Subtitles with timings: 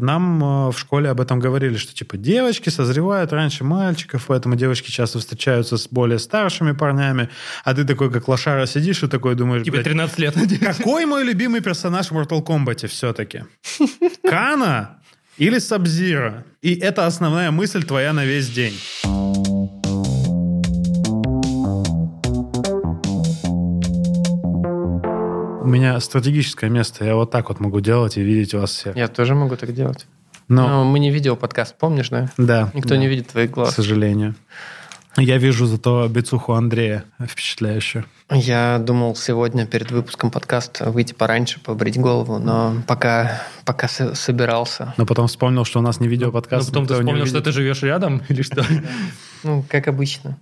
[0.00, 4.90] Нам э, в школе об этом говорили, что типа девочки созревают раньше мальчиков, поэтому девочки
[4.90, 7.28] часто встречаются с более старшими парнями,
[7.64, 9.64] а ты такой, как лошара, сидишь и такой думаешь...
[9.64, 10.34] Типа блядь, 13 лет.
[10.60, 13.44] Какой мой любимый персонаж в Mortal Kombat все-таки?
[14.22, 15.00] Кана
[15.36, 16.44] или Сабзира?
[16.62, 18.74] И это основная мысль твоя на весь день.
[25.68, 27.04] Меня стратегическое место.
[27.04, 28.96] Я вот так вот могу делать и видеть вас всех.
[28.96, 30.06] Я тоже могу так делать.
[30.48, 32.30] Но, Но мы не видео подкаст, помнишь, да?
[32.38, 32.70] да.
[32.74, 33.74] Никто да, не видит твоих К глаз.
[33.74, 34.34] сожалению.
[35.16, 38.04] Я вижу зато бицуху Андрея впечатляющую.
[38.30, 44.94] Я думал сегодня перед выпуском подкаста выйти пораньше, побрить голову, но пока, пока со- собирался.
[44.96, 46.68] Но потом вспомнил, что у нас не Но видеоподкаст.
[46.68, 48.64] потом ты вспомнил, что ты живешь рядом или что?
[49.42, 50.36] Ну, как обычно.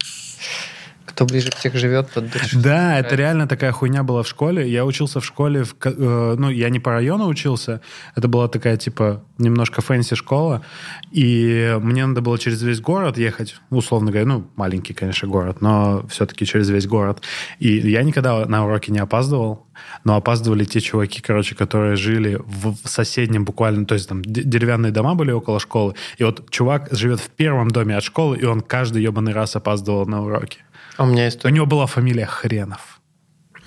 [1.06, 2.58] Кто ближе всех живет, тот дольше.
[2.58, 4.68] Да, это реально такая хуйня была в школе.
[4.68, 7.80] Я учился в школе, в, э, ну, я не по району учился,
[8.16, 10.64] это была такая, типа, немножко фэнси школа,
[11.12, 16.04] и мне надо было через весь город ехать, условно говоря, ну, маленький, конечно, город, но
[16.08, 17.22] все-таки через весь город.
[17.60, 19.66] И я никогда на уроки не опаздывал,
[20.04, 25.14] но опаздывали те чуваки, короче, которые жили в, соседнем буквально, то есть там деревянные дома
[25.14, 29.02] были около школы, и вот чувак живет в первом доме от школы, и он каждый
[29.02, 30.58] ебаный раз опаздывал на уроки.
[30.96, 33.00] А у меня У история, него была фамилия Хренов.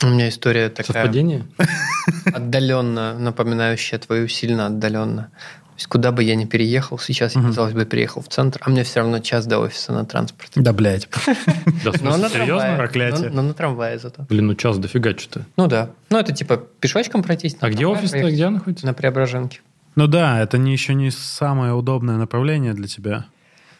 [0.04, 1.46] у меня история такая Совпадение?
[2.26, 5.24] отдаленно напоминающая твою сильно отдаленно.
[5.24, 8.70] То есть куда бы я ни переехал, сейчас я, казалось бы, переехал в центр, а
[8.70, 10.60] мне все равно час до офиса на транспорте.
[10.60, 11.08] Да, блядь.
[11.84, 12.30] Да, серьезно?
[12.30, 12.78] трамвае.
[12.78, 13.30] Проклятие.
[13.30, 14.24] Но, на трамвае зато.
[14.28, 15.46] Блин, ну час дофига что-то.
[15.56, 15.92] Ну да.
[16.10, 17.56] Ну это типа пешочком пройтись.
[17.62, 18.30] А где офис-то?
[18.30, 18.86] Где он находится?
[18.86, 19.62] На Преображенке.
[19.96, 23.26] Ну да, это не, еще не самое удобное направление для тебя.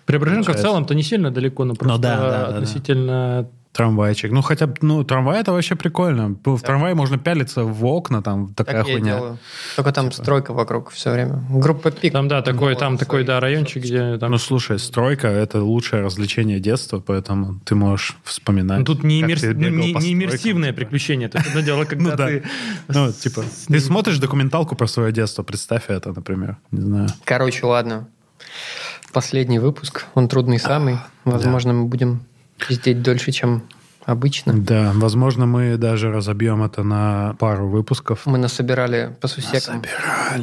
[0.10, 2.58] Преображенка в целом-то не сильно далеко, но просто да, да, да, да.
[2.58, 3.48] относительно...
[3.72, 4.32] Трамвайчик.
[4.32, 6.36] Ну, хотя бы, ну, трамвай это вообще прикольно.
[6.44, 9.16] В трамвае можно пялиться в окна, там такая Так хуйня.
[9.18, 9.38] делаю.
[9.76, 11.44] Только там стройка вокруг все время.
[11.52, 12.12] Группа пик.
[12.12, 14.32] Там, да, такой, Вот, там такой, свои да, райончик, где там...
[14.32, 18.80] Ну, слушай, стройка— это лучшее развлечение детства, поэтому ты можешь вспоминать.
[18.80, 20.78] Ну, тут не, как иммерс- ты ну, бегал не- по не иммерсивное типа.
[20.78, 21.28] приключение.
[21.28, 22.26] Это одно дело, когда Ну да.
[22.28, 22.44] ты...
[22.88, 26.58] Ну, типа, ты смотришь документалку про свое детство, представь это, например.
[26.72, 27.10] Не знаю.
[27.24, 28.08] Короче, ладно.
[29.14, 30.06] Последний выпуск.
[30.16, 30.98] Он трудный самый.
[31.26, 32.22] Возможно, мы будем
[32.68, 33.64] пиздеть дольше, чем
[34.06, 34.54] обычно.
[34.54, 38.26] Да, возможно, мы даже разобьем это на пару выпусков.
[38.26, 39.84] Мы насобирали по сусекам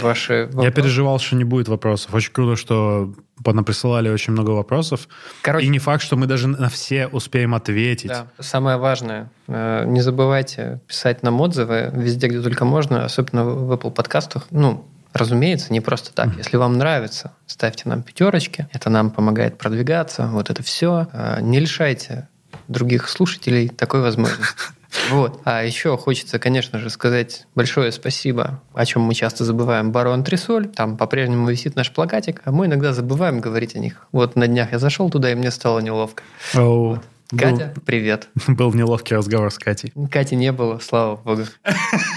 [0.01, 0.71] ваши Я вопросы.
[0.73, 2.15] переживал, что не будет вопросов.
[2.15, 3.13] Очень круто, что
[3.43, 5.09] понаприсылали очень много вопросов.
[5.43, 8.09] Короче, И не факт, что мы даже на все успеем ответить.
[8.09, 8.27] Да.
[8.39, 13.91] Самое важное, э, не забывайте писать нам отзывы везде, где только можно, особенно в Apple
[13.91, 14.47] подкастах.
[14.51, 16.37] Ну, разумеется, не просто так.
[16.37, 18.69] Если вам нравится, ставьте нам пятерочки.
[18.73, 20.27] Это нам помогает продвигаться.
[20.27, 21.09] Вот это все.
[21.41, 22.29] Не лишайте
[22.69, 24.55] других слушателей такой возможности.
[25.11, 25.41] Вот.
[25.45, 30.69] А еще хочется, конечно же, сказать большое спасибо, о чем мы часто забываем, Бару Антресоль.
[30.69, 34.07] Там по-прежнему висит наш плакатик, а мы иногда забываем говорить о них.
[34.13, 36.23] Вот на днях я зашел туда, и мне стало неловко.
[36.55, 37.01] Оу.
[37.31, 38.29] Катя, привет.
[38.47, 39.93] Был, был неловкий разговор с Катей.
[40.11, 41.43] Кати не было, слава богу.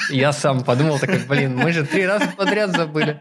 [0.10, 3.20] Я сам подумал, такой, блин, мы же три раза подряд забыли.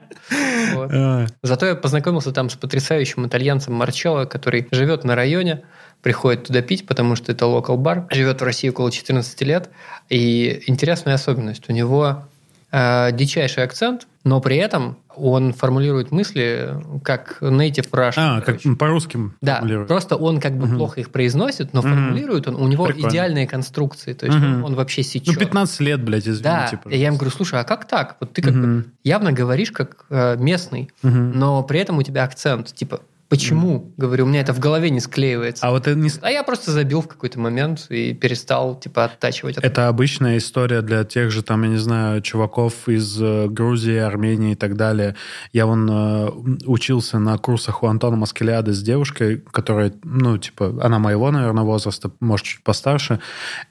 [0.75, 0.91] Вот.
[0.93, 5.63] А, Зато я познакомился там с потрясающим итальянцем Марчелло, который живет на районе,
[6.03, 9.71] приходит туда пить, потому что это локал бар, живет в России около 14 лет.
[10.11, 12.28] И интересная особенность, у него
[12.73, 18.13] э, дичайший акцент, но при этом он формулирует мысли как native Russian.
[18.17, 20.77] А, как по-русски Да, просто он как бы Мгм.
[20.77, 23.09] плохо их произносит, но формулирует он, у него Прикольно.
[23.09, 24.65] идеальные конструкции, то есть Мгм.
[24.65, 25.39] он, вообще Ну, сечет.
[25.39, 26.43] 15 лет, блядь, извините.
[26.43, 26.97] Да, и я пожалуйста.
[27.07, 28.17] ему говорю, слушай, а как так?
[28.21, 28.85] Вот ты как бы Мгм.
[29.03, 31.33] явно говоришь как э, местный, Мгм.
[31.39, 32.73] но при этом у тебя акцент.
[32.75, 33.93] Типа, почему?
[33.97, 35.67] Говорю, у меня это в голове не склеивается.
[35.67, 36.11] А вот это не...
[36.23, 39.67] А я просто забил в какой-то момент и перестал, типа, оттачивать это.
[39.67, 44.53] Это обычная история для тех же, там, я не знаю, чуваков из э, Грузии, Армении
[44.53, 45.15] и так далее.
[45.53, 46.31] Я вон э,
[46.67, 52.11] учился на курсах у Антона Маскелиады с девушкой, которая, ну, типа, она моего, наверное, возраста,
[52.21, 53.21] может, чуть постарше.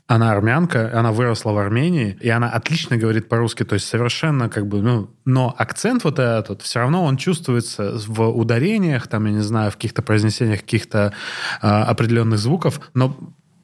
[0.07, 4.68] Она армянка, она выросла в Армении, и она отлично говорит по-русски, то есть совершенно как
[4.68, 9.42] бы, ну, но акцент вот этот, все равно он чувствуется в ударениях, там, я не
[9.47, 11.13] знаю, в каких-то произнесениях каких-то
[11.61, 13.17] э, определенных звуков, но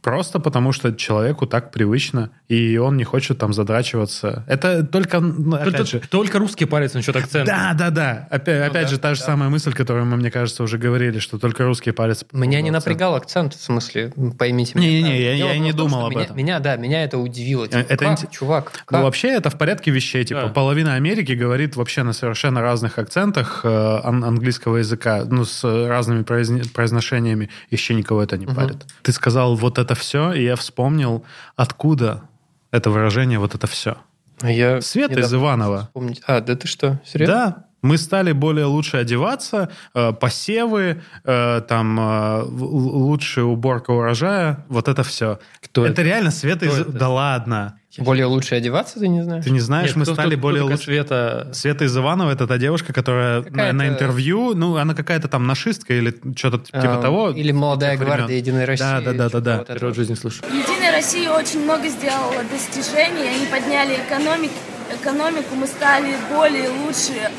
[0.04, 4.44] Просто потому, что человеку так привычно, и он не хочет там задрачиваться.
[4.48, 6.00] Это только, ну, опять Только, же...
[6.10, 7.46] только русский парец насчет акцента.
[7.52, 8.28] Да, да, да.
[8.30, 9.26] Опять, Ну опять да, же, та же да.
[9.28, 12.26] самая мысль, которую мы, мне кажется, уже говорили, что только русский палец...
[12.34, 12.86] Меня не акцент.
[12.86, 14.88] напрягал акцент, в смысле, поймите меня.
[14.90, 16.38] Не-не-не, я- я не том, думал что об меня, этом.
[16.38, 17.66] Меня, да, меня это удивило.
[17.68, 19.04] Типа, Это как, инте- чувак, Ну, как?
[19.04, 20.26] вообще, это в порядке вещей.
[20.26, 20.48] Типа, Да.
[20.50, 26.24] половина Америки говорит вообще на совершенно разных акцентах э, ан- английского языка, ну, с разными
[26.24, 27.50] произне- произношениями.
[27.72, 28.56] Еще никого это не Мгм.
[28.56, 28.86] парит.
[29.02, 31.24] Ты сказал вот это все, и я вспомнил,
[31.56, 32.24] откуда
[32.72, 33.98] это выражение вот это все.
[34.42, 35.84] Я Света из Иванова.
[35.84, 36.22] вспомнить.
[36.28, 37.36] А, да ты что, серьезно?
[37.36, 44.88] Да, Мы стали более лучше одеваться, э, посевы, э, там э, лучшая уборка урожая, вот
[44.88, 45.40] это все.
[45.62, 45.94] Кто это?
[45.94, 46.02] это?
[46.02, 46.74] реально Света из...
[46.74, 46.92] Кто это?
[46.92, 47.80] Да ладно.
[47.98, 49.44] Более лучше одеваться, ты не знаешь?
[49.46, 50.78] Ты не знаешь, Нет, мы кто- стали кто- кто более лучше.
[50.86, 51.50] Света...
[51.54, 55.94] Света из Иванова, это та девушка, которая на, на интервью, ну, она какая-то там нашистка
[55.94, 57.30] или что-то типа А, того.
[57.30, 58.16] Или молодая времен.
[58.16, 58.84] гвардия Единой России.
[58.84, 59.58] Да, да, да, да, что-то да.
[59.60, 59.94] вот Первый вот.
[59.94, 60.44] в жизни слышу.
[60.50, 64.52] Единая Россия очень много сделала достижений, они подняли экономик,
[65.00, 67.30] экономику, мы стали более лучше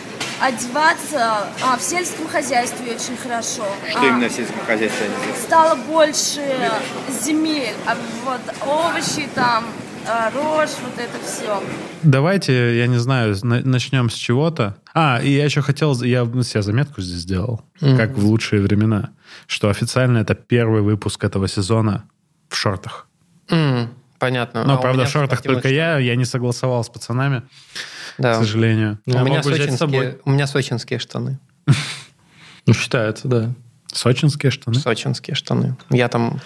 [0.41, 3.65] одеваться, а в сельском хозяйстве очень хорошо.
[3.91, 5.07] Что А, именно в сельском хозяйстве?
[5.43, 6.41] Стало больше
[7.25, 9.65] земель, а вот овощи там,
[10.35, 11.63] рожь, вот это все.
[12.03, 14.77] Давайте, я не знаю, на- начнем с чего-то.
[14.95, 19.11] А, и я еще хотел, я себе заметку здесь сделал, как в лучшие времена,
[19.47, 22.05] что официально это первый выпуск этого сезона
[22.49, 23.07] в шортах.
[23.49, 24.65] М, Понятно.
[24.65, 27.43] Но, А правда, в шортах только я, я не согласовал с пацанами,
[28.17, 28.35] Да.
[28.35, 28.99] к сожалению.
[29.07, 31.39] У меня, сочинские, у меня сочинские штаны.
[32.67, 33.51] Ну, считается, да.
[33.93, 34.77] Сочинские штаны.
[34.81, 35.77] Сочинские штаны.
[35.91, 36.41] Я там...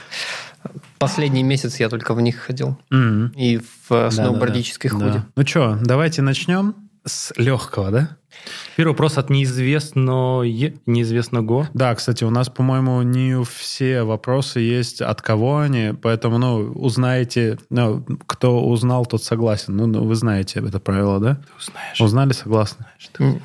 [0.98, 2.78] Последний месяц я только в них ходил.
[2.90, 3.28] Мгм.
[3.36, 5.10] И в сноубордической Да-да-да.
[5.12, 5.18] худи.
[5.24, 5.32] Да.
[5.36, 6.74] Ну что, давайте начнем
[7.04, 8.16] с легкого, да?
[8.76, 10.42] Первый вопрос от неизвестного...
[10.42, 11.68] Неизвестного.
[11.74, 17.58] Да, кстати, у нас, по-моему, не все вопросы есть, от кого они, поэтому, ну, узнаете,
[17.70, 19.76] ну, кто узнал, тот согласен.
[19.76, 21.40] Ну, ну, вы знаете это правило, да?
[21.58, 22.00] Узнаешь.
[22.00, 22.86] Узнали, согласны?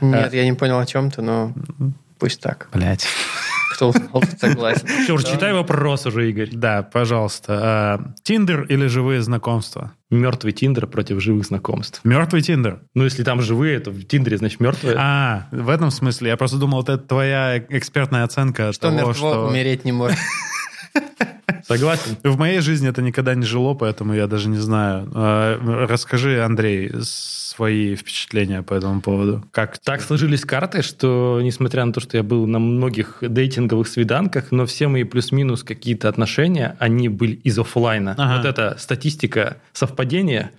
[0.02, 1.54] Нет, я не понял о чем ты, но
[2.20, 2.70] пусть так.
[2.74, 3.08] Блять.
[3.74, 4.88] Кто узнал, согласен.
[5.04, 6.50] Все, уже читай вопрос уже, Игорь.
[6.52, 7.60] Да, пожалуйста.
[7.62, 9.94] А, Тиндер или живые знакомства?
[10.10, 12.02] Мертвый Тиндер против живых знакомств.
[12.04, 12.82] Мертвый Тиндер.
[12.94, 14.96] Ну, если там живые, то в Тиндере, значит, мертвые.
[14.98, 16.30] А, в этом смысле.
[16.30, 19.48] Я просто думал, это твоя экспертная оценка Что того, что...
[19.48, 20.18] умереть не может.
[21.80, 22.18] Согласен.
[22.24, 25.10] В моей жизни это никогда не жило, поэтому я даже не знаю.
[25.14, 29.44] А, Расскажи, Андрей, свои впечатления по этому поводу.
[29.52, 34.52] Как Так сложились карты, что, несмотря на то, что я был на многих дейтинговых свиданках,
[34.52, 38.16] но все мои плюс-минус какие-то отношения, они были из оффлайна.
[38.18, 38.38] Ага.
[38.38, 40.52] Вот эта статистика совпадения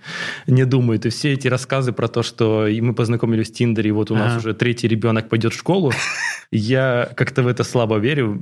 [0.47, 1.05] не думает.
[1.05, 4.31] И все эти рассказы про то, что мы познакомились в Тиндере, и вот у нас
[4.31, 4.37] Ага.
[4.39, 5.91] уже третий ребенок пойдет в школу,
[6.51, 8.41] я как-то в это слабо верю.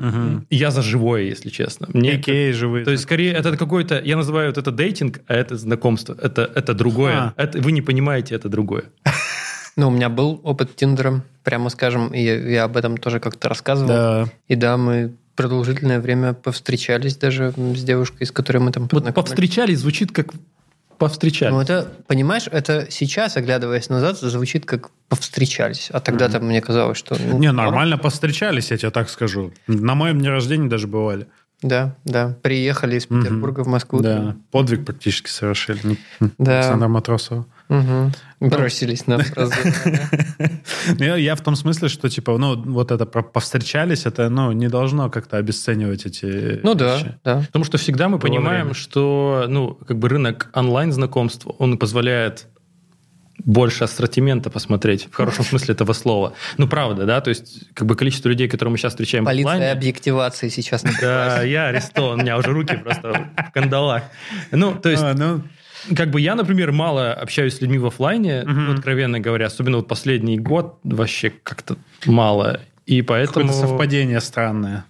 [0.50, 1.88] Я за живое, если честно.
[1.94, 2.18] Мне
[2.64, 2.86] живые.
[2.86, 6.16] то есть, скорее, это какой-то, я называю вот это дейтинг, а это знакомство.
[6.22, 7.14] Это, это другое.
[7.14, 7.34] А.
[7.38, 8.84] Это, вы не понимаете, это другое.
[9.76, 13.88] Ну, у меня был опыт Тиндера, прямо скажем, и я, об этом тоже как-то рассказывал.
[13.88, 14.26] Да.
[14.48, 19.16] И да, мы продолжительное время повстречались даже с девушкой, с которой мы там Вот познакомились.
[19.16, 20.28] повстречались звучит как
[21.00, 21.52] повстречались.
[21.52, 25.90] Ну, это, понимаешь, это сейчас, оглядываясь назад, звучит как повстречались.
[25.92, 27.16] А тогда-то мне казалось, что...
[27.20, 27.58] ну, Не, норм.
[27.58, 29.52] нормально повстречались, я тебе так скажу.
[29.68, 31.28] На моем дне рождения даже бывали.
[31.64, 32.38] Да, да.
[32.42, 34.02] Приехали из Петербурга в Москву.
[34.02, 35.98] Да, подвиг практически совершили.
[36.38, 36.60] Да.
[36.60, 37.46] Александра Матросова.
[37.70, 38.12] Мгм.
[38.42, 39.56] Бросились на разговор,
[40.98, 41.16] да.
[41.16, 45.10] Я, в том смысле, что, типа, ну, вот это про повстречались, это, ну, не должно
[45.10, 47.44] как-то обесценивать эти Ну да, да.
[47.48, 52.48] Потому что всегда мы понимаем, что ну, как бы рынок онлайн-знакомств, он позволяет
[53.46, 56.34] больше ассортимента посмотреть, в хорошем смысле этого слова.
[56.58, 57.22] Ну, правда, да?
[57.22, 59.72] То есть, как бы количество людей, которые мы сейчас встречаем в Полиция онлайне...
[59.72, 64.04] объективации сейчас Да, я арестован, у меня уже руки просто в кандалах.
[64.52, 65.42] Ну, то есть, А, ну,
[65.96, 68.66] как бы я, например, мало общаюсь с людьми в оффлайне, Мгм.
[68.66, 71.76] ну, откровенно говоря, особенно вот последний год вообще как-то
[72.06, 72.62] мало.
[72.86, 73.48] И поэтому...
[73.48, 74.86] какое-то совпадение странное,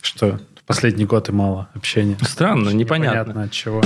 [0.00, 2.16] что последний год и мало общения.
[2.22, 3.18] Странно, непонятно.
[3.20, 3.82] Непонятно от чего.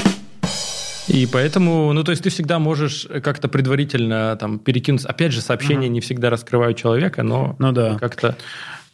[1.09, 5.05] И поэтому, ну, то есть ты всегда можешь как-то предварительно там перекинуть.
[5.05, 7.99] Опять же, сообщения не всегда раскрывают человека, но Ну да.
[7.99, 8.37] как-то...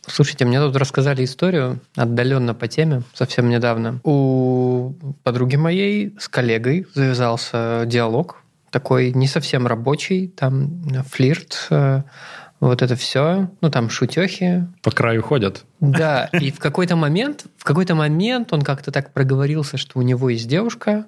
[0.07, 4.01] Слушайте, мне тут рассказали историю отдаленно по теме совсем недавно.
[4.05, 12.03] У подруги моей с коллегой завязался диалог такой не совсем рабочий, там флирт, э,
[12.61, 14.67] вот это все, ну там шутехи.
[14.83, 15.65] по краю ходят.
[15.81, 20.29] Да, и в какой-то момент, в какой-то момент он как-то так проговорился, что у него
[20.31, 21.07] есть девушка,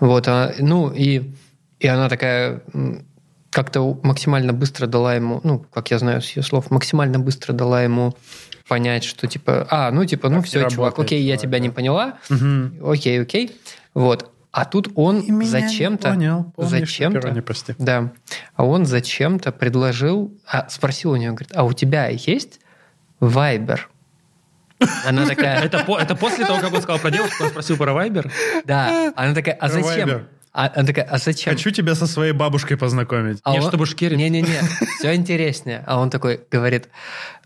[0.00, 1.32] вот, а, ну и
[1.80, 2.62] и она такая
[3.50, 7.82] как-то максимально быстро дала ему, ну, как я знаю с ее слов, максимально быстро дала
[7.82, 8.16] ему
[8.68, 11.58] понять, что типа, а, ну типа, ну Так не все, чувак, работает, окей, я тебя
[11.58, 11.74] не да.
[11.74, 12.78] поняла, Мгм.
[12.84, 13.56] окей, окей,
[13.92, 14.30] вот.
[14.50, 16.10] А тут он не зачем-то,
[16.56, 17.20] зачем-то,
[17.78, 18.12] да,
[18.54, 22.60] а он зачем-то предложил, а, спросил у нее, говорит, а у тебя есть
[23.20, 23.90] Вайбер?
[25.06, 28.30] Она такая, Это, это после того, как он сказал про девушку, он спросил про Вайбер?
[28.64, 30.26] да, она такая, а зачем?
[30.52, 31.52] А, она такая, а зачем?
[31.52, 33.38] Хочу тебя со своей бабушкой познакомить.
[33.42, 34.16] А Не, он- чтобы шкерить.
[34.18, 34.60] Не-не-не,
[34.98, 35.82] все интереснее.
[35.86, 36.88] А он такой говорит,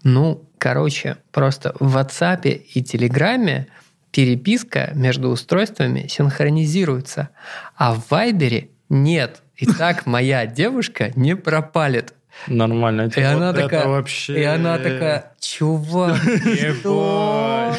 [0.03, 3.69] ну, короче, просто в WhatsApp и Телеграме
[4.11, 7.31] переписка между устройствами синхронизируется,
[7.77, 9.43] а в Вайбере нет.
[9.57, 12.13] И так моя девушка не пропалит.
[12.47, 13.11] Нормально.
[13.15, 16.17] И она это такая, вообще- и она такая, чувак,
[16.81, 17.75] что?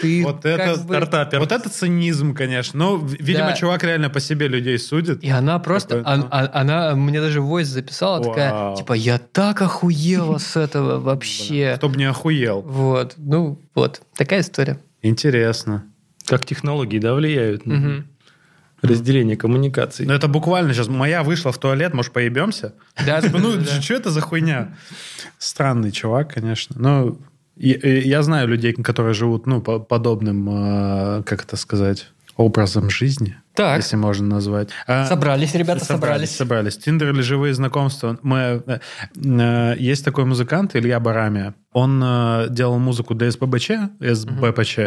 [0.00, 1.40] Ты Вот это бы- стартапер.
[1.40, 2.78] Вот это цинизм, конечно.
[2.78, 3.52] Ну, в- видимо, Да.
[3.54, 5.24] чувак реально по себе людей судит.
[5.24, 6.28] И она просто, ну.
[6.30, 8.76] а- она мне даже войс записала, такая, Вау.
[8.76, 11.74] типа, я так охуела с этого вообще.
[11.76, 12.62] Кто бы не охуел.
[12.62, 14.78] Вот, ну вот, такая история.
[15.02, 15.84] Интересно.
[16.26, 18.06] Как технологии, да, влияют Мгм.
[18.82, 20.06] Разделение коммуникаций.
[20.06, 20.88] Ну, это буквально сейчас.
[20.88, 22.74] Моя вышла в туалет, может, поебемся?
[23.06, 24.76] Да, ну, что это за хуйня?
[25.38, 26.76] Странный чувак, конечно.
[26.78, 27.18] Ну,
[27.56, 30.48] я, я знаю людей, которые живут, ну, по- подобным,
[31.18, 33.78] э, как это сказать, образом жизни, Так.
[33.78, 34.68] если можно назвать.
[34.86, 36.30] А, Собрались, ребята, собрались.
[36.30, 36.36] собрались.
[36.36, 36.78] Собрались.
[36.78, 38.16] Тиндер или живые знакомства.
[38.22, 38.78] Мы, э,
[39.16, 41.54] э, есть такой музыкант Илья Барамия.
[41.72, 43.70] Он э, делал музыку для СББЧ,
[44.00, 44.78] СБПЧ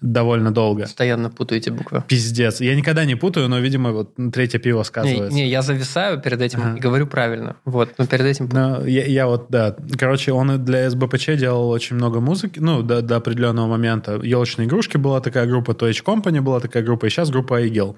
[0.00, 0.82] довольно долго.
[0.82, 2.04] Постоянно путаете буквы.
[2.06, 2.60] Пиздец.
[2.60, 5.34] Я никогда не путаю, но, видимо, вот третье пиво Не, сказывается.
[5.36, 6.76] не, я зависаю перед этим Ага.
[6.76, 7.56] и говорю правильно.
[7.64, 8.48] Вот, но перед этим...
[8.52, 9.74] Ну, я, я вот, да.
[9.98, 14.20] Короче, он для СБПЧ делал очень много музыки, ну, до, до определенного момента.
[14.22, 17.96] Елочные игрушки была такая группа, H Company была такая группа, и сейчас группа Айгел.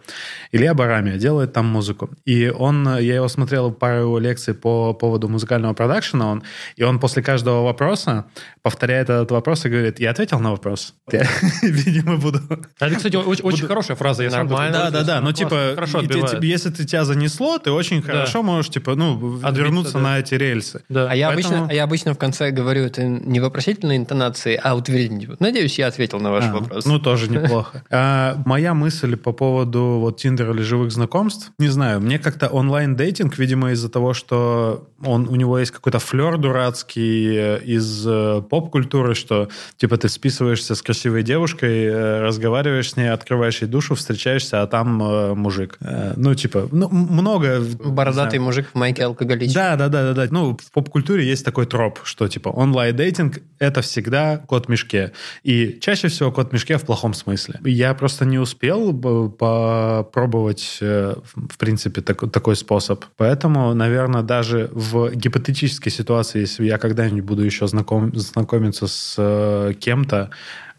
[0.53, 2.09] Илья Барамия делает там музыку.
[2.25, 6.43] И он, я его смотрел пару его лекций по поводу музыкального продакшена, он,
[6.77, 8.22] и он после каждого вопроса
[8.63, 10.95] повторяет этот вопрос и говорит, я ответил на вопрос?
[11.11, 11.27] Я,
[11.63, 12.41] видимо, буду...
[12.81, 14.23] Это, кстати, очень, очень хорошая фраза.
[14.25, 14.79] Я Нормально.
[14.79, 15.21] Да, да, да.
[15.21, 19.51] Ну, типа, хорошо тебе- если ты тебя занесло, ты очень хорошо можешь, типа, ну, Отбиться,
[19.63, 20.01] вернуться да.
[20.01, 20.83] на эти рельсы.
[20.89, 21.09] Да.
[21.11, 24.75] А я, Поэтому- обычно, а я обычно в конце говорю это не вопросительной интонации, а
[24.75, 25.37] утвердительной.
[25.41, 26.87] Надеюсь, я ответил на ваш А, вопрос.
[26.87, 27.83] Ну, тоже неплохо.
[27.91, 33.37] А, моя мысль по поводу вот Тиндера или живых знакомств, не знаю, мне как-то онлайн-дейтинг,
[33.39, 39.49] видимо, из-за того, что он, у него есть какой-то флер дурацкий из э, поп-культуры, что,
[39.77, 44.67] типа, ты списываешься с красивой девушкой, э, разговариваешь с ней, открываешь ей душу, встречаешься, а
[44.67, 45.79] там э, мужик.
[45.81, 47.61] Э, ну, типа, ну, много...
[47.61, 49.55] Бородатый знаю, мужик в майке алкоголичный.
[49.55, 50.29] да, да, да, да, да.
[50.31, 55.13] Ну, в поп-культуре есть такой троп, что типа онлайн-дейтинг— это всегда кот в мешке.
[55.43, 57.61] И чаще всего кот в мешке в плохом смысле.
[57.65, 63.05] Я просто не успел попробовать, в принципе, так- такой способ.
[63.17, 69.73] Поэтому, наверное, даже в гипотетической ситуации, если я когда-нибудь буду еще знаком, знакомиться с э,
[69.79, 70.31] кем-то,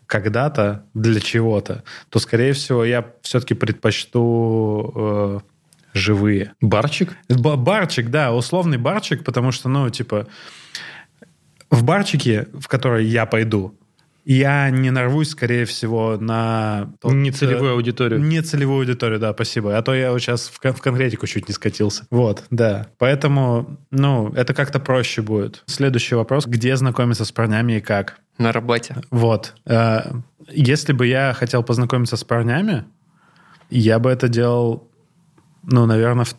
[0.06, 5.40] когда-то для чего-то, то, скорее всего, я все-таки предпочту э,
[5.94, 6.54] живые.
[6.62, 7.16] Барчик?
[7.30, 10.28] Ба- Барчик, да, условный барчик, потому что, ну, типа,
[11.70, 13.76] в барчике, в который я пойду,
[14.26, 16.94] я не нарвусь, скорее всего, на...
[17.02, 18.22] тот, Нецелевую э, аудиторию.
[18.22, 19.78] Нецелевую аудиторию, да, спасибо.
[19.78, 22.06] А то я вот сейчас в, кон- в конкретику чуть не скатился.
[22.10, 22.88] Вот, да.
[22.98, 25.64] Поэтому, ну, это как-то проще будет.
[25.66, 26.46] Следующий вопрос.
[26.46, 28.20] Где знакомиться с парнями и как?
[28.38, 28.96] На работе.
[29.12, 29.56] Вот.
[29.66, 30.02] Э,
[30.50, 32.86] Если бы я хотел познакомиться с парнями,
[33.70, 34.88] я бы это делал,
[35.64, 36.34] ну, наверное, в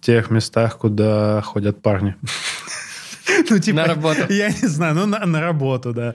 [0.00, 2.14] тех местах, куда ходят парни.
[3.50, 4.20] Ну, типа, На работу.
[4.28, 6.14] Я не знаю, ну, на, на работу, да.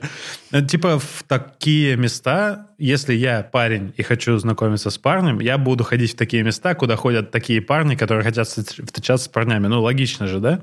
[0.52, 5.84] Э, Типа в такие места, если я парень и хочу знакомиться с парнем, я буду
[5.84, 9.66] ходить в такие места, куда ходят такие парни, которые хотят встреч- встречаться с парнями.
[9.68, 10.60] Ну, логично же, да?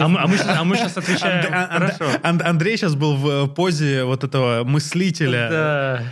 [0.00, 1.44] А мы, а мы а мы сейчас отвечаем.
[1.44, 2.18] Анд- Анд- Хорошо.
[2.24, 5.48] Анд- Андрей сейчас был в позе вот этого мыслителя.
[5.50, 6.02] Да.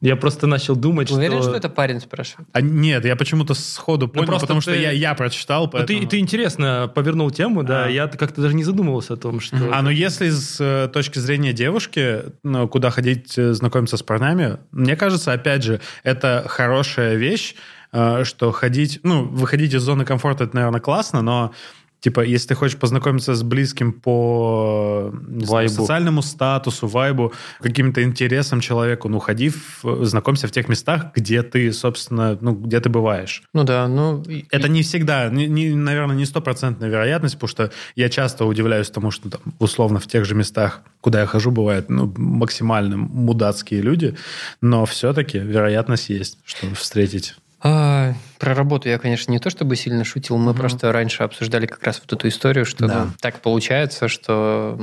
[0.00, 1.50] Я просто начал думать, Уверен, что...
[1.50, 2.48] что это парень спрашивает?
[2.52, 5.64] А нет, я почему-то сходу понял, просто потому что ты- я, я прочитал.
[5.64, 6.00] Ну, Поэтому...
[6.00, 7.88] ты, ты интересно повернул тему, да, А.
[7.88, 9.56] я как-то даже не задумывался о том, что...
[9.72, 14.58] А ну если с э, точки зрения девушки, ну, куда ходить э, знакомиться с парнями,
[14.72, 17.54] мне кажется, опять же, это хорошая вещь,
[17.92, 21.52] э, что ходить, ну, выходить из зоны комфорта, это, наверное, классно, но
[22.00, 29.08] Типа, если ты хочешь познакомиться с близким по знаю, социальному статусу, вайбу, каким-то интересам человеку,
[29.08, 33.42] ну, ходи, в- знакомься в тех местах, где ты, собственно, ну, где ты бываешь.
[33.52, 34.22] Ну да, ну...
[34.22, 38.90] и- Это не всегда, не, не- наверное, не стопроцентная вероятность, потому что я часто удивляюсь
[38.90, 43.82] тому, что там, условно в тех же местах, куда я хожу, бывают ну, максимально мудацкие
[43.82, 44.16] люди,
[44.62, 47.34] но все-таки вероятность есть, что встретить.
[47.62, 50.38] А, про работу я, конечно, не то чтобы сильно шутил.
[50.38, 53.04] Мы просто раньше обсуждали как раз вот эту историю, что Да.
[53.04, 54.76] ну, так получается, что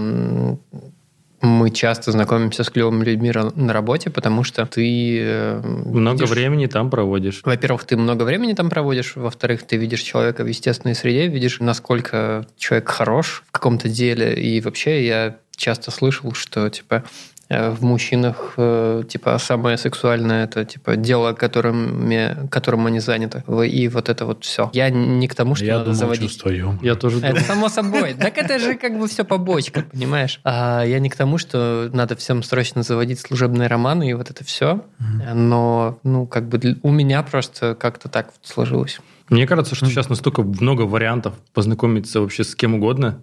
[1.41, 5.19] мы часто знакомимся с клевыми людьми на работе, потому что ты...
[5.21, 7.41] э, Много видишь- времени там проводишь.
[7.43, 9.15] Во-первых, ты много времени там проводишь.
[9.15, 14.33] Во-вторых, ты видишь человека в естественной среде, видишь, насколько человек хорош в каком-то деле.
[14.33, 17.03] И вообще я часто слышал, что типа
[17.49, 22.11] в мужчинах э, типа самое сексуальное это типа дело, которым,
[22.49, 23.43] которым они заняты.
[23.67, 24.69] И вот это вот все.
[24.73, 26.23] Я не к тому, что Я надо думал, заводить.
[26.23, 26.79] чувство юмора.
[26.81, 27.45] Я тоже Это думаю.
[27.45, 28.13] само собой.
[28.13, 30.41] Так это же как бы все побочка, понимаешь?
[30.43, 34.43] А я не к тому, что надо всем срочно заводить служебные романы и вот это
[34.43, 34.83] все.
[35.33, 38.99] Но, ну, как бы у меня просто как-то так вот сложилось.
[39.29, 43.21] Мне кажется, что сейчас настолько много вариантов познакомиться вообще с кем угодно.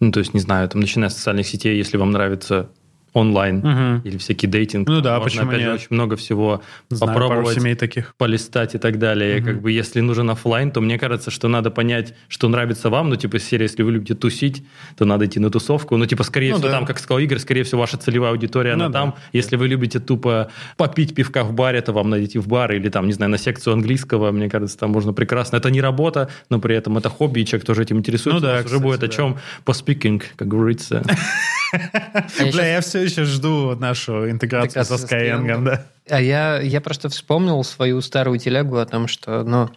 [0.00, 2.68] Ну, то есть, не знаю, там, начиная с социальных сетей, если вам нравится
[3.16, 4.02] онлайн Мгм.
[4.04, 4.86] или всякий дейтинг.
[4.88, 5.74] Ну да, можно, почему опять же, нет?
[5.76, 7.58] очень много всего Знаю попробовать.
[7.58, 8.14] семей таких.
[8.18, 9.40] полистать и так далее.
[9.42, 13.08] Как бы если нужен оффлайн, то мне кажется, что надо понять, что нравится вам.
[13.08, 14.62] Ну, типа, серия, если вы любите тусить,
[14.98, 15.96] то надо идти на тусовку.
[15.96, 16.74] Ну, типа, скорее Ну всего, да.
[16.76, 18.98] там, как сказал Игорь, скорее всего, ваша целевая аудитория, она Ну да.
[19.00, 19.14] там.
[19.32, 22.88] Если вы любите тупо попить пивка в баре, то вам надо идти в бар или
[22.90, 24.30] там, не знаю, на секцию английского.
[24.32, 25.56] Мне кажется, там можно прекрасно.
[25.56, 28.40] Это не работа, но при этом это хобби, и человек тоже этим интересуется.
[28.46, 29.12] Ну да, уже будет о да.
[29.12, 31.02] чем по speaking, как говорится.
[32.38, 35.64] А Бля, я все еще жду нашу интеграцию со Skyeng.
[35.64, 35.86] да.
[36.08, 39.70] А я, я просто вспомнил свою старую телегу о том, что ну,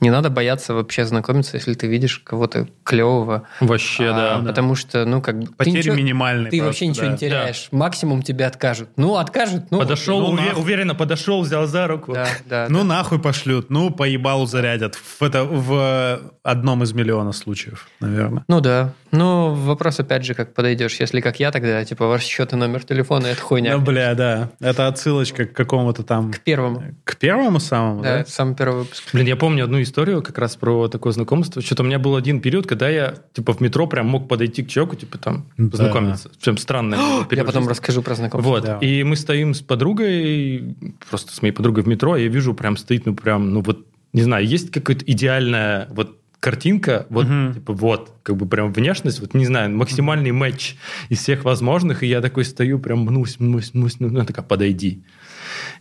[0.00, 3.48] не надо бояться вообще знакомиться, если ты видишь кого-то клевого.
[3.60, 4.46] Вообще, А, да.
[4.48, 5.46] Потому что, ну, как бы...
[5.46, 6.50] ты Потери ничего- минимальные.
[6.50, 7.12] Ты просто, вообще ничего да.
[7.12, 7.68] не теряешь.
[7.72, 8.90] Максимум тебе откажут.
[8.96, 9.64] Ну, откажут.
[9.70, 10.62] Ну, Подошел, ну, уве- нахуй.
[10.62, 12.12] уверенно подошел, взял за руку.
[12.12, 12.66] Да, да.
[12.68, 12.84] Ну, да.
[12.84, 14.94] нахуй пошлют, ну, по ебалу зарядят.
[14.94, 18.44] В, это, в одном из миллиона случаев, наверное.
[18.46, 18.92] Ну да.
[19.10, 20.98] Ну, вопрос опять же, как подойдешь.
[21.00, 23.76] Если как я тогда, типа, ваш счет и номер телефона, это хуйня.
[23.76, 24.50] Ну, бля, да.
[24.60, 26.30] Это отсылочка к какому-то там...
[26.30, 26.82] К первому.
[27.04, 28.24] К первому самому, Да, да?
[28.26, 29.04] самый первый выпуск.
[29.14, 31.62] Блин, я помню одну историю как раз про такое знакомство.
[31.62, 34.68] Что-то у меня был один период, когда я типа в метро прям мог подойти к
[34.68, 35.70] человеку, типа там Да.
[35.70, 36.30] познакомиться.
[36.44, 36.96] Прям странно.
[37.30, 37.70] Я потом жизни.
[37.70, 38.50] расскажу про знакомство.
[38.50, 38.64] Вот.
[38.64, 38.78] Да.
[38.80, 40.76] И мы стоим с подругой,
[41.08, 43.86] просто с моей подругой в метро, и я вижу, прям стоит, ну, прям, ну, вот,
[44.12, 47.54] не знаю, есть какая-то идеальная вот картинка, вот, Мгм.
[47.54, 50.74] типа, вот, как бы прям внешность, вот, не знаю, максимальный матч
[51.08, 55.02] из всех возможных, и я такой стою, прям мнусь, мнусь, мнусь, ну, она такая, подойди.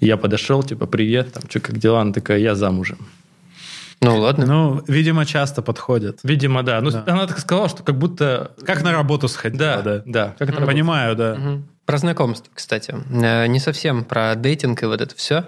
[0.02, 2.02] Я подошел, типа, привет, там, что, как дела?
[2.02, 2.98] Она такая, я замужем.
[4.02, 4.48] Ну ладно.
[4.48, 6.20] Ну, видимо, часто подходят.
[6.24, 6.82] Видимо, да.
[6.82, 7.04] Ну, Да.
[7.06, 8.52] она так сказала, что как будто...
[8.66, 9.60] Как на работу сходить.
[9.60, 10.26] Да, да, да.
[10.40, 10.68] Как это работает?
[10.68, 11.36] Понимаю, да.
[11.36, 11.68] Мгм.
[11.86, 12.96] Про знакомство, кстати.
[13.12, 15.46] Э, Не совсем про дейтинг и вот это все.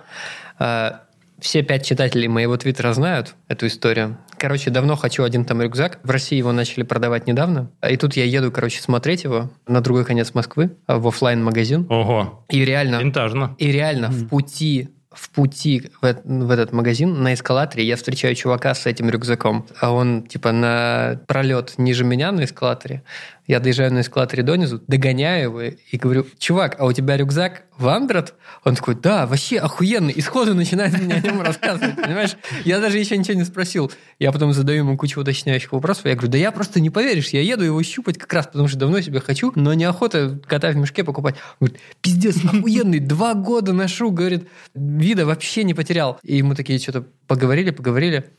[1.44, 4.18] Все пять читателей моего твиттера знают эту историю.
[4.38, 6.00] Короче, давно хочу один там рюкзак.
[6.02, 7.70] В России его начали продавать недавно.
[7.88, 11.86] И тут я еду, короче, смотреть его на другой конец Москвы, а, в оффлайн магазин
[11.90, 13.56] Ого, И реально, винтажно.
[13.58, 18.74] и реально в пути в пути в, в этот магазин на эскалаторе я встречаю чувака
[18.74, 19.68] с этим рюкзаком.
[19.80, 23.04] А он типа на пролет ниже меня на эскалаторе.
[23.46, 28.36] Я доезжаю на эскалаторе донизу, догоняю его и говорю, чувак, а у тебя рюкзак Wandrd?
[28.64, 30.14] Он такой, да, вообще охуенный.
[30.14, 32.38] И сходу начинает мне о нем рассказывать, понимаешь?
[32.64, 33.92] Я даже еще ничего не спросил.
[34.18, 36.06] Я потом задаю ему кучу уточняющих вопросов.
[36.06, 38.78] Я говорю, да я просто не поверишь, я еду его щупать как раз, потому что
[38.78, 41.36] давно себе хочу, но неохота кота в мешке покупать.
[41.60, 46.18] Он говорит, пиздец, охуенный, два года ношу, говорит, вида вообще не потерял.
[46.24, 48.32] И мы такие что-то поговорили, поговорили.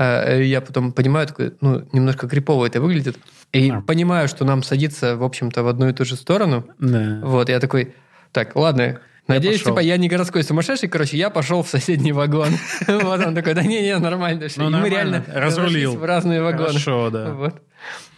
[0.00, 3.18] А, Я потом понимаю, такой, ну, немножко крипово это выглядит.
[3.52, 3.80] И А.
[3.80, 6.64] понимаю, что нам садиться, в общем-то, в одну и ту же сторону.
[6.78, 7.20] Да.
[7.24, 7.94] Вот, я такой,
[8.32, 9.72] так, ладно, Надеюсь, пошел.
[9.74, 12.48] типа, я не городской сумасшедший, короче, я пошел в соседний вагон.
[12.86, 14.46] Вот он такой, да не-не, нормально.
[14.48, 14.62] всё».
[14.70, 15.96] Ну, мы реально Разрулил.
[15.96, 16.68] в разные вагоны.
[16.68, 17.32] Хорошо, да.
[17.32, 17.60] Вот.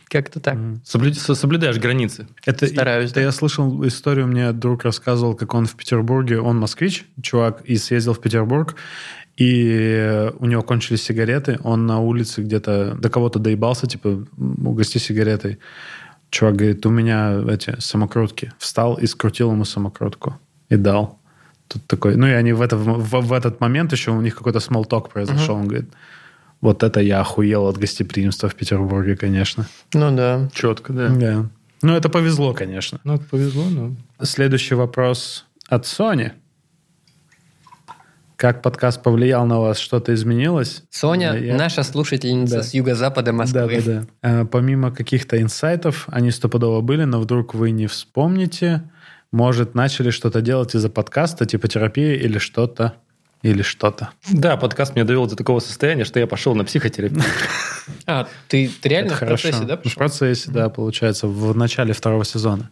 [0.08, 0.56] Как-то так.
[0.84, 2.26] Соблюд- со- Соблюдаешь границы.
[2.44, 3.20] Это, Стараюсь, да.
[3.20, 8.12] я слышал историю, мне друг рассказывал, как он в Петербурге, он москвич, чувак, и съездил
[8.14, 8.74] в Петербург,
[9.40, 14.98] и у него кончились сигареты, он на улице где-то до кого-то доебался, типа, «М, угости
[14.98, 15.58] сигаретой.
[16.28, 18.52] Чувак говорит, у меня эти самокрутки.
[18.58, 20.38] Встал и скрутил ему самокрутку.
[20.68, 21.18] И дал.
[21.68, 24.60] Тут такой, ну и они в, это, в, в этот момент еще у них какой-то
[24.60, 25.56] смолток произошел.
[25.56, 25.88] Он говорит,
[26.60, 29.66] вот это я охуел от гостеприимства в Петербурге, конечно.
[29.94, 30.50] Ну да.
[30.52, 31.08] Четко, да.
[31.08, 31.46] Да.
[31.80, 33.00] Ну, это повезло, конечно.
[33.04, 33.96] Ну, повезло, но...
[34.22, 36.34] Следующий вопрос от Сони.
[38.40, 39.76] Как подкаст повлиял на вас?
[39.76, 40.82] Что-то изменилось?
[40.88, 42.62] Соня, Да, я- наша слушательница Да.
[42.62, 43.82] с юго-запада Да, Москвы.
[43.84, 44.40] да, да.
[44.42, 48.82] Э, Помимо каких-то инсайтов, они стопудово были, но вдруг вы не вспомните,
[49.30, 52.94] может, начали что-то делать из-за подкаста, типа терапии или что-то,
[53.42, 54.08] или что-то.
[54.30, 57.22] Да, подкаст меня довел до такого состояния, что я пошел на психотерапию.
[58.06, 62.24] А, ты, ты реально Это в процессе, да, В процессе, да, получается, в начале второго
[62.24, 62.70] сезона.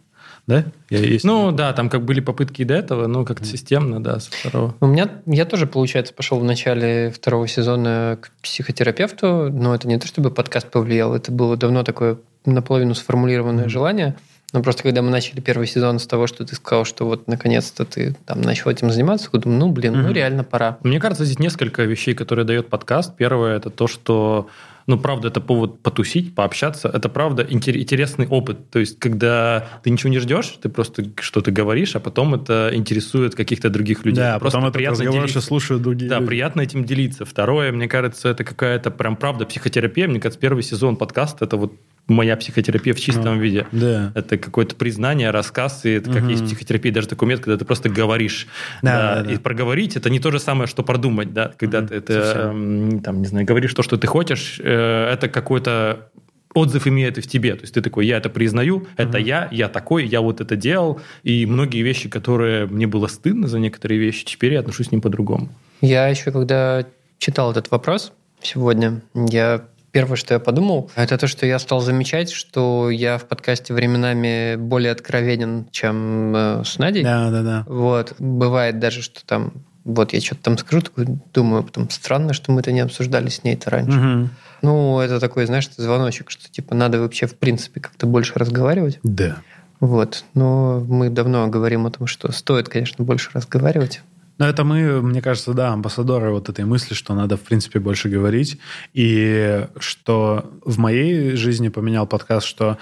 [0.49, 0.65] Да?
[0.89, 1.23] Я есть.
[1.25, 4.73] Ну, да, там как были попытки и до этого, но как-то системно, да, со второго.
[4.81, 9.99] У меня, я тоже, получается, пошел в начале второго сезона к психотерапевту, но это не
[9.99, 14.15] то, чтобы подкаст повлиял, это было давно такое наполовину сформулированное желание.
[14.51, 17.85] Но просто когда мы начали первый сезон с того, что ты сказал, что вот наконец-то
[17.85, 20.13] ты там начал этим заниматься, я думаю, ну, блин, ну Мгм.
[20.13, 20.79] реально пора.
[20.81, 23.15] Мне кажется, здесь несколько вещей, которые дает подкаст.
[23.15, 24.47] Первое это то, что
[24.89, 26.89] ну, правда, это повод потусить, пообщаться.
[26.89, 28.69] Это, правда, интер- интересный опыт.
[28.71, 33.35] То есть, когда ты ничего не ждешь, ты просто что-то говоришь, а потом это интересует
[33.35, 34.19] каких-то других людей.
[34.23, 35.41] Да, просто потом приятно разговор делиться.
[35.41, 36.27] слушают другие Да, люди.
[36.27, 37.23] приятно этим делиться.
[37.23, 40.07] Второе, мне кажется, это какая-то прям правда психотерапия.
[40.07, 41.73] Мне кажется, первый сезон подкаста это вот
[42.09, 43.67] моя психотерапия в чистом Ну, виде.
[43.71, 44.11] Да.
[44.15, 46.31] Это какое-то признание, рассказ, и это как Мгм.
[46.31, 48.47] есть в психотерапии даже такой метод, когда ты просто говоришь.
[48.81, 49.31] Да, да, да.
[49.31, 51.53] И проговорить это не то же самое, что продумать, да.
[51.57, 52.13] Когда Мгм, ты это,
[52.51, 56.09] эм, там, не знаю, говоришь то, что ты хочешь, э, это какой-то
[56.55, 57.53] отзыв имеет и в тебе.
[57.53, 60.99] То есть ты такой, я это признаю, это я, я такой, я вот это делал.
[61.23, 65.01] И многие вещи, которые мне было стыдно за некоторые вещи, теперь я отношусь к ним
[65.01, 65.49] по-другому.
[65.81, 66.85] Я еще, когда
[67.19, 72.31] читал этот вопрос сегодня, я первое, что я подумал, это то, что я стал замечать,
[72.31, 77.03] что я в подкасте временами более откровенен, чем э, с Надей.
[77.03, 77.63] Да, да, да.
[77.67, 78.15] Вот.
[78.19, 79.53] Бывает даже, что там
[79.85, 83.43] вот я что-то там скажу, такой думаю, потом странно, что мы это не обсуждали с
[83.43, 83.97] ней-то раньше.
[83.97, 84.29] Мгм.
[84.61, 88.99] Ну, это такой, знаешь, звоночек, что типа надо вообще в принципе как-то больше разговаривать.
[89.03, 89.37] Да.
[89.79, 90.25] Вот.
[90.33, 94.01] Но мы давно говорим о том, что стоит, конечно, больше разговаривать.
[94.39, 98.07] Но это мы, мне кажется, да, амбассадоры вот этой мысли, что надо, в принципе, больше
[98.07, 98.57] говорить.
[98.93, 102.77] И что в моей жизни поменял подкаст, что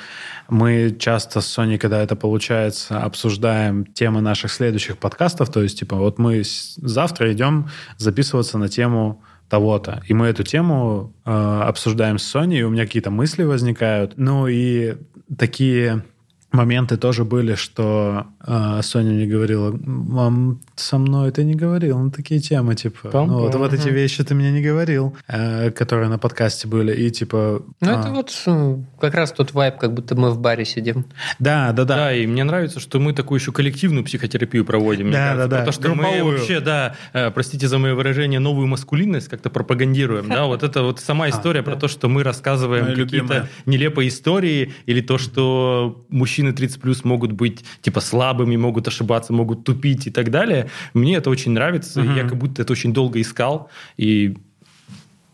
[0.48, 5.52] мы часто с Соней, когда это получается, обсуждаем темы наших следующих подкастов.
[5.52, 10.04] То есть, типа, вот мы завтра идем записываться на тему того-то.
[10.08, 14.14] И мы эту тему э, обсуждаем с Соней, и у меня какие-то мысли возникают.
[14.18, 14.98] Ну и
[15.38, 16.04] такие
[16.52, 22.12] моменты тоже были, что э, Соня мне говорила, мам, со мной ты не говорил на
[22.12, 23.28] такие темы, типа, Пам-пам.
[23.28, 27.12] ну, вот, вот эти вещи ты мне не говорил, э, которые на подкасте были, и
[27.12, 27.62] типа...
[27.82, 31.06] Ну, а, это вот э, как раз тот вайб, как будто мы в баре сидим.
[31.40, 31.96] Да, да, да.
[31.96, 35.12] Да, и мне нравится, что мы такую еще коллективную психотерапию проводим.
[35.12, 35.58] Да, кажется, да, да.
[35.58, 36.38] Потому что мы Групповую.
[36.38, 40.30] вообще, да, э, простите за мое выражение, новую маскулинность как-то пропагандируем.
[40.30, 45.02] Да, вот это вот сама история про то, что мы рассказываем какие-то нелепые истории, или
[45.02, 48.00] то, что мужчины 30 плюс могут быть типа
[48.38, 50.70] слабыми, могут ошибаться, могут тупить и так далее.
[50.94, 52.02] Мне это очень нравится.
[52.02, 53.70] и Я как будто это очень долго искал.
[53.98, 54.38] И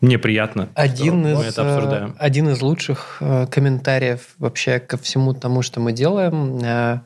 [0.01, 2.09] мне приятно, Один что мы из, это обсуждаем.
[2.09, 6.99] э, один из лучших э, комментариев вообще ко всему тому, что мы делаем, э,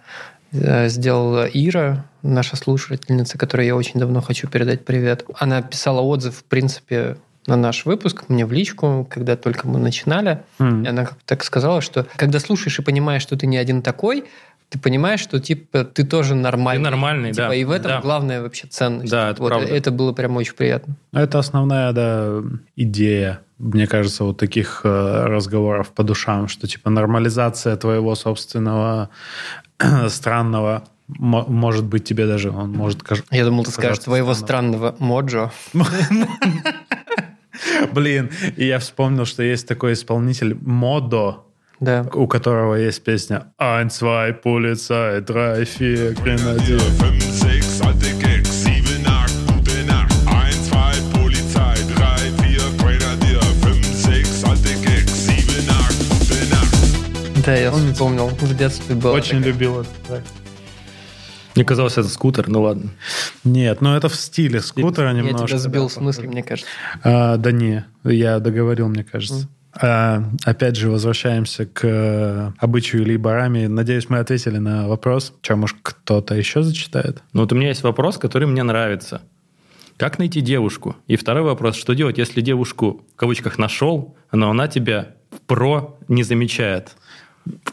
[0.53, 5.25] э, сделала Ира, наша слушательница, которой я очень давно хочу передать привет.
[5.38, 10.41] Она писала отзыв, в принципе, на наш выпуск мне в личку, когда только мы начинали.
[10.60, 14.25] И она так сказала, что когда слушаешь и понимаешь, что ты не один такой,
[14.69, 16.84] ты понимаешь, что типа ты тоже нормальный.
[16.84, 17.56] Ты нормальный, Типа, да.
[17.56, 18.01] И в этом Да.
[18.01, 19.10] главная вообще ценность.
[19.12, 19.67] Да, это вот, правда.
[19.73, 20.95] это было прям очень приятно.
[21.13, 22.41] Это основная, да,
[22.75, 29.10] идея, мне кажется, вот таких э, разговоров по душам, что типа нормализация твоего собственного
[30.10, 34.75] странного мо- может быть тебе даже, он может Я думал, ты скажешь твоего странным.
[34.75, 35.51] странного моджо.
[37.93, 41.38] Блин, и я вспомнил, что есть такой исполнитель Модо,
[41.80, 42.06] Да.
[42.13, 46.82] у которого есть песня «Ein, zwei, Polizei, drei, vier, Grenadier».
[47.00, 50.12] 5, 6, alte Gags, 7, 8, gute Nacht.
[50.26, 53.42] 1, 2, Polizei, 3, 4, Grenadier.
[53.62, 53.86] 5,
[54.16, 57.46] 6, alte Gags, 7, 8, gute Nacht.
[57.46, 58.28] Да, я вспомнил.
[58.30, 59.12] В детстве было.
[59.13, 59.54] Очень такая.
[59.54, 60.24] любил этот трек.
[61.56, 62.92] Мне казалось, это скутер, ну ладно.
[63.44, 65.48] Нет, ну это в стиле скутера Я немножко.
[65.48, 66.70] тебя сбил да, с мысли, мне кажется.
[67.04, 69.48] А, да не, я договорил, мне кажется.
[69.80, 73.68] А, опять же, возвращаемся к э, обычаю или барами.
[73.68, 75.34] Надеюсь, мы ответили на вопрос.
[75.42, 77.22] Че, может, кто-то еще зачитает?
[77.34, 79.22] Но вот у меня есть вопрос, который мне нравится.
[79.98, 80.96] Как найти девушку?
[81.08, 85.10] И второй вопрос, что делать, если девушку, в кавычках, нашел, но она тебя
[85.48, 86.96] про не замечает?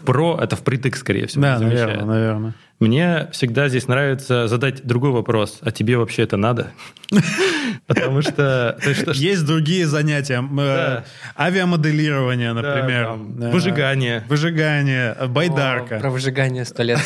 [0.05, 1.87] Про это впритык, скорее всего, Да, замечает.
[1.87, 2.55] наверное, наверное.
[2.85, 5.59] Мне всегда здесь нравится задать другой вопрос.
[5.63, 6.73] А тебе вообще это надо?
[7.87, 8.79] Потому что...
[8.83, 10.47] то есть другие занятия.
[10.59, 11.03] Э.
[11.35, 13.17] Авиамоделирование, например.
[13.41, 14.25] Э, Выжигание.
[14.29, 15.17] Выжигание.
[15.19, 15.99] э, Байдарка.
[15.99, 17.01] Про выжигание сто лет.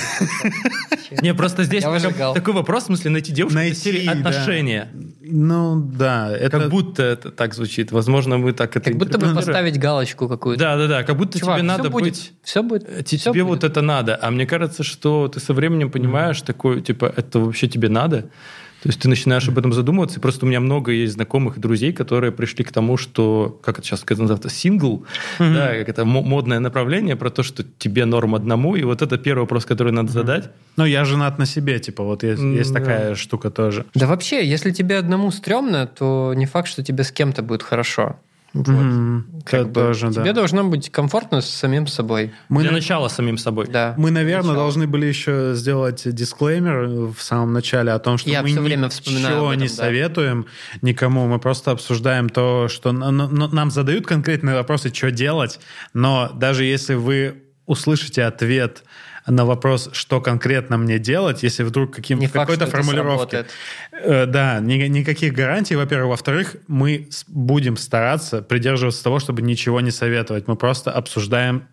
[1.23, 4.88] Не, просто здесь такой- вопрос, в смысле, найти девушку Найти, отношения.
[5.21, 6.35] Ну, да.
[6.37, 6.59] Это...
[6.59, 7.93] Как будто это так звучит.
[7.93, 10.62] Возможно, мы так это Как будто бы поставить галочку какую-то.
[10.62, 11.03] Да, да, да.
[11.03, 12.33] Как будто тебе надо быть...
[12.43, 13.05] Все будет.
[13.05, 14.19] Тебе вот это надо.
[14.21, 18.28] А мне кажется, что ты со временем понимаешь, такой, типа, это вообще тебе надо.
[18.83, 20.18] То есть ты начинаешь об этом задумываться.
[20.18, 23.78] И просто у меня много есть знакомых и друзей, которые пришли к тому, что, как
[23.78, 25.04] это сейчас называется, сингл,
[25.38, 28.76] да, как это мо- модное направление про то, что тебе норм одному.
[28.76, 30.50] И вот это первый вопрос, который надо задать.
[30.76, 33.85] Ну, я женат на себе, типа, вот есть, М, есть такая штука тоже.
[33.94, 38.14] Да вообще, если тебе одному стрёмно, то не факт, что тебе с кем-то будет хорошо.
[38.66, 38.68] Вот.
[38.68, 39.42] Мгм.
[39.44, 40.11] Как Это бы да.
[40.11, 42.33] Тебе должно быть комфортно с самим собой.
[42.49, 43.66] Мы, Для на- начала самим собой.
[43.68, 43.94] Да.
[43.97, 44.57] мы, наверное, Начало.
[44.64, 48.87] должны были еще сделать дисклеймер в самом начале о том, что Я мы всё время
[48.87, 49.75] ничего этом, не да.
[49.75, 50.47] советуем
[50.83, 51.27] никому.
[51.29, 55.61] Мы просто обсуждаем то, что нам задают конкретные вопросы, что делать.
[55.94, 58.83] Но даже если вы услышите ответ
[59.29, 63.45] на вопрос, что конкретно мне делать, если вдруг каким, факт, какой-то формулировке.
[63.45, 63.51] сработает.
[63.93, 66.11] Э, да, ни- никаких гарантий, во-первых.
[66.11, 70.49] Во-вторых, мы будем стараться придерживаться того, чтобы ничего не советовать.
[70.49, 71.64] Мы просто обсуждаем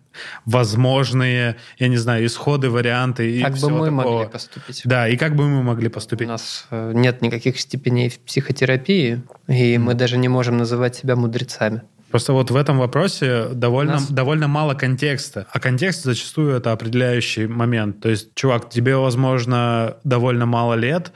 [0.44, 4.12] возможные, я не знаю, исходы, варианты и Как бы всего мы такого.
[4.18, 4.82] могли поступить.
[4.84, 6.26] Да, и как бы мы могли У поступить.
[6.28, 11.82] нас э, нет никаких степеней в психотерапии, и мы даже не можем называть себя мудрецами.
[12.10, 15.46] Просто вот в этом вопросе довольно, Нас- довольно мало контекста.
[15.52, 18.00] А контекст зачастую это определяющий момент.
[18.00, 21.12] То есть, чувак, тебе, возможно, довольно мало лет,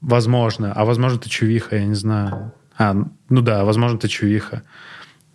[0.00, 2.52] возможно, а возможно, ты чувиха, я не знаю.
[2.78, 2.94] А,
[3.28, 4.62] ну да, возможно, ты чувиха.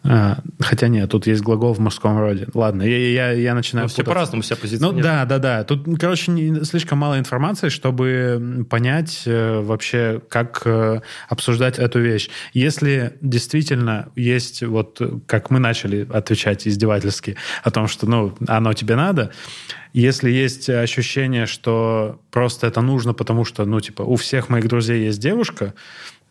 [0.08, 2.48] А, хотя нет, тут есть глагол в мужском роде.
[2.54, 5.04] Ладно, я, я, я начинаю Ну, все по-разному себя Ну позиционируют.
[5.04, 5.63] да, да, да.
[5.63, 12.30] Тут, короче, не- слишком мало информации, чтобы понять э, вообще, как э, обсуждать эту вещь.
[12.54, 18.96] Если действительно есть, вот как мы начали отвечать издевательски о том, что, ну, оно тебе
[18.96, 19.32] надо,
[19.94, 25.06] если есть ощущение, что просто это нужно, потому что, ну, типа, у всех моих друзей
[25.06, 25.74] есть девушка,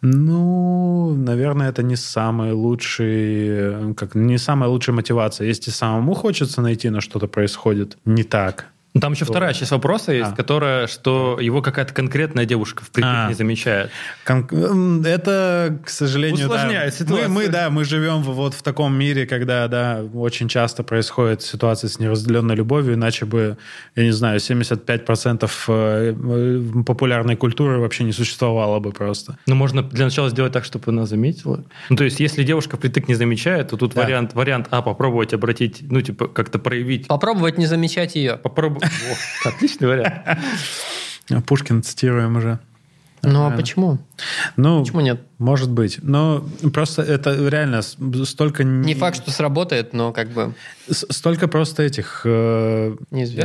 [0.07, 5.47] ну, наверное, это не самый лучший, как не самая лучшая мотивация.
[5.47, 8.67] Если самому хочется найти, но что-то происходит не так.
[8.95, 10.37] Ну, Там еще вторая часть вопроса есть, А.
[10.37, 13.29] которая, что его какая-то конкретная девушка впритык А.
[13.29, 13.91] не замечает.
[14.25, 16.55] Кон- Это, к сожалению, да.
[16.55, 17.29] Усложняет ситуацию.
[17.29, 21.43] Мы, мы, да, мы живем в- вот в таком мире, когда, да, очень часто происходит
[21.43, 23.59] ситуация с неразделенной любовью, иначе бы,
[23.97, 29.37] я не знаю, 75% э, э, популярной культуры вообще не существовало бы просто.
[29.49, 31.65] Ну, можно для начала сделать так, чтобы она заметила.
[31.91, 34.03] Ну, то есть, если девушка впритык не замечает, то тут Да.
[34.03, 37.09] вариант, вариант А, попробовать обратить, ну, типа, как-то проявить.
[37.09, 38.37] Попробовать не замечать ее.
[38.37, 38.84] Попробовать.
[39.45, 40.15] Отличный вариант.
[41.47, 42.59] Пушкин цитируем уже.
[43.27, 43.99] Ну а почему?
[44.57, 45.21] Ну, Почему нет?
[45.39, 45.99] может быть.
[46.03, 48.65] Но просто это реально столько...
[48.65, 50.55] Не факт, что сработает, но как бы
[50.89, 52.23] Столько просто этих...
[52.25, 52.97] э,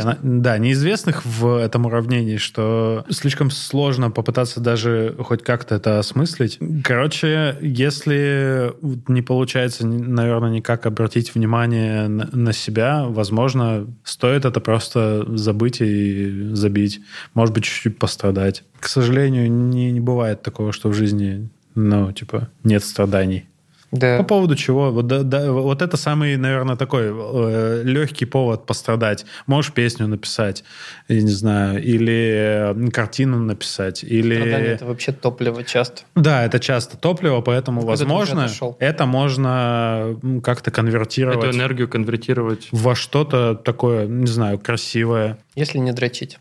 [0.05, 6.59] на- Да, неизвестных в этом уравнении, что слишком сложно попытаться даже хоть как-то это осмыслить.
[6.83, 8.73] Короче, если
[9.07, 16.49] не получается, наверное, никак обратить внимание на, на себя, возможно, стоит это просто забыть и
[16.53, 17.01] забить.
[17.33, 18.63] Может быть, чуть-чуть пострадать.
[18.79, 23.45] К сожалению, не, не бывает такого, что в жизни, ну, типа, нет страданий.
[23.91, 24.17] Да.
[24.17, 24.91] По поводу чего?
[24.91, 29.25] Вот, да- да, вот это самый, наверное, такой э, легкий повод пострадать.
[29.47, 30.63] Можешь песню написать,
[31.07, 34.35] я не знаю, или э, картину написать, или...
[34.35, 36.03] Страдание это вообще топливо часто.
[36.15, 38.47] Да, это часто топливо, поэтому, возможно,
[38.79, 42.67] это можно как-то конвертировать Эту энергию конвертировать.
[42.71, 45.37] во что-то такое, не знаю, красивое.
[45.55, 46.37] Если не дрочить.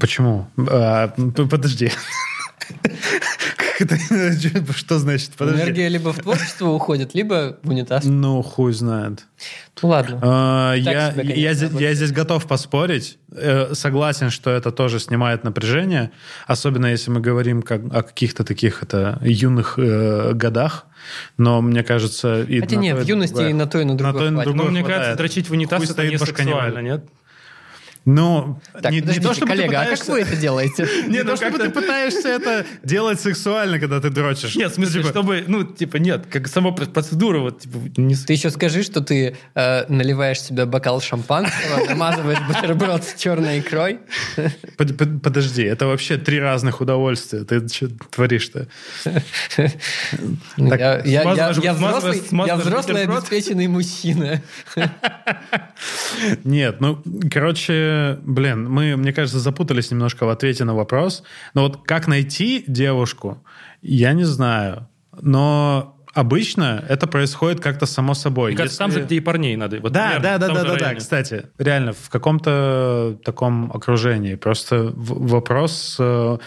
[0.00, 0.48] Почему?
[0.70, 1.08] А,
[1.50, 1.90] подожди.
[3.76, 4.72] Как это?
[4.72, 5.32] Что значит?
[5.36, 5.62] Подожди.
[5.62, 8.04] Энергия либо в творчество уходит, либо в унитаз.
[8.04, 9.26] Ну, хуй знает.
[9.82, 10.18] Ну ладно.
[10.22, 13.18] А, Я, себе, конечно, я, здесь, я здесь готов поспорить.
[13.32, 16.12] Э, Согласен, что это тоже снимает напряжение,
[16.46, 20.86] особенно если мы говорим как, о каких-то таких это, юных э, годах.
[21.36, 22.42] Но мне кажется...
[22.42, 23.50] И Хотя на нет, то, в юности другое.
[23.50, 25.52] и на то, и на другое то, и на другое Ну, мне кажется, дрочить в
[25.52, 27.04] унитаз Хуй это стоит, не сексуально, нет?
[28.06, 30.86] Ну, Так, не, не то, чтобы ты коллега, а пытаешься- как вы это делаете?
[31.08, 34.54] Не ну то, чтобы ты пытаешься это делать сексуально, когда ты дрочишь.
[34.56, 38.14] Нет, в смысле, Ну, типа, чтобы, ну, типа, нет, как сама процедура, вот, типа, не...
[38.14, 44.00] Ты еще скажи, что ты э, наливаешь себе бокал шампанского, намазываешь бутерброд с черной икрой.
[44.76, 47.44] под- под- Подожди, это вообще три разных удовольствия.
[47.44, 48.66] Ты что творишь-то?
[49.04, 49.22] Так,
[51.06, 51.22] Я-
[52.56, 54.42] взрослый обеспеченный мужчина.
[56.44, 61.22] Нет, ну, короче, блин, мы, мне кажется, запутались немножко в ответе на вопрос.
[61.54, 63.42] Но вот как найти девушку,
[63.82, 64.88] я не знаю.
[65.20, 68.50] Но обычно это происходит как-то само собой.
[68.52, 69.78] Мне кажется, там Если- же, где и парней надо.
[69.80, 74.36] Вот, Да, примерно да, да, да, да, да, кстати, реально, в каком-то таком окружении.
[74.36, 76.38] Просто вопрос э,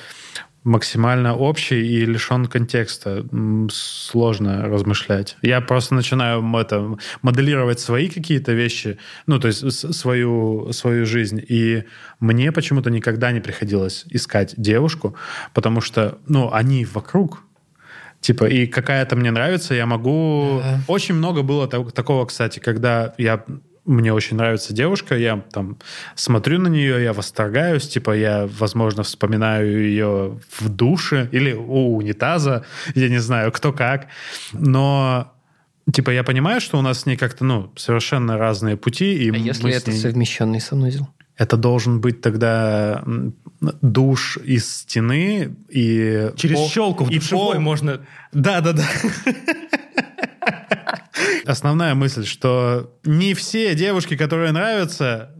[0.67, 3.25] максимально общий и лишен контекста.
[3.71, 5.37] Сложно размышлять.
[5.41, 11.41] Я просто начинаю это, моделировать свои какие-то вещи, ну, то есть свою, свою жизнь.
[11.47, 11.85] И
[12.19, 15.15] мне почему-то никогда не приходилось искать девушку,
[15.53, 17.43] потому что, ну, они вокруг,
[18.19, 20.59] Типа, и какая-то мне нравится, я могу...
[20.63, 20.79] Да.
[20.87, 23.45] Очень много было так- такого, кстати, когда я...
[23.87, 25.77] Мне очень нравится девушка, я там
[26.13, 32.65] смотрю на нее, я восторгаюсь, типа я, возможно, вспоминаю ее в душе или у унитаза,
[32.95, 34.07] я не знаю, кто как,
[34.53, 35.33] но
[35.93, 39.13] Типа, я понимаю, что у нас с ней как-то, ну, совершенно разные пути.
[39.13, 41.07] И А если это ней- совмещенный санузел?
[41.37, 43.05] Это должен быть тогда
[43.81, 46.31] душ из стены и...
[46.35, 48.01] Через пол- щелку в и душевой пол- можно...
[48.33, 48.83] Да, да, да.
[51.45, 55.31] Основная мысль, что не все девушки, которые нравятся,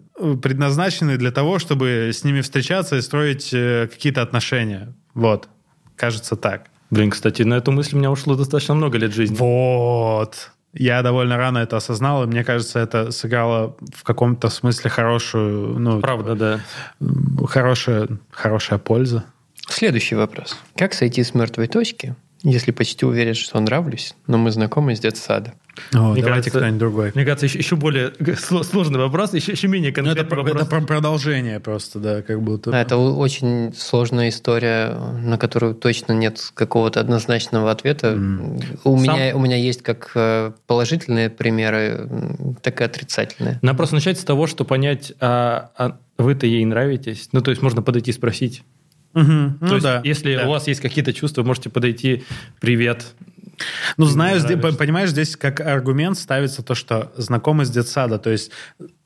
[0.42, 4.94] предназначены для того, чтобы с ними встречаться и строить э, какие-то отношения.
[5.14, 5.48] Вот.
[5.96, 6.68] Кажется так.
[6.90, 9.36] Блин, кстати, на эту мысль у меня ушло достаточно много лет жизни.
[9.36, 10.52] Вот.
[10.74, 16.00] Я довольно рано это осознал, и мне кажется, это сыграло в каком-то смысле хорошую, ну,
[16.02, 16.60] Правда, да.
[17.02, 19.26] м, хорошая, хорошая польза.
[19.70, 20.58] Следующий вопрос.
[20.76, 25.54] Как сойти с мертвой точки, если почти уверен, что нравлюсь, но мы знакомы с детсада?
[25.94, 27.12] О, Мне давайте кажется, кто-нибудь другой.
[27.14, 30.38] Мне кажется, еще, еще более сло- сложный вопрос, еще, еще менее Ну, это, конкретный про-
[30.44, 30.62] вопрос.
[30.62, 32.72] это про- продолжение просто, да, как будто.
[32.72, 38.14] Да, это очень сложная история, на которую точно нет какого-то однозначного ответа.
[38.84, 42.10] У, Сам- меня, у меня есть как э, положительные примеры,
[42.64, 43.60] так и отрицательные.
[43.62, 47.30] Надо просто начать с того, что понять, а, а вы-то ей нравитесь.
[47.34, 48.64] Ну, то есть можно подойти и спросить.
[49.22, 49.58] Мгм.
[49.60, 50.02] То Ну есть, да.
[50.04, 50.48] если да.
[50.48, 52.24] у вас есть какие-то чувства, можете подойти,
[52.60, 53.14] привет.
[53.98, 58.52] Ну, знаю, здесь- понимаешь, здесь как аргумент ставится то, что знакомы с детсада, то есть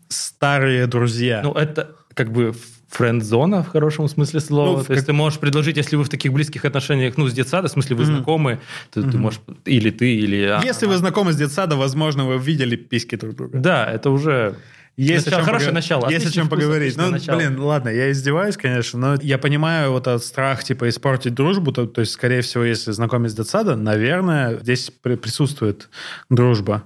[0.10, 1.42] старые друзья.
[1.44, 2.54] Ну, это как бы
[2.90, 4.80] френд-зона в хорошем смысле слова.
[4.80, 7.34] Ну, то есть как- ты можешь предложить, если вы в таких близких отношениях, ну, с
[7.34, 8.60] детсада, в смысле вы знакомы,
[8.94, 10.44] то ты можешь, или ты, или...
[10.44, 13.58] а- Если вы знакомы с детсада, возможно, вы видели письки друг друга.
[13.60, 14.56] Да, это уже...
[15.04, 16.96] Есть Начало- хорошее пога- начало, Есть о чем вкус, поговорить.
[16.96, 17.38] Ну, начало.
[17.38, 21.72] блин, ладно, я издеваюсь, конечно, но я понимаю вот этот страх, типа, испортить дружбу.
[21.72, 25.90] То, то есть, скорее всего, если знакомить с детсада, наверное, здесь при- присутствует
[26.30, 26.84] дружба.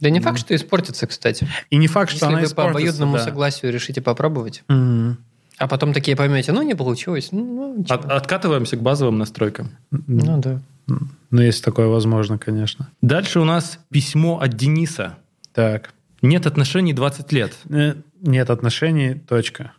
[0.00, 1.46] Да не факт, что испортится, кстати.
[1.68, 3.24] И не факт, что Если она вы по обоюдному да.
[3.24, 5.18] согласию решите попробовать, Мгм.
[5.58, 7.28] а потом такие поймете, ну, не получилось.
[7.32, 7.94] Ну, ничего.
[7.96, 9.70] От- откатываемся к базовым настройкам.
[9.90, 10.60] ну да.
[10.86, 12.88] Ну, если такое возможно, конечно.
[13.02, 15.16] Дальше у нас письмо от Дениса.
[15.54, 15.90] Так.
[16.22, 17.56] Нет отношений 20 лет.
[17.70, 19.72] Э, Нет отношений, точка.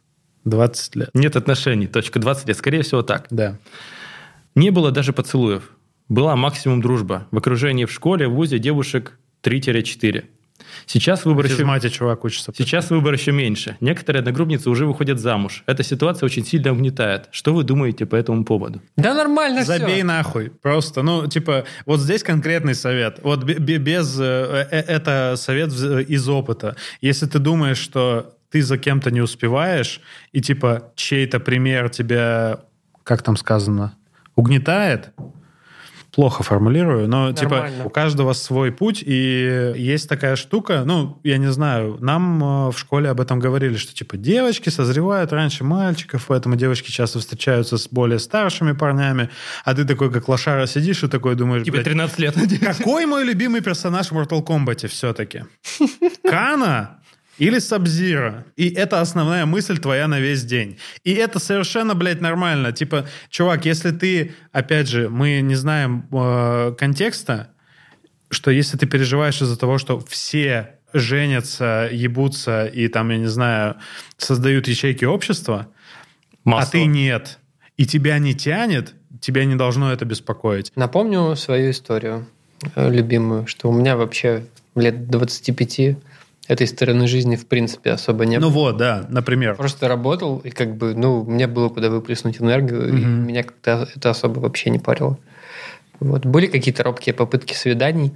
[0.46, 1.10] 20 лет.
[1.14, 2.58] Нет отношений, точка, 20 лет.
[2.58, 3.28] Скорее всего, так.
[3.30, 3.58] Да.
[4.56, 5.72] Не было даже поцелуев.
[6.10, 7.28] Была максимум дружба.
[7.32, 10.26] В окружении в школе, в ВУЗе девушек 3-4.
[10.86, 11.90] Сейчас выбор еще...
[11.90, 12.52] Чувак учится.
[12.56, 13.78] Сейчас выбор еще меньше.
[13.80, 15.64] Некоторые одногруппницы уже выходят замуж.
[15.68, 17.28] Эта ситуация очень сильно угнетает.
[17.32, 18.82] Что вы думаете по этому поводу?
[18.98, 20.04] Да нормально Забей все.
[20.04, 20.50] нахуй.
[20.62, 23.20] Просто, ну, типа, вот здесь конкретный совет.
[23.24, 24.18] Вот бе- бе- без...
[24.20, 26.76] э, э, Это совет вз- из опыта.
[27.02, 30.02] Если ты думаешь, что ты за кем-то не успеваешь,
[30.34, 32.60] и, типа, чей-то пример тебя,
[33.04, 33.96] как там сказано,
[34.36, 35.12] угнетает,
[36.12, 37.86] плохо формулирую, но типа Нормально.
[37.86, 42.78] у каждого свой путь, и есть такая штука, ну, я не знаю, нам э, в
[42.78, 47.88] школе об этом говорили, что типа девочки созревают раньше мальчиков, поэтому девочки часто встречаются с
[47.88, 49.30] более старшими парнями,
[49.64, 52.36] а ты такой, как лошара, сидишь и такой думаешь, Тебе «Блядь, 13 лет.
[52.78, 55.46] какой мой любимый персонаж в Mortal Kombat все-таки?
[56.24, 57.01] Кана
[57.38, 58.46] или Сабзира?
[58.56, 60.78] И это основная мысль твоя на весь день.
[61.04, 62.72] И это совершенно, блядь, нормально.
[62.72, 67.50] Типа, чувак, если ты, опять же, мы не знаем э, контекста,
[68.30, 73.76] что если ты переживаешь из-за того, что все женятся, ебутся и там, я не знаю,
[74.18, 75.68] создают ячейки общества,
[76.46, 77.40] а ты нет,
[77.78, 80.72] и тебя не тянет, тебя не должно это беспокоить.
[80.76, 82.28] Напомню свою историю
[82.76, 85.98] э, любимую, что у меня вообще лет 25
[86.48, 88.54] этой стороны жизни в принципе особо не Ну было.
[88.72, 89.56] вот, да, например.
[89.56, 93.28] Просто работал, и как бы, ну, мне было куда выплеснуть энергию, и Мгм.
[93.28, 95.18] меня как-то это особо вообще не парило.
[96.00, 96.26] Вот.
[96.26, 98.12] Были какие-то робкие попытки свиданий,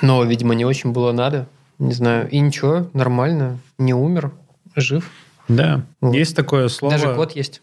[0.00, 1.48] но, видимо, не очень было надо.
[1.78, 2.28] Не знаю.
[2.30, 3.58] И ничего, нормально.
[3.78, 4.32] Не умер,
[4.76, 5.10] жив.
[5.48, 5.84] Да.
[6.00, 6.14] Вот.
[6.14, 6.94] Есть такое слово...
[6.96, 7.62] Даже кот есть.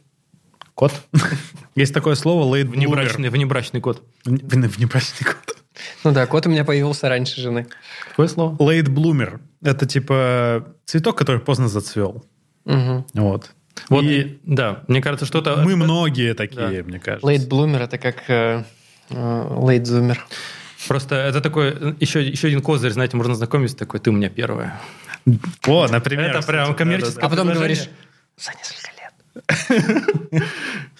[0.74, 0.92] Кот?
[1.76, 4.04] Есть такое слово late Внебрачный, внебрачный кот.
[4.26, 5.58] Внебрачный кот.
[6.04, 7.68] Ну да, кот у меня появился раньше жены.
[8.10, 8.56] Какое слово?
[8.58, 9.40] Late bloomer.
[9.62, 12.26] Это типа цветок, который поздно зацвел.
[12.66, 13.06] Мгм.
[13.14, 13.52] Вот.
[13.90, 15.58] Вот, И да, мне кажется, что-то...
[15.58, 16.88] мы многие такие, Да.
[16.88, 17.28] мне кажется.
[17.28, 18.64] Late bloomer это как э,
[19.10, 20.18] э, late zoomer.
[20.88, 24.80] Просто это такой, еще, еще один козырь, знаете, можно знакомиться, такой, ты у меня первая.
[25.68, 26.30] О, например.
[26.30, 27.90] Это прям коммерческое А потом говоришь,
[28.38, 28.92] за несколько
[30.32, 30.44] лет.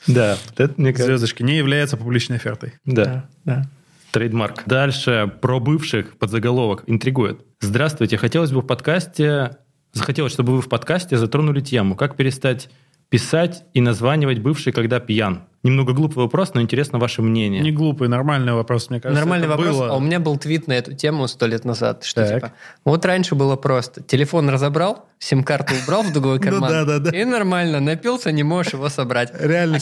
[0.08, 2.74] Да, это, мне кажется, Звездочки не является публичной офертой.
[2.86, 3.26] да.
[3.44, 3.68] да.
[4.16, 4.64] Trademark.
[4.66, 7.42] Дальше про бывших подзаголовок интригует.
[7.60, 9.58] Здравствуйте, хотелось бы в подкасте,
[9.92, 12.70] захотелось, чтобы вы в подкасте затронули тему, как перестать
[13.10, 15.44] писать и названивать бывшей, когда пьян.
[15.66, 17.62] Немного глупый вопрос, но интересно ваше мнение.
[17.62, 19.20] Не глупый, нормальный вопрос, мне кажется.
[19.20, 19.68] Нормальный вопрос.
[19.76, 19.90] было.
[19.90, 22.36] А у меня был твит на эту тему сто лет назад, что Так.
[22.36, 22.54] типа,
[22.86, 24.02] вот раньше было просто.
[24.04, 26.70] Телефон разобрал, сим-карту убрал в другой Ну карман.
[26.70, 27.10] да, да, да.
[27.12, 29.32] И нормально, напился, не можешь его собрать.
[29.40, 29.80] Реально,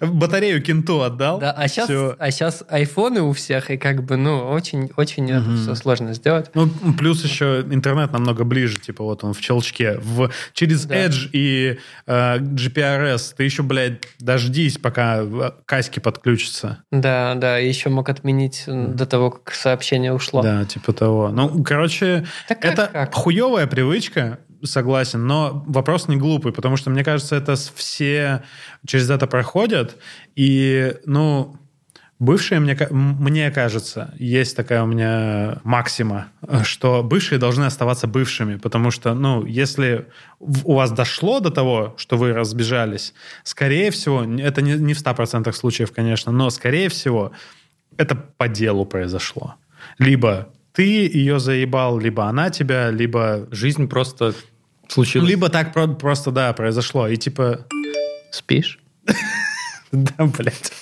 [0.00, 1.38] А батарею кенту отдал.
[1.38, 1.88] Да, а сейчас,
[2.18, 6.50] а сейчас айфоны у всех, и как бы, ну, очень, очень все сложно сделать.
[6.54, 9.98] Ну, плюс еще интернет намного ближе, типа вот он в щелчке.
[10.02, 10.96] В, через Да.
[11.06, 15.19] Edge и э, GPRS ты еще, блядь, дождись, пока
[15.66, 16.82] каськи подключатся.
[16.90, 20.42] Да, да, еще мог отменить м, до того, как сообщение ушло.
[20.42, 21.28] Да, типа того.
[21.30, 23.14] Ну, короче, Так как- это как?
[23.14, 28.42] хуевая привычка, согласен, но вопрос не глупый, потому что, мне кажется, это все
[28.86, 29.96] через это проходят,
[30.36, 31.56] и, ну,
[32.20, 36.28] бывшие, мне, мне кажется, есть такая у меня максима,
[36.62, 40.06] что бывшие должны оставаться бывшими, потому что, ну, если
[40.38, 45.52] у вас дошло до того, что вы разбежались, скорее всего, это не, не в 100%
[45.52, 47.32] случаев, конечно, но, скорее всего,
[47.96, 49.56] это по делу произошло.
[49.98, 53.48] Либо ты ее заебал, либо она тебя, либо...
[53.50, 54.34] Жизнь просто
[54.86, 55.28] случилась.
[55.28, 57.08] Либо так про- просто, да, произошло.
[57.08, 57.66] И типа,
[58.30, 58.78] Спишь?
[59.92, 60.72] да, блядь.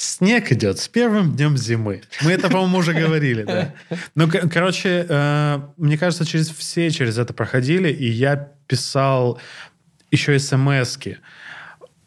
[0.00, 2.00] Снег идет с первым днем зимы.
[2.22, 3.74] Мы это, по-моему, уже говорили, да.
[4.14, 9.38] Ну, ко- короче, э, мне кажется, через все через это проходили, и я писал
[10.10, 11.18] еще смс-ки.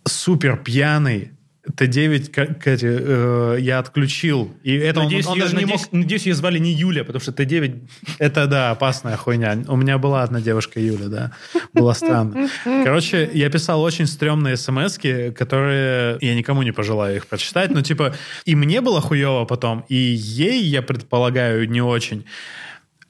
[0.08, 1.33] Супер пьяный.
[1.78, 4.54] Т9 к- к- эти, э, я отключил.
[4.64, 7.04] И это он- Надеюсь, он, ее, даже не мог надеюсь, надеюсь, ее звали не Юля,
[7.06, 7.88] потому что Т9
[8.20, 9.58] Это, да, опасная хуйня.
[9.68, 11.32] У меня была одна девушка, Юля, да.
[11.74, 12.50] Было странно.
[12.84, 14.98] Короче, я писал очень стрёмные смс
[15.36, 16.18] которые...
[16.22, 17.72] Я никому не пожелаю их прочитать.
[17.72, 18.14] Но, типа,
[18.46, 22.26] и мне было хуево потом, и ей, я предполагаю, не очень.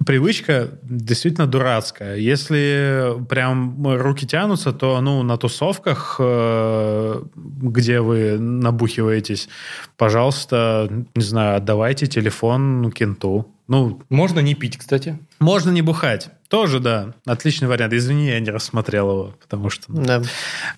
[0.05, 2.17] Привычка действительно дурацкая.
[2.17, 9.49] Если прям руки тянутся, то ну, на тусовках, э, где вы набухиваетесь,
[9.97, 13.47] пожалуйста, не знаю, отдавайте телефон кенту.
[13.67, 15.17] Ну, можно не пить, кстати.
[15.39, 16.29] можно не бухать.
[16.49, 17.13] Тоже, да.
[17.25, 17.93] Отличный вариант.
[17.93, 20.21] Извини, я не рассмотрел его, потому что Да.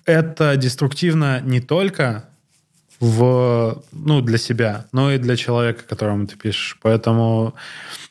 [0.04, 2.24] это деструктивно не только
[3.00, 6.78] в, ну, для себя, но и для человека, которому ты пишешь.
[6.82, 7.54] Поэтому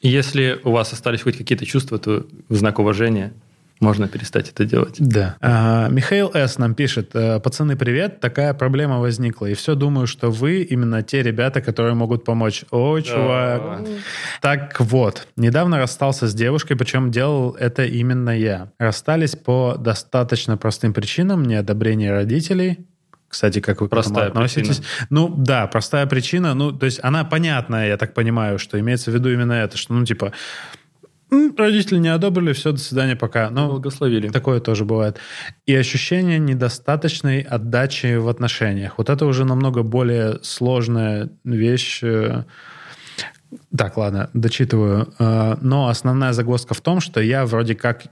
[0.02, 3.34] Если у вас остались хоть какие-то чувства, то в знак уважения
[3.82, 4.96] можно перестать это делать.
[5.00, 5.36] Да.
[5.42, 6.58] А, Михаил С.
[6.58, 7.12] нам пишет.
[7.14, 8.20] «Э, Пацаны, привет.
[8.22, 9.48] Такая проблема возникла.
[9.48, 12.64] И все думаю, что вы именно те ребята, которые могут помочь.
[12.72, 13.82] О, чувак.
[14.42, 18.72] Так вот, недавно расстался с девушкой, причем делал это именно я.
[18.80, 21.44] Расстались по достаточно простым причинам.
[21.44, 22.80] Неодобрение родителей.
[23.36, 24.82] Кстати, как вы Простая к этому относитесь?
[25.10, 26.54] Ну, да, простая причина.
[26.54, 29.94] Ну, то есть она понятная, я так понимаю, что имеется в виду именно это, что,
[29.94, 30.32] ну, типа,
[31.58, 33.50] родители не одобрили, все, до свидания, пока.
[33.50, 34.30] Ну, Благословили.
[34.30, 35.18] Такое тоже бывает.
[35.66, 38.94] И ощущение недостаточной отдачи в отношениях.
[38.98, 42.00] Вот это уже намного более сложная вещь.
[42.04, 42.46] э.
[43.78, 45.14] Так, ладно, дочитываю.
[45.20, 48.06] Э, Но основная загвоздка в том, что я вроде как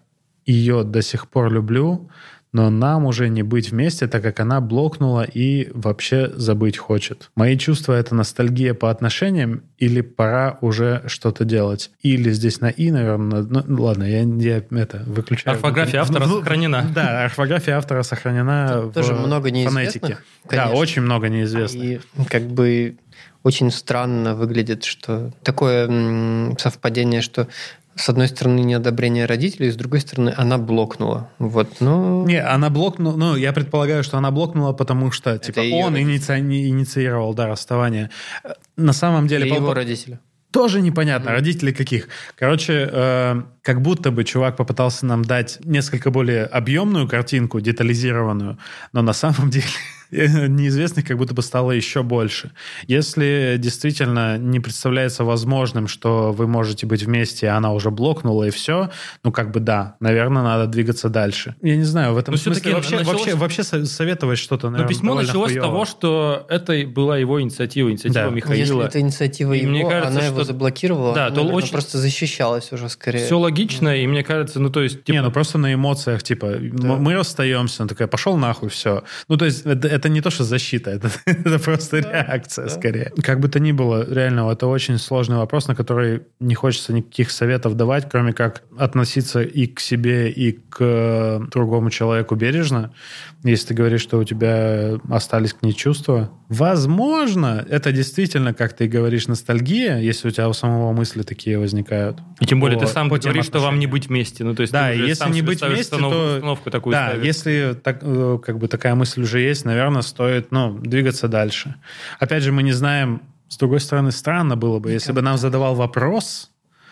[0.45, 2.09] ее до сих пор люблю,
[2.54, 7.32] но нам уже не быть вместе, так как она блокнула и вообще забыть хочет.
[7.36, 11.91] Мои чувства— это ностальгия по отношениям или пора уже что-то делать?
[12.01, 13.41] Или здесь на «и», наверное.
[13.41, 15.56] Ну, ладно, я, я это выключаю.
[15.56, 16.86] Орфография автора Ну, сохранена.
[16.93, 20.18] Да, орфография автора сохранена Тут в тоже много неизвестных, фонетике.
[20.43, 20.76] Да, конечно.
[20.76, 21.84] очень много неизвестных.
[21.84, 21.99] И
[22.30, 22.97] как бы
[23.43, 27.47] очень странно выглядит, что такое совпадение, что
[27.96, 31.30] с одной стороны неодобрение родителей, с другой стороны она блокнула.
[31.39, 32.26] Вот, ну...
[32.26, 36.39] Не, она блокнула, ну, я предполагаю, что она блокнула, потому что, типа, её он иници-
[36.39, 38.10] инициировал, да, расставание.
[38.78, 39.46] На самом деле...
[39.46, 40.20] Или по- его родители.
[40.52, 42.10] Тоже непонятно, родители каких.
[42.36, 48.57] Короче, э, как будто бы чувак попытался нам дать несколько более объемную картинку, детализированную,
[48.91, 49.66] но на самом деле
[50.11, 52.51] неизвестных как будто бы стало еще больше.
[52.88, 58.49] Если действительно не представляется возможным, что вы можете быть вместе, и она уже блокнула, и
[58.51, 58.89] все,
[59.24, 61.55] ну как бы да, наверное, надо двигаться дальше.
[61.61, 64.72] Я не знаю, в этом Но смысле вообще, началось- вообще, вообще со- советовать что-то, Но
[64.74, 65.68] наверное, письмо довольно началось с хуёво.
[65.68, 68.30] того, что это была его инициатива, инициатива Да.
[68.30, 68.59] Михаила.
[68.59, 71.57] Если это инициатива И его, мне кажется, она его что- заблокировала, Да, она, то наверное,
[71.57, 73.26] очень- просто защищалась уже скорее.
[73.26, 73.53] Все логично,
[73.93, 75.08] и мне кажется, ну то есть...
[75.08, 79.04] Не, ну просто на эмоциях, типа, м- мы расстаемся, она такая, пошел нахуй, все.
[79.28, 83.12] Ну, то есть это, это не то, что защита, это, это просто реакция скорее.
[83.22, 87.32] Как бы то ни было, реально, это очень сложный вопрос, на который не хочется никаких
[87.32, 92.93] советов давать, кроме как относиться и к себе, и к э, другому человеку бережно.
[93.43, 98.88] Если ты говоришь, что у тебя остались к ней чувства, возможно, это действительно, как ты
[98.88, 102.20] говоришь, ностальгия, если у тебя у самого мысли такие возникают.
[102.39, 104.44] И тем более ты По- сам по говоришь, что вам не быть вместе.
[104.44, 107.26] Ну, то есть Да, если не быть вместе, то- установку такую Да, ставишь.
[107.26, 111.76] если так, э, как бы такая мысль уже есть, наверное, стоит ну, двигаться дальше.
[112.20, 115.76] Опять же, мы не знаем, с другой стороны, странно было бы, если бы нам задавал
[115.76, 116.50] вопрос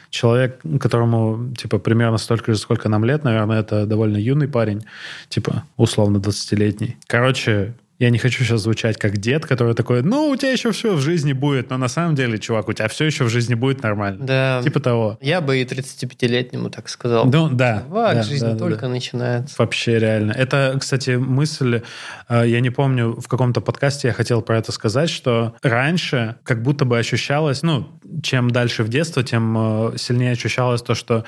[0.09, 4.83] человек, которому, типа, примерно столько же, сколько нам лет, наверное, это довольно юный парень,
[5.29, 6.97] типа, условно 20-летний.
[7.07, 10.95] Короче, я не хочу сейчас звучать как дед, который такой, ну, у тебя еще все
[10.95, 13.83] в жизни будет, но на самом деле, чувак, у тебя все еще в жизни будет
[13.83, 14.25] нормально.
[14.25, 14.61] Да.
[14.63, 15.19] Типа того.
[15.21, 17.25] Я бы и 35-летнему так сказал.
[17.27, 17.83] Ну, да.
[17.87, 18.87] Чувак, да, жизнь да, только да.
[18.87, 19.53] начинается.
[19.55, 20.31] Вообще реально.
[20.31, 21.83] Это, кстати, мысль,
[22.27, 26.63] э, я не помню, в каком-то подкасте я хотел про это сказать, что раньше как
[26.63, 27.87] будто бы ощущалось, ну,
[28.23, 31.23] чем дальше в детство, тем э, сильнее ощущалось то, что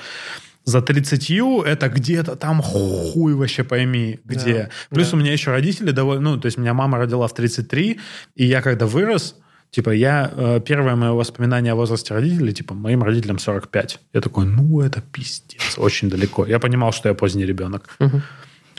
[0.64, 1.30] за 30
[1.66, 4.54] это где-то там хуй вообще пойми где.
[4.54, 5.16] Да, Плюс да.
[5.16, 6.30] у меня еще родители довольно...
[6.30, 8.00] Ну, то есть меня мама родила в 33,
[8.34, 9.36] и я когда вырос,
[9.74, 13.98] Типа, я, э, первое мое воспоминание о возрасте родителей, типа, моим родителям 45.
[14.12, 16.46] Я такой, ну, это пиздец, очень далеко.
[16.46, 17.98] Я понимал, что я поздний ребенок.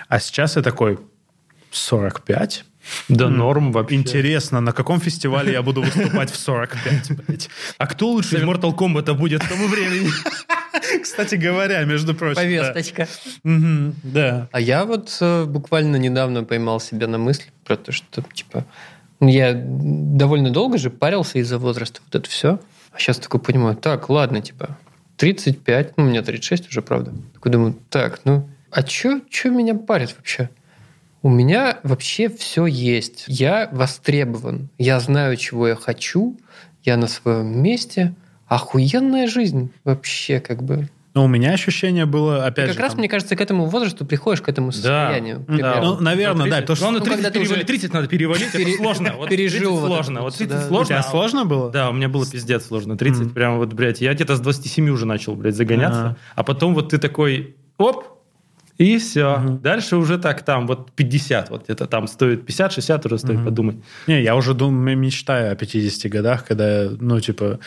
[0.08, 0.98] А сейчас я такой,
[1.72, 2.66] 45?
[3.10, 3.96] Да, норм вообще.
[3.96, 7.50] Интересно, на каком фестивале я буду выступать в 45, блядь?
[7.78, 10.10] А кто лучше из Mortal Kombat будет к тому времени?
[11.02, 12.36] Кстати говоря, между прочим.
[12.36, 12.42] да.
[12.42, 13.08] Повесточка.
[13.44, 14.50] Да.
[14.52, 18.66] А я вот э, буквально недавно поймал себя на мысли про то, что, типа,
[19.20, 22.60] ну, я довольно долго же парился из-за возраста, вот это все.
[22.92, 24.78] А сейчас такой понимаю, так, ладно, типа,
[25.18, 27.14] 35, ну, у меня 36 уже, правда.
[27.34, 30.50] Такой думаю, так, ну, а чё, чё меня парит вообще?
[31.26, 33.24] У меня вообще все есть.
[33.26, 34.70] Я востребован.
[34.78, 36.38] Я знаю, чего я хочу.
[36.84, 38.14] Я на своем месте.
[38.46, 40.88] Охуенная жизнь вообще, как бы.
[41.16, 42.74] Но у меня ощущение было, опять Ты же...
[42.74, 45.40] как раз, там- мне кажется, к этому возрасту приходишь, к этому состоянию.
[45.40, 45.46] Да.
[45.56, 45.82] примерно.
[45.82, 46.58] Ну, наверное, да.
[46.62, 47.68] потому что- Главное, Ну, 30 когда ты уже перевалить.
[47.68, 49.14] 30 надо перевалить, это пере- сложно.
[49.18, 50.22] Вот пережил 30 вот это сложно.
[50.22, 50.66] вот Вот 30 сюда.
[50.66, 50.86] У сложно.
[50.86, 51.72] тебя а- сложно было?
[51.72, 52.98] Да, у меня было пиздец сложно.
[53.00, 53.30] 30 Мгм.
[53.34, 56.02] прям вот, блядь, я где-то с 27 уже начал, блядь, загоняться.
[56.02, 56.18] Ага.
[56.36, 58.15] А потом вот ты такой, оп,
[58.78, 59.38] и все.
[59.38, 59.60] Мгм.
[59.62, 63.46] Дальше уже так там, вот 50, вот где-то там стоит 50-60 уже стоит Мгм.
[63.46, 63.76] подумать.
[64.08, 67.60] Не, я уже думаю, мечтаю о 50 годах, когда, ну, типа,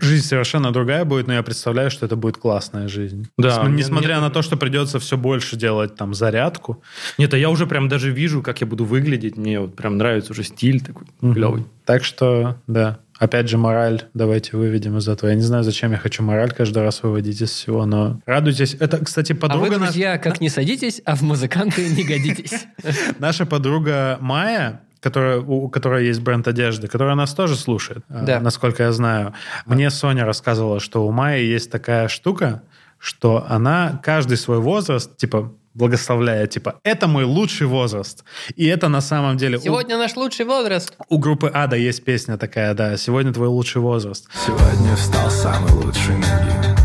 [0.00, 3.28] жизнь совершенно другая будет, но я представляю, что это будет классная жизнь.
[3.38, 6.82] Да, Несм- мне- Несмотря мне- на то, что придется все больше делать там зарядку.
[7.18, 9.36] Нет, а я уже прям даже вижу, как я буду выглядеть.
[9.36, 11.34] Мне вот прям нравится уже стиль такой Мгм.
[11.34, 11.64] клевый.
[11.84, 12.98] Так что, да.
[13.18, 15.30] Опять же, мораль давайте выведем из этого.
[15.30, 18.74] Я не знаю, зачем я хочу мораль каждый раз выводить из всего, но радуйтесь.
[18.80, 22.66] Это, кстати, А подруга вы, наша- друзья, как не садитесь, а в музыканты не годитесь.
[23.20, 28.40] Наша подруга Майя, которая, у которой есть бренд одежды, которая нас тоже слушает, э, Да.
[28.40, 29.32] насколько я знаю.
[29.66, 32.62] Мне Соня рассказывала, что у Майи есть такая штука,
[32.98, 38.24] что она каждый свой возраст, типа, благословляет, типа, это мой лучший возраст.
[38.56, 39.58] И это на самом деле...
[39.58, 40.92] у- Сегодня наш лучший возраст.
[41.08, 44.28] У, группы Ада есть песня такая, да, «Сегодня твой лучший возраст».
[44.46, 46.83] Сегодня встал самый лучший Мы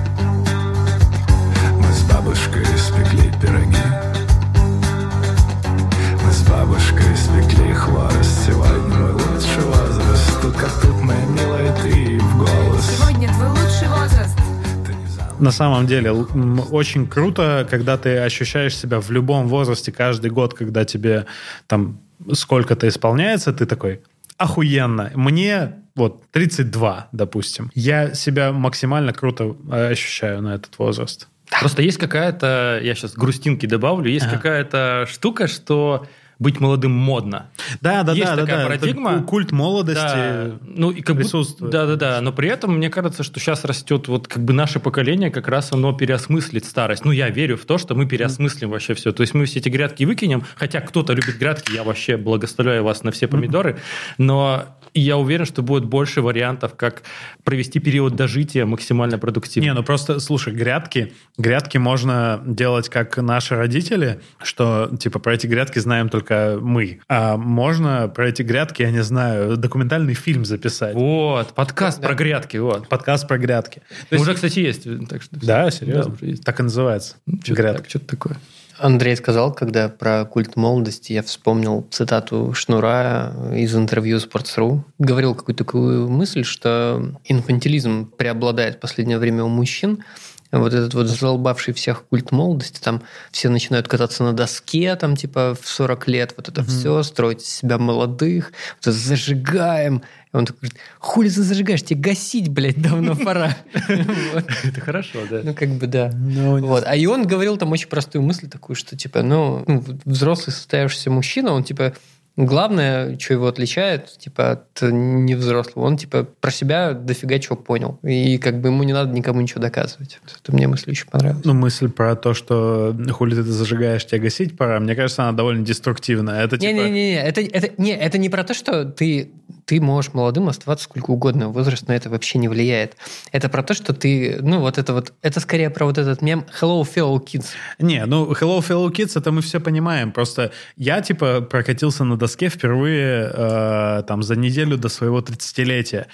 [15.39, 20.85] На самом деле, очень круто, когда ты ощущаешь себя в любом возрасте каждый год, когда
[20.85, 21.25] тебе
[21.67, 21.99] там
[22.33, 24.01] сколько-то исполняется, ты такой,
[24.37, 25.11] охуенно.
[25.15, 27.71] Мне вот 32, допустим.
[27.75, 31.27] Я себя максимально круто э, ощущаю на этот возраст.
[31.59, 34.35] Просто есть какая-то, я сейчас грустинки добавлю, есть Ага.
[34.35, 36.05] какая-то штука, что
[36.39, 37.49] быть молодым модно.
[37.81, 38.63] Да, да, Есть да, такая да.
[38.63, 39.11] парадигма.
[39.11, 40.01] Это культ молодости.
[40.01, 41.71] Да, ну и как будто, присутствует.
[41.71, 42.21] да, да, да.
[42.21, 45.73] Но при этом мне кажется, что сейчас растет вот как бы наше поколение, как раз
[45.73, 47.03] оно переосмыслит старость.
[47.03, 49.11] Ну я верю в то, что мы переосмыслим вообще все.
[49.11, 53.03] То есть мы все эти грядки выкинем, хотя кто-то любит грядки, я вообще благословляю вас
[53.03, 53.77] на все помидоры,
[54.17, 54.65] но
[54.99, 57.03] я уверен, что будет больше вариантов, как
[57.43, 59.65] провести период дожития максимально продуктивно.
[59.67, 65.47] Не, ну просто, слушай, грядки, грядки можно делать как наши родители, что, типа, про эти
[65.47, 66.99] грядки знаем только мы.
[67.07, 70.95] А можно про эти грядки, я не знаю, документальный фильм записать.
[70.95, 72.07] Вот, подкаст Да.
[72.07, 72.87] про грядки, вот.
[72.89, 73.81] Подкаст про грядки.
[74.09, 74.83] То есть- Уже, кстати, есть.
[75.07, 76.03] Так что Да, серьезно?
[76.03, 76.43] Да, уже есть.
[76.43, 77.15] Так и называется.
[77.43, 77.81] Что-то Грядка.
[77.81, 78.37] так, что-то такое.
[78.79, 84.83] Андрей сказал, когда про культ молодости, я вспомнил цитату Шнура из интервью Sports.ru.
[84.97, 90.03] Говорил какую-то такую мысль, что инфантилизм преобладает в последнее время у мужчин.
[90.51, 95.55] Вот этот вот задолбавший всех культ молодости, там все начинают кататься на доске, там типа
[95.61, 100.01] в 40 лет, вот это все, строить себя молодых, вот это зажигаем.
[100.31, 103.57] И он такой говорит, хули ты зажигаешь, тебе гасить, блядь, давно пора.
[104.63, 105.41] Это хорошо, да.
[105.43, 106.11] Ну, как бы, да.
[106.13, 106.83] Ну, Вот.
[106.85, 111.09] А и он говорил там очень простую мысль такую, что, типа, ну, ну, взрослый состоявшийся
[111.09, 111.93] мужчина, он, типа,
[112.41, 117.99] Главное, что его отличает, типа, от невзрослого, он, типа, про себя дофига чего понял.
[118.01, 120.19] И как бы ему не надо никому ничего доказывать.
[120.41, 121.43] Это мне мысль очень понравилась.
[121.43, 125.65] Ну, мысль про то, что хули ты зажигаешь, тебя гасить пора, мне кажется, она довольно
[125.65, 126.41] деструктивная.
[126.41, 126.71] Это типа...
[126.71, 129.31] Не-не-не, это, это, не, это не про то, что ты,
[129.69, 132.97] ты можешь молодым оставаться сколько угодно, возраст на это вообще не влияет.
[133.31, 136.43] Это про то, что ты, ну, вот это вот, это скорее про вот этот мем
[136.59, 137.49] «Hello, fellow kids».
[137.77, 140.11] Не, ну, Hello Fellow Kids, это мы все понимаем.
[140.11, 146.07] Просто я, типа, прокатился на доске впервые э, там за неделю до своего 30-летия.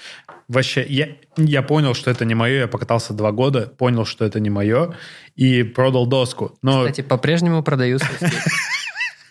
[0.48, 4.38] Вообще, я, я понял, что это не мое, я покатался два года, понял, что это
[4.38, 4.94] не мое,
[5.34, 6.58] и продал доску.
[6.60, 8.02] Но Кстати, по-прежнему скейт.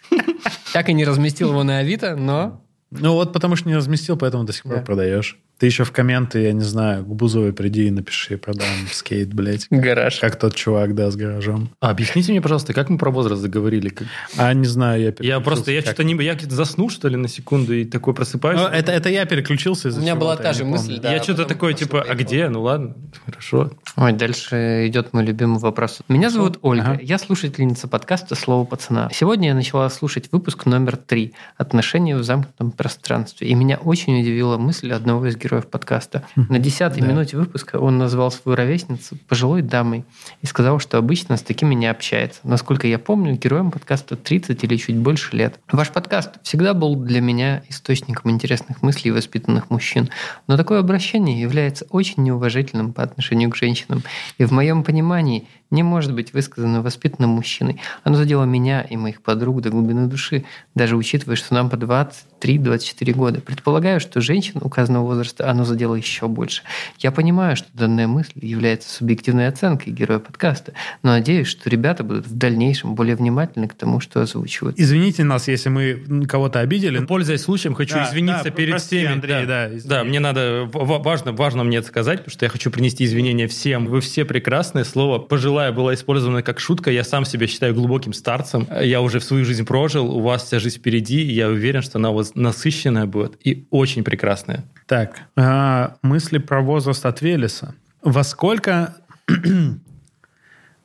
[0.74, 4.44] Так и не разместил его на Авито, но Ну вот потому что не разместил, поэтому
[4.44, 4.82] до сих пор Да.
[4.82, 5.40] продаешь.
[5.58, 9.68] Ты еще в комменты, я не знаю, к Бузовой приди и напиши, продам скейт, блядь.
[9.70, 10.20] гараж.
[10.20, 11.70] Как тот чувак, да, с гаражом.
[11.80, 13.90] А объясните мне, пожалуйста, как мы про возраст заговорили?
[13.90, 16.14] Как- А, не знаю, я Я просто, я как- что-то не...
[16.24, 18.60] Я где-то заснул, что ли, на секунду и такой просыпаюсь.
[18.60, 21.02] Ну, это, это я переключился из-за У меня была та же мысль, помню.
[21.02, 21.14] да.
[21.14, 22.50] я что-то такое, типа, а где?
[22.50, 22.96] Ну ладно,
[23.26, 23.72] хорошо.
[23.96, 26.00] Ой, дальше идет мой любимый вопрос.
[26.10, 26.92] Меня зовут Ольга.
[26.92, 27.00] Ага.
[27.02, 29.10] Я слушательница подкаста «Слово пацана».
[29.14, 33.48] Сегодня я начала слушать выпуск номер три «Отношения в замкнутом пространстве».
[33.48, 36.24] И меня очень удивила мысль одного из героев подкаста.
[36.36, 40.04] На десятой минуте выпуска он назвал свою ровесницу пожилой дамой
[40.42, 42.40] и сказал, что обычно с такими не общается.
[42.44, 45.60] Насколько я помню, героям подкаста 30 или чуть больше лет.
[45.72, 50.10] Ваш подкаст всегда был для меня источником интересных мыслей воспитанных мужчин.
[50.48, 54.02] Но такое обращение является очень неуважительным по отношению к женщинам.
[54.40, 57.82] И в моем понимании не может быть высказано воспитанным мужчиной.
[58.04, 60.46] Оно задело меня и моих подруг до глубины души,
[60.76, 63.42] даже учитывая, что нам по 23-24 года.
[63.42, 66.62] Предполагаю, что женщин указанного возраста оно задело еще больше.
[67.00, 72.28] Я понимаю, что данная мысль является субъективной оценкой героя подкаста, но надеюсь, что ребята будут
[72.28, 74.80] в дальнейшем более внимательны к тому, что озвучивают.
[74.80, 77.00] Извините нас, если мы кого-то обидели.
[77.06, 79.14] Пользуясь случаем, хочу Да, извиниться да, перед прости, всеми.
[79.14, 80.10] Андрей, да, да, извини.
[80.10, 83.86] мне надо, важно, важно мне это сказать, потому что я хочу принести извинения всем.
[83.88, 84.86] Вы все прекрасные.
[84.86, 85.20] Слово
[85.56, 86.92] «пожилая» было использовано как шутка.
[86.92, 88.68] Я сам себя считаю глубоким старцем.
[88.82, 92.10] Я уже свою жизнь прожил, у вас вся жизнь впереди, и я уверен, что она
[92.10, 94.66] у вас насыщенная будет и очень прекрасная.
[94.86, 97.74] Так, а, мысли про возраст от Велеса.
[98.04, 98.98] Во сколько...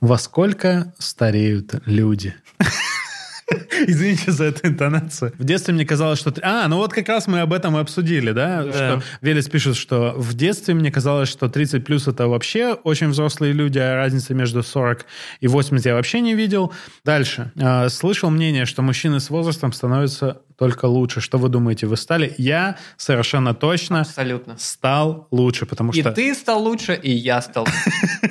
[0.00, 2.34] Во сколько стареют люди?
[3.86, 5.32] Извините за эту интонацию.
[5.38, 6.32] В детстве мне казалось, что...
[6.42, 8.62] А, ну вот как раз мы об этом и обсудили, да?
[8.62, 13.52] Что Велес пишет, что в детстве мне казалось, что 30 плюс это вообще очень взрослые
[13.52, 15.06] люди, а разницы между 40
[15.40, 16.72] и 80 я вообще не видел.
[17.04, 17.52] Дальше.
[17.60, 21.20] А, Слышал мнение, что мужчины с возрастом становятся только лучше.
[21.20, 22.34] Что вы думаете, вы стали?
[22.36, 24.56] Я совершенно точно Абсолютно.
[24.58, 26.12] стал лучше, потому И что...
[26.12, 27.66] ты стал лучше, и я стал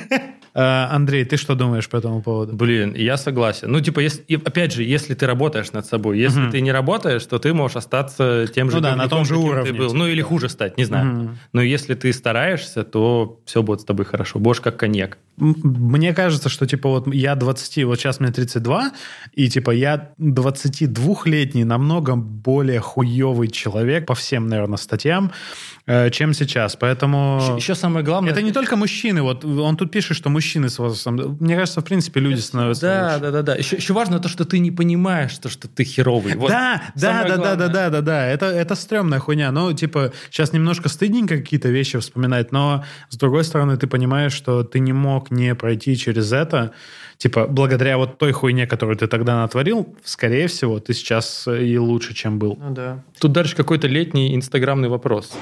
[0.09, 0.19] Э,
[0.61, 2.55] Андрей, ты что думаешь по этому поводу?
[2.55, 3.71] Блин, я согласен.
[3.71, 7.39] Ну, типа, если, опять же, если ты работаешь над собой, если ты не работаешь, то
[7.39, 9.87] ты можешь остаться тем же Ну да, на том же уровне, ты был.
[9.87, 10.27] типа, Ну, или да.
[10.27, 11.05] хуже стать, не знаю.
[11.05, 11.37] Мгм.
[11.53, 14.39] Но если ты стараешься, то все будет с тобой хорошо.
[14.39, 15.17] Будешь как коньяк.
[15.37, 18.91] Мне кажется, что, типа, вот я 20, вот сейчас мне 32,
[19.33, 25.78] и, типа, я 22-летний, намного более хуевый человек по всем, наверное, статьям, э,
[26.11, 26.75] чем сейчас.
[26.75, 27.55] Поэтому...
[27.57, 28.31] Еще самое главное...
[28.31, 29.21] Это не только мужчины.
[29.21, 31.37] Вот он тут пишет, что мужчины с возрастом...
[31.39, 33.19] Мне кажется, в принципе, люди становятся Да, лучше.
[33.19, 33.55] да, да, да.
[33.55, 36.35] Еще, еще важно то, что ты не понимаешь, то, что ты херовый.
[36.35, 38.27] Вот да, да, да, да, да, да, да, да.
[38.27, 39.51] Это, это стрёмная хуйня.
[39.51, 44.63] Ну, типа, сейчас немножко стыдненько какие-то вещи вспоминать, но с другой стороны, ты понимаешь, что
[44.63, 46.71] ты не мог не пройти через это.
[47.19, 52.13] Типа, благодаря вот той хуйне, которую ты тогда натворил, скорее всего, ты сейчас и лучше,
[52.13, 52.57] чем был.
[52.57, 53.03] Ну да.
[53.19, 55.33] Тут дальше какой-то летний инстаграмный вопрос.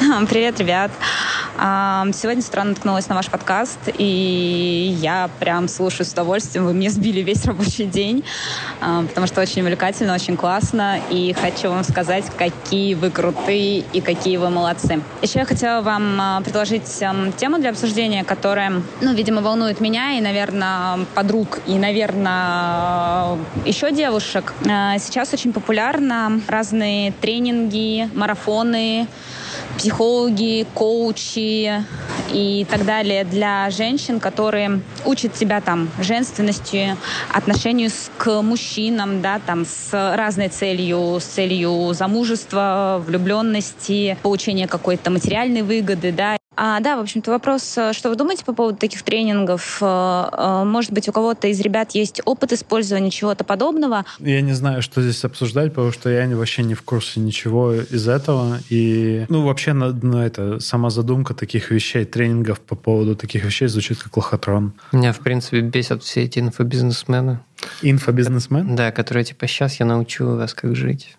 [0.28, 0.90] Привет, ребят.
[1.60, 6.64] Сегодня с утра наткнулась на ваш подкаст, и я прям слушаю с удовольствием.
[6.64, 8.24] Вы мне сбили весь рабочий день,
[8.80, 10.98] потому что очень увлекательно, очень классно.
[11.10, 15.02] И хочу вам сказать, какие вы крутые и какие вы молодцы.
[15.20, 16.84] Еще я хотела вам а, предложить
[17.36, 23.36] тему для обсуждения, которая, ну, видимо, волнует меня и, наверное, подруг, и, наверное,
[23.66, 24.54] еще девушек.
[24.66, 29.06] А, Сейчас очень популярно разные тренинги, марафоны,
[29.78, 31.84] психологи, коучи
[32.32, 36.96] и так далее для женщин, которые учат себя там женственности,
[37.32, 45.10] отношению с, к мужчинам, да, там с разной целью, с целью замужества, влюбленности, получения какой-то
[45.10, 46.39] материальной выгоды, да.
[46.62, 49.78] А, да, в общем-то, вопрос, э, что вы думаете по поводу таких тренингов?
[49.80, 54.04] Э, э, Может быть, у кого-то из ребят есть опыт использования чего-то подобного?
[54.18, 58.06] Я не знаю, что здесь обсуждать, потому что я вообще не в курсе ничего из
[58.06, 58.58] этого.
[58.68, 63.68] И, ну, вообще, на, на это, сама задумка таких вещей, тренингов по поводу таких вещей
[63.68, 64.74] звучит как лохотрон.
[64.92, 67.40] Меня, в принципе, бесят все эти инфобизнесмены.
[67.80, 68.76] Инфобизнесмен?
[68.76, 71.16] Да, которые типа, сейчас я научу вас, как жить.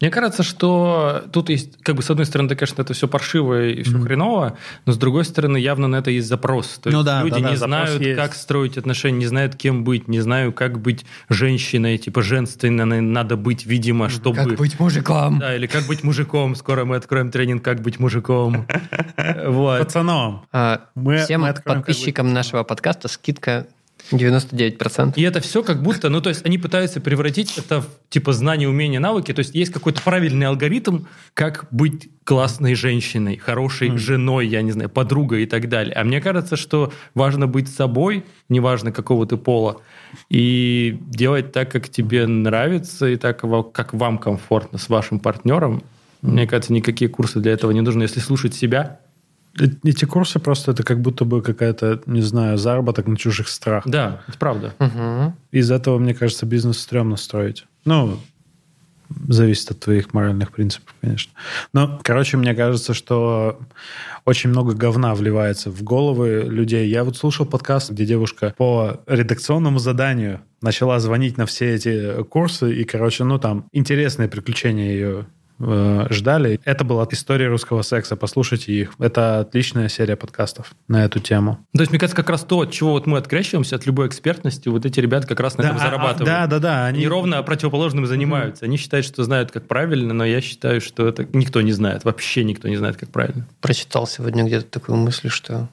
[0.00, 3.66] Мне кажется, что тут есть, как бы, с одной стороны, да, конечно, это все паршиво
[3.66, 6.78] и все хреново, но с другой стороны, явно на это есть запрос.
[6.82, 8.16] То Ну есть да, люди да, да, не знают, есть.
[8.18, 13.36] как строить отношения, не знают, кем быть, не знают, как быть женщиной, типа, женственной надо
[13.36, 14.36] быть, видимо, чтобы...
[14.36, 15.38] Как быть мужиком?
[15.38, 16.54] Да, или как быть мужиком.
[16.56, 18.66] Скоро мы откроем тренинг «Как быть мужиком».
[19.46, 19.78] Вот.
[19.80, 20.44] Пацаном.
[20.52, 23.66] А, Мы- Всем подписчикам нашего подкаста скидка
[24.12, 25.14] 99%.
[25.16, 28.68] И это все как будто, ну, то есть они пытаются превратить это в, типа, знание,
[28.68, 29.32] умения, навыки.
[29.32, 34.90] То есть есть какой-то правильный алгоритм, как быть классной женщиной, хорошей женой, я не знаю,
[34.90, 35.94] подругой и так далее.
[35.94, 39.80] А мне кажется, что важно быть собой, неважно какого ты пола,
[40.30, 43.40] и делать так, как тебе нравится, и так,
[43.72, 45.82] как вам комфортно с вашим партнером.
[46.22, 48.04] Мне кажется, никакие курсы для этого не нужны.
[48.04, 49.00] Если слушать себя,
[49.58, 53.84] Эти курсы просто это как будто бы какая-то, не знаю, заработок на чужих страх.
[53.86, 54.74] да, это правда.
[54.78, 55.34] Мгм.
[55.52, 57.66] Из этого, мне кажется, бизнес стрёмно строить.
[57.84, 58.18] Ну,
[59.28, 61.32] зависит от твоих моральных принципов, конечно.
[61.72, 63.60] Но, короче, мне кажется, что
[64.24, 66.88] очень много говна вливается в головы людей.
[66.88, 72.74] Я вот слушал подкаст, где девушка по редакционному заданию начала звонить на все эти курсы,
[72.74, 75.26] и, короче, ну, там интересные приключения ее
[75.58, 76.60] э, ждали.
[76.64, 78.16] Это была история русского секса.
[78.16, 78.94] Послушайте их.
[78.98, 81.58] Это отличная серия подкастов на эту тему.
[81.74, 84.68] То есть, мне кажется, как раз то, от чего вот мы открещиваемся, от любой экспертности,
[84.68, 86.26] вот эти ребята как раз на этом Да, а- зарабатывают.
[86.26, 86.86] Да, да, да.
[86.86, 88.64] Они ровно противоположным занимаются.
[88.64, 92.04] Они считают, что знают, как правильно, но я считаю, что это никто не знает.
[92.04, 93.46] Вообще никто не знает, как правильно.
[93.60, 95.68] Прочитал сегодня где-то такую мысль, что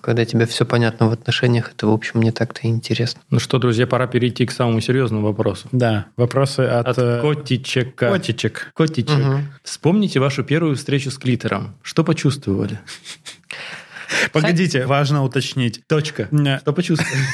[0.00, 3.20] когда тебе все понятно в отношениях, это, в общем, не так-то и интересно.
[3.30, 5.68] Ну что, друзья, пора перейти к самому серьезному вопросу.
[5.72, 8.10] Да, вопросы от, От э, котичека.
[8.10, 8.72] котичек.
[8.74, 9.18] Котичек.
[9.18, 9.52] Мгм.
[9.62, 11.74] Вспомните вашу первую встречу с клитором.
[11.82, 12.78] Что почувствовали?
[14.32, 15.86] Погодите, важно уточнить.
[15.86, 16.28] Точка.
[16.30, 17.24] Не, Что почувствовали?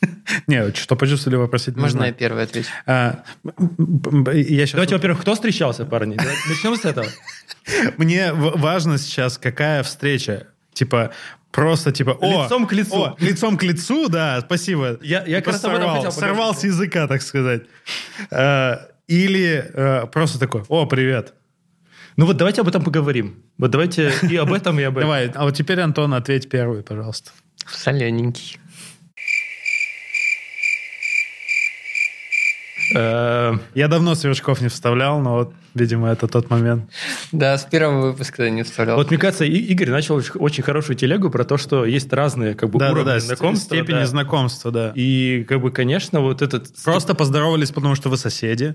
[0.46, 2.68] не, что почувствовали вопросить Можно я первый отвечу?
[2.86, 6.16] А, я Давайте, во-первых, кто встречался, парни?
[6.48, 7.06] Начнем с этого.
[7.96, 10.48] Мне важно сейчас, какая встреча.
[10.72, 11.10] Типа,
[11.50, 12.16] просто типа...
[12.20, 12.94] О, Лицом к лицу.
[12.96, 14.98] о, лицом к лицу, да, спасибо.
[15.02, 17.62] Я- я Типа как раз об этом сорвал, хотел сорвал с языка, так сказать.
[18.30, 21.34] А, Или э, просто такой, о, привет.
[22.16, 23.42] Ну вот давайте об этом поговорим.
[23.58, 25.08] Вот давайте и об этом, и об этом.
[25.08, 27.30] Давай, а вот теперь, Антон, ответь первый, пожалуйста.
[27.66, 28.58] Солененький.
[32.94, 36.90] Я давно сверчков не вставлял, но вот, видимо, это тот момент.
[37.32, 38.96] Да, с первого выпуска не вставлял.
[38.96, 42.70] Вот мне кажется, И- Игорь начал очень- хорошую телегу про то, что есть разные как
[42.70, 43.76] бы уровни да, знакомства.
[43.76, 44.06] степени да.
[44.06, 44.92] знакомства, да.
[44.94, 46.72] И как бы, конечно, вот этот...
[46.84, 48.74] Просто поздоровались, потому что вы соседи.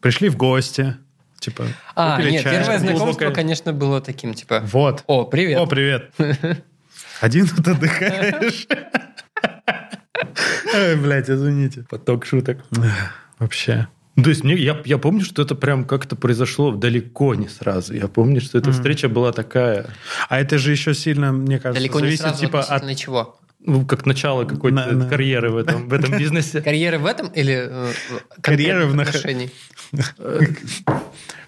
[0.00, 0.96] Пришли в гости.
[1.38, 1.64] Типа,
[1.94, 2.52] а, нет, чай.
[2.56, 3.30] первое знакомство, глубокое.
[3.30, 5.04] конечно, было таким, типа, Вот.
[5.06, 5.58] о, привет.
[5.58, 6.10] О, привет.
[7.20, 8.66] Один тут отдыхаешь.
[10.74, 11.84] Ой, блядь, извините.
[11.88, 12.58] Поток шуток.
[13.38, 13.88] Вообще.
[14.22, 17.92] То есть мне, я, я помню, что это прям как-то произошло далеко не сразу.
[17.94, 19.86] Я помню, что эта встреча была такая,
[20.30, 22.96] А это же еще сильно, мне кажется, Далеко не зависит сразу типа от...
[22.96, 23.38] чего?
[23.60, 26.62] ну, как начало какой-то На- на- карьеры в этом, в этом бизнесе.
[26.62, 27.92] Карьеры в этом или э,
[28.40, 28.94] Карьеры в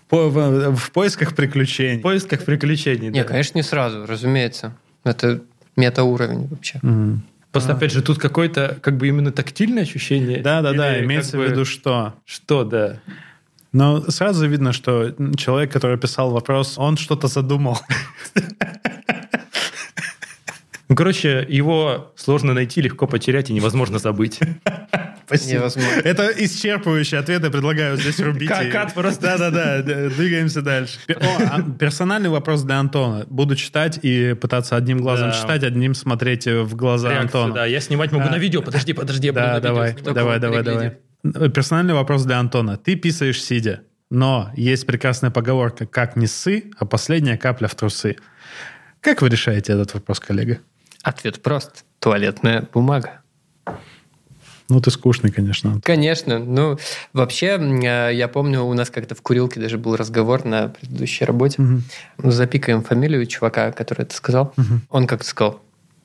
[0.09, 2.01] по- в, в поисках В приключений.
[2.01, 3.09] поисках приключений.
[3.09, 4.75] Не, конечно, не сразу, разумеется.
[5.05, 5.43] Это
[5.77, 6.81] метауровень вообще.
[7.53, 10.43] Просто, опять же, тут какое-то как бы именно тактильное ощущение.
[10.43, 12.15] Да-да-да, имеется как в виду что?
[12.27, 13.01] Что, да.
[13.73, 17.79] Но сразу видно, что человек, который писал вопрос, он что-то задумал.
[20.89, 24.41] Ну, короче, его сложно найти, легко потерять и невозможно забыть.
[25.27, 25.59] Спасибо.
[25.61, 26.01] Невозможно.
[26.05, 28.49] Это исчерпывающий ответ, я предлагаю здесь рубить.
[28.49, 29.21] Кат- и- кат просто.
[29.37, 30.99] Да-да-да, двигаемся дальше.
[31.09, 31.15] О,
[31.51, 33.27] а, персональный вопрос для Антона.
[33.29, 35.37] Буду читать и пытаться одним глазом Да.
[35.37, 37.55] читать, одним смотреть в глаза Реакцию, Антона.
[37.55, 38.31] да, я снимать могу А.
[38.31, 38.63] на видео.
[38.63, 40.63] Подожди, подожди, я буду на Да, видео давай, давай, давай,
[41.23, 41.51] давай.
[41.51, 42.79] Персональный вопрос для Антона.
[42.79, 48.17] Ты писаешь сидя, но есть прекрасная поговорка «как не ссы, а последняя капля в трусы».
[49.03, 50.59] Как вы решаете этот вопрос, коллега?
[51.03, 51.85] Ответ прост.
[52.01, 53.21] Туалетная бумага.
[54.71, 55.81] Ну, ты скучный, конечно.
[55.83, 56.39] Конечно.
[56.39, 56.77] Ну,
[57.15, 61.63] вообще, э, я помню, у нас как-то в курилке даже был разговор на предыдущей работе.
[61.63, 61.85] Мгм.
[62.19, 64.53] Запикаем фамилию чувака, который это сказал.
[64.91, 65.63] Он как сказал?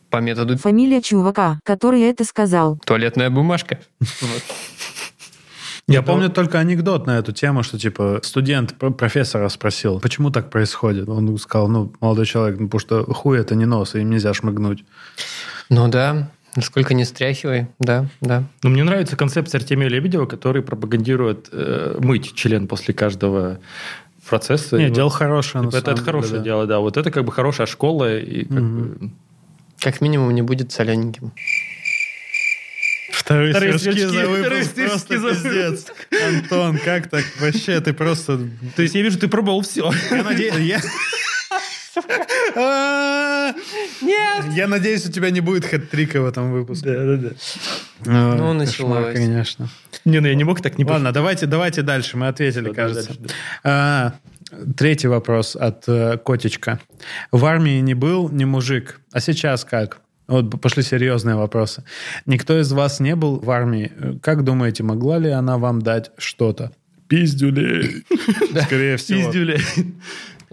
[0.09, 2.77] По методу Фамилия чувака, который это сказал.
[2.85, 3.79] туалетная бумажка.
[5.87, 10.29] Я Это- помню только анекдот на эту тему, что типа студент про- профессора спросил, почему
[10.31, 11.09] так происходит.
[11.09, 14.85] Он сказал, ну, молодой человек, ну, потому что хуй это не нос, им нельзя шмыгнуть.
[15.69, 17.67] Ну да, насколько не стряхивай.
[17.79, 18.43] Да, да.
[18.63, 23.59] Но мне нравится концепция Артемия Лебедева, который пропагандирует э, мыть член после каждого
[24.29, 24.77] процесса.
[24.77, 25.65] Не, дело вот, хорошее.
[25.65, 26.43] типа, это, это хорошее деле, да.
[26.45, 26.79] дело, да.
[26.79, 28.17] Вот это как бы хорошая школа.
[28.19, 28.77] И как Мгм.
[28.87, 29.11] бы-
[29.81, 31.33] Как минимум не будет солененьким.
[33.13, 35.85] Вторые, Вторые свежки свежки, за выпуск, вторые просто за пиздец.
[36.27, 37.23] Антон, как так?
[37.39, 38.39] Вообще, ты просто...
[38.75, 39.91] То есть я вижу, ты пробовал все.
[40.11, 40.55] Я надеюсь...
[40.55, 40.81] Я...
[44.01, 44.45] Нет!
[44.55, 46.91] Я надеюсь, у тебя не будет хэт-трика в этом выпуске.
[46.91, 47.29] Да-да-да.
[48.05, 49.13] Ну, Ну, началось.
[49.15, 49.69] конечно.
[50.05, 52.17] Не, ну я не мог так не Ладно, давайте, давайте дальше.
[52.17, 53.13] Мы ответили, кажется.
[53.63, 54.13] А,
[54.75, 56.79] третий вопрос от э, Котичка.
[57.31, 58.99] В армии не был, не мужик.
[59.11, 59.99] А сейчас как?
[60.27, 61.83] Вот пошли серьезные вопросы.
[62.25, 63.91] Никто из вас не был в армии.
[64.21, 66.71] Как думаете, могла ли она вам дать что-то?
[67.07, 68.03] Пиздюлей.
[68.65, 69.19] Скорее всего.
[69.19, 69.59] Пиздюля.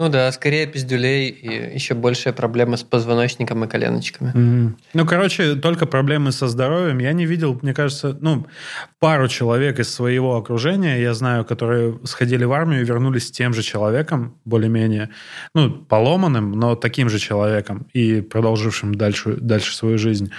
[0.01, 4.31] Ну да, скорее пиздюлей и еще большая проблема с позвоночником и коленочками.
[4.33, 4.77] Мгм.
[4.95, 6.97] Ну, короче, только проблемы со здоровьем.
[6.97, 8.47] Я не видел, мне кажется, ну,
[8.99, 13.53] пару человек из своего окружения, я знаю, которые сходили в армию и вернулись с тем
[13.53, 15.11] же человеком, более-менее,
[15.53, 20.31] ну, поломанным, но таким же человеком и продолжившим дальше, дальше свою жизнь.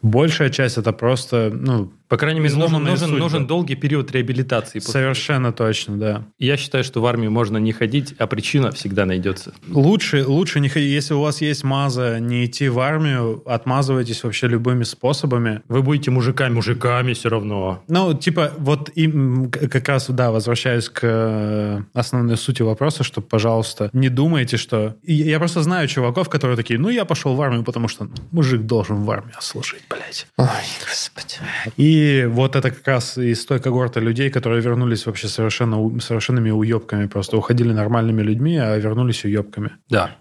[0.00, 3.18] Большая часть это просто, ну, По крайней мере, нужен, нужен, судьбы.
[3.18, 4.78] нужен долгий период реабилитации.
[4.78, 6.22] после совершенно точно, да.
[6.38, 9.52] Я считаю, что в армию можно не ходить, а причина всегда найдется.
[9.68, 10.90] Лучше, лучше не ходить.
[10.90, 15.60] Если у вас есть маза, не идти в армию, отмазывайтесь вообще любыми способами.
[15.68, 17.82] Вы будете мужиками, мужиками все равно.
[17.88, 23.04] Ну, типа, вот и м, к- как раз, да, возвращаюсь к э, основной сути вопроса,
[23.04, 24.96] что, пожалуйста, не думайте, что...
[25.02, 29.02] Я просто знаю чуваков, которые такие, ну, я пошел в армию, потому что мужик должен
[29.02, 30.26] в армию служить, блядь.
[30.38, 30.46] Ой,
[30.86, 31.36] господи.
[31.76, 31.97] И
[32.28, 37.06] вот это как раз из той когорты людей, которые вернулись вообще совершенно у- совершенными уебками,
[37.06, 39.70] просто уходили нормальными людьми, а вернулись уебками.
[39.88, 40.16] Да.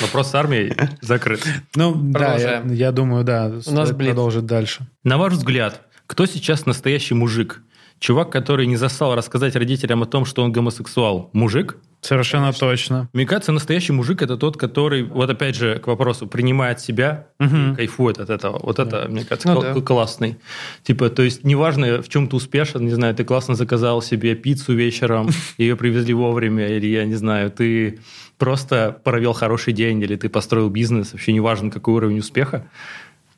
[0.00, 1.44] Вопрос с армией закрыт.
[1.76, 4.08] Ну, да, я, я думаю, да, стоит блиц.
[4.08, 4.86] продолжить дальше.
[5.04, 7.62] На ваш взгляд, кто сейчас настоящий мужик?
[7.98, 11.30] Чувак, который не застал рассказать родителям о том, что он гомосексуал.
[11.32, 11.76] Мужик?
[12.00, 13.08] Совершенно точно.
[13.12, 17.74] Мне кажется, настоящий мужик это тот, который, вот опять же, к вопросу, принимает себя, и
[17.74, 18.60] кайфует от этого.
[18.62, 19.80] Вот это, мне кажется, Ну кл- да.
[19.80, 20.36] классный.
[20.84, 24.74] Типа, то есть, неважно, в чем ты успешен, не знаю, ты классно заказал себе пиццу
[24.74, 27.98] вечером, ее привезли вовремя, или, я не знаю, ты
[28.38, 32.68] просто провел хороший день, или ты построил бизнес, вообще неважно, какой уровень успеха.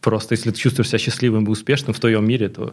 [0.03, 2.73] Просто если ты чувствуешь себя счастливым и успешным в твоем мире, то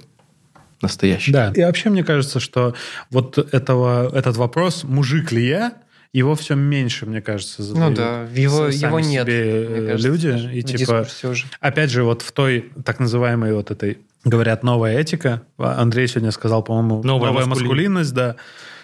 [0.82, 1.32] настоящий.
[1.32, 1.52] Да.
[1.56, 2.76] И вообще мне кажется, что
[3.10, 5.74] вот этого, этот вопрос, мужик ли я,
[6.14, 9.28] его все меньше, мне кажется, Ну задают да, его, сами его нет.
[9.28, 10.58] себе, мне э, кажется, люди.
[10.58, 11.46] И типа, уже.
[11.60, 16.64] опять же, вот в той так называемой вот этой, говорят, новая этика, Андрей сегодня сказал,
[16.64, 18.14] по-моему, Новая новая, маскулинность.
[18.14, 18.36] маскулинность, да.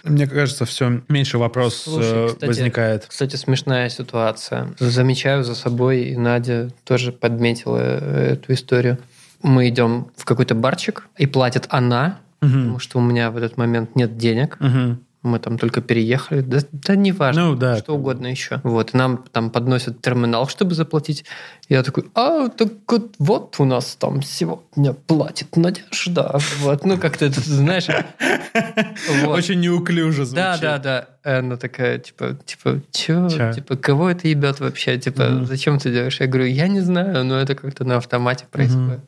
[0.04, 3.06] Мне кажется, все меньше вопрос Слушай, э, кстати, возникает.
[3.08, 4.74] Кстати, смешная ситуация.
[4.78, 8.98] Замечаю за собой, и Надя тоже подметила э, эту историю.
[9.44, 13.96] Мы идем в какой-то барчик, и платит она, потому что у меня в этот момент
[13.96, 14.58] нет денег.
[14.60, 15.00] Мгм.
[15.22, 16.42] Мы там только переехали.
[16.42, 17.52] Да, да не важно.
[17.52, 17.78] Ну, да.
[17.78, 18.60] Что угодно еще.
[18.64, 18.94] Вот.
[18.94, 21.24] Нам там подносят терминал, чтобы заплатить.
[21.70, 26.38] Я такой, а, так вот, вот у нас там сегодня платит Надежда.
[26.60, 26.86] Вот.
[26.86, 27.88] Ну, как-то это, знаешь...
[29.24, 29.38] вот.
[29.38, 30.36] Очень неуклюже звучит.
[30.36, 31.38] Да, да, да.
[31.38, 33.30] Она такая, типа, типа, чё?
[33.30, 33.54] Чё?
[33.54, 34.98] Типа, кого это ебет вообще?
[34.98, 36.20] Типа, зачем ты делаешь?
[36.20, 39.00] Я говорю, я не знаю, но это как-то на автомате происходит.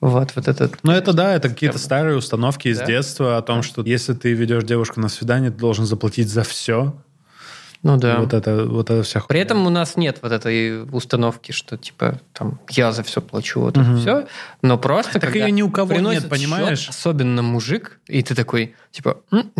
[0.00, 0.78] Вот, вот этот...
[0.84, 2.86] Ну, это да, это какие-то старые установки из Да.
[2.86, 6.94] детства о том, что если ты ведешь девушку на свидание, ты должен заплатить за все.
[7.82, 8.18] Ну да.
[8.20, 12.20] Вот это, вот это вся При этом у нас нет вот этой установки, что типа
[12.32, 13.92] там я за все плачу, вот Мгм.
[13.92, 14.26] это все.
[14.62, 16.80] Но просто Так когда её ни у кого нет, понимаешь?
[16.80, 19.52] счет, особенно мужик, и ты такой, типа, «М,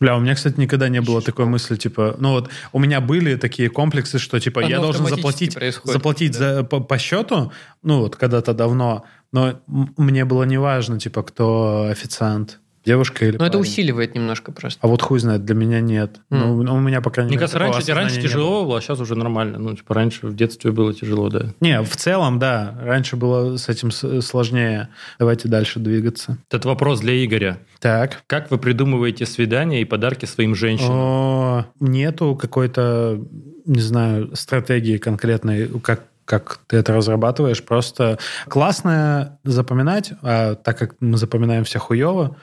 [0.00, 3.36] Бля, у меня, кстати, никогда не было такой мысли, типа, ну вот у меня были
[3.36, 6.56] такие комплексы, что типа Оно я должен заплатить, заплатить да.
[6.56, 7.52] за, по, по счету,
[7.82, 13.58] ну вот когда-то давно, но мне было неважно, типа, кто официант, девушка или ну это
[13.58, 13.62] парень.
[13.62, 14.78] усиливает немножко просто.
[14.82, 16.20] А вот хуй знает, для меня нет.
[16.30, 19.14] Ну, у меня, по крайней Мне мере, кажется, раньше, раньше тяжело было, а сейчас уже
[19.14, 19.58] нормально.
[19.58, 21.54] Ну, типа, раньше в детстве было тяжело, да.
[21.60, 22.78] Не, в целом, да.
[22.82, 24.88] Раньше было с этим сложнее.
[25.18, 26.38] Давайте дальше двигаться.
[26.48, 27.58] Этот вопрос для Игоря.
[27.80, 28.22] Так.
[28.26, 30.92] Как вы придумываете свидания и подарки своим женщинам?
[30.92, 33.20] О, нету какой-то,
[33.66, 37.62] не знаю, стратегии конкретной, как как ты это разрабатываешь.
[37.62, 38.18] Просто
[38.48, 42.36] классно запоминать, а так как мы запоминаем все хуево,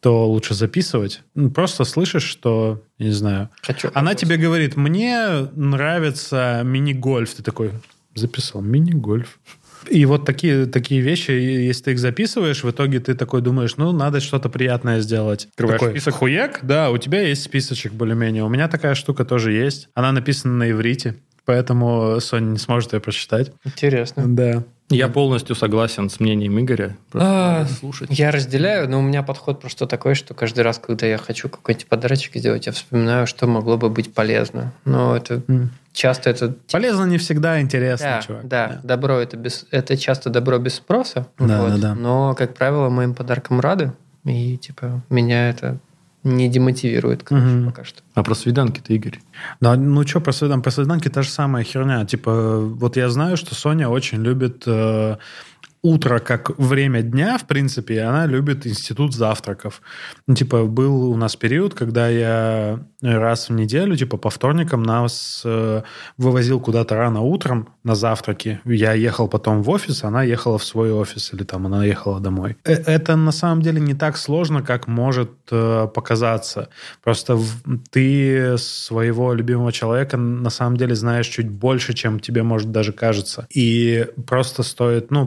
[0.00, 1.22] то лучше записывать.
[1.34, 4.20] Ну, Просто слышишь, что, я не знаю, Хочу она вопрос.
[4.20, 7.32] тебе говорит, мне нравится мини-гольф.
[7.34, 7.70] Ты такой,
[8.14, 9.38] записал, мини-гольф.
[9.90, 13.92] И вот такие, такие вещи, если ты их записываешь, в итоге ты такой думаешь, ну,
[13.92, 15.46] надо что-то приятное сделать.
[15.52, 16.14] Открываешь Такой, список.
[16.14, 16.60] Хуяк?
[16.62, 18.44] Да, у тебя есть списочек более-менее.
[18.44, 19.88] У меня такая штука тоже есть.
[19.94, 23.52] Она написана на иврите, поэтому Соня не сможет ее прочитать.
[23.64, 24.24] Интересно.
[24.26, 24.62] Да.
[24.90, 26.94] Я полностью согласен с мнением Игоря.
[27.10, 28.10] Просто А, слушать.
[28.10, 31.86] Я разделяю, но у меня подход просто такой, что каждый раз, когда я хочу какой-нибудь
[31.86, 34.72] подарочек сделать, я вспоминаю, что могло бы быть полезно.
[34.84, 35.70] Но это М.
[35.94, 36.54] часто это...
[36.70, 38.46] Полезно не всегда интересно, Да, чувак.
[38.48, 41.26] да, добро это без, это часто добро без спроса.
[41.38, 41.70] Да, вот.
[41.70, 41.94] да, да.
[41.94, 43.92] Но, как правило, моим подаркам рады.
[44.26, 45.78] И типа меня это
[46.24, 47.66] не демотивирует, короче, Мгм.
[47.66, 48.00] пока что.
[48.14, 49.20] А про свиданки-то, Игорь?
[49.60, 52.04] Да, ну что, про свидан- про свиданки та же самая херня.
[52.06, 55.16] Типа, вот я знаю, что Соня очень любит э,
[55.84, 59.82] утро как время дня, в принципе, она любит институт завтраков.
[60.26, 65.42] Ну, типа, был у нас период, когда я раз в неделю, типа, по вторникам нас
[65.44, 65.82] э,
[66.16, 68.60] вывозил куда-то рано утром на завтраки.
[68.64, 72.56] Я ехал потом в офис, она ехала в свой офис, или там она ехала домой.
[72.64, 76.68] Э, Это на самом деле не так сложно, как может э, показаться.
[77.02, 82.70] Просто в- ты своего любимого человека на самом деле знаешь чуть больше, чем тебе, может,
[82.70, 83.46] даже кажется.
[83.54, 85.26] И просто стоит, ну,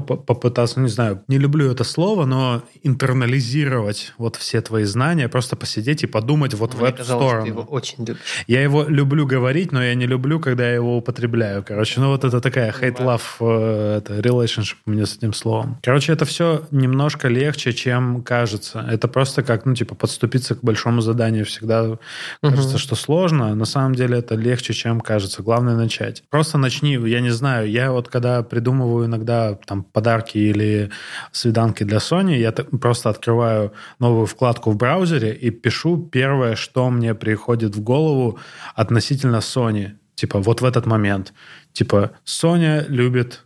[0.50, 5.56] по- попытаться, не знаю, не люблю это слово, но интернализировать вот все твои знания, просто
[5.56, 7.44] посидеть и подумать вот в Мне эту казалось, сторону.
[7.46, 8.22] ты его очень любишь.
[8.48, 11.64] Я его люблю говорить, но я не люблю, когда я его употребляю.
[11.64, 15.78] Короче, ну вот это такая hate-love э, это relationship у меня с этим словом.
[15.84, 18.86] Короче, это все немножко легче, чем кажется.
[18.90, 21.98] Это просто как, ну, типа, подступиться к большому заданию всегда
[22.42, 23.56] кажется, что сложно.
[23.56, 25.44] На самом деле это легче, чем кажется.
[25.44, 26.24] Главное начать.
[26.30, 30.92] Просто начни, я не знаю, я вот когда придумываю иногда там подарки или
[31.32, 37.14] свиданки для Сони, я просто открываю новую вкладку в браузере и пишу первое, что мне
[37.14, 38.40] приходит в голову
[38.76, 39.92] относительно Сони.
[40.16, 41.34] Типа вот в этот момент.
[41.74, 43.46] Типа Соня любит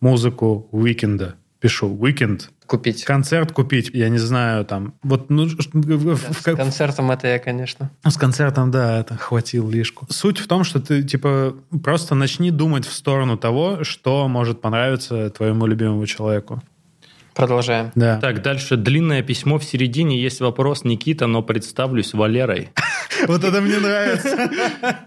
[0.00, 1.36] музыку Уикенда.
[1.60, 2.50] Пишу Уикенд.
[2.66, 3.04] Купить.
[3.04, 7.90] Концерт купить, я не знаю, там, вот, ну, в- С в- концертом это я, конечно.
[8.06, 10.06] с концертом, да, это хватил лишку.
[10.10, 15.30] Суть в том, что ты, типа, просто начни думать в сторону того, что может понравиться
[15.30, 16.62] твоему любимому человеку.
[17.34, 17.92] Продолжаем.
[17.94, 18.18] Да.
[18.20, 20.20] Так, дальше длинное письмо в середине.
[20.20, 22.70] Есть вопрос, Никита, но представлюсь Валерой.
[23.26, 24.48] Вот это мне нравится.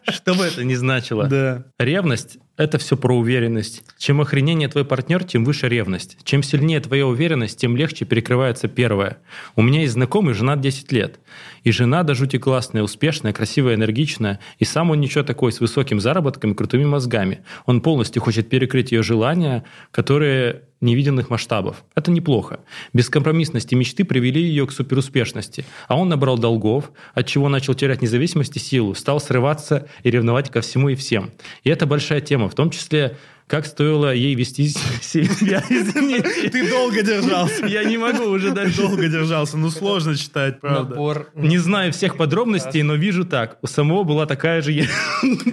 [0.09, 1.27] Что бы это ни значило.
[1.27, 1.63] Да.
[1.79, 3.83] Ревность– это все про уверенность.
[3.97, 6.17] Чем охренение твой партнер, тем выше ревность.
[6.23, 9.17] Чем сильнее твоя уверенность, тем легче перекрывается первая.
[9.55, 11.19] У меня есть знакомый, жена 10 лет.
[11.63, 14.39] И жена до жути классная, успешная, красивая, энергичная.
[14.59, 17.39] И сам он ничего такой, с высоким заработком и крутыми мозгами.
[17.65, 21.83] Он полностью хочет перекрыть ее желания, которые невиданных масштабов.
[21.95, 22.59] Это неплохо.
[22.91, 25.63] Бескомпромиссность и мечты привели ее к суперуспешности.
[25.87, 30.49] А он набрал долгов, от чего начал терять независимость и силу, стал срываться и ревновать
[30.49, 31.31] ко всему и всем.
[31.63, 33.17] И это большая тема, в том числе,
[33.51, 35.61] как стоило ей вести себя.
[35.69, 36.49] Извините.
[36.49, 37.65] Ты долго держался.
[37.65, 38.77] Я не могу уже Ты дальше.
[38.77, 39.57] долго держался.
[39.57, 40.91] Ну, сложно читать, правда.
[40.91, 41.31] Набор.
[41.35, 43.57] Не знаю всех подробностей, но вижу так.
[43.61, 44.71] У самого была такая же...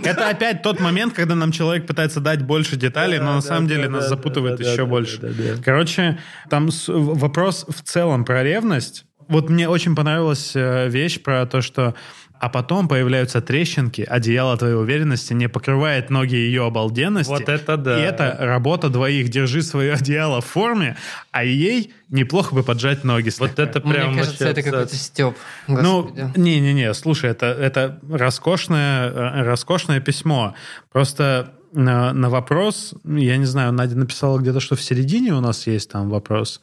[0.05, 3.89] Это опять тот момент, когда нам человек пытается дать больше деталей, но на самом деле
[3.89, 5.59] нас запутывает еще больше.
[5.65, 9.07] Короче, там вопрос в целом про ревность.
[9.27, 11.95] Вот мне очень понравилась э, вещь про то, что
[12.41, 17.31] а потом появляются трещинки, одеяло твоей уверенности не покрывает ноги ее обалденности.
[17.31, 17.99] Вот это да.
[17.99, 19.29] И это работа двоих.
[19.29, 20.97] Держи свое одеяло в форме,
[21.31, 23.31] а ей неплохо бы поджать ноги.
[23.39, 23.63] Вот слегка.
[23.63, 25.35] это прям Мне кажется, это какой-то степ.
[25.67, 30.55] Ну, не-не-не, слушай, это, это роскошное, э, роскошное письмо.
[30.93, 35.67] Просто на, на вопрос, я не знаю, Надя написала где-то, что в середине у нас
[35.67, 36.61] есть там вопрос,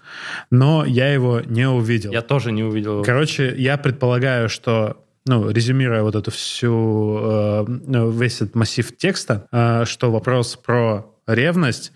[0.49, 2.11] но я его не увидел.
[2.11, 2.93] Я тоже не увидел.
[2.93, 3.03] его.
[3.03, 9.47] Короче, я предполагаю, что ну, резюмируя вот эту всю, э, ну, весь этот массив текста,
[9.51, 11.91] э, что вопрос про ревность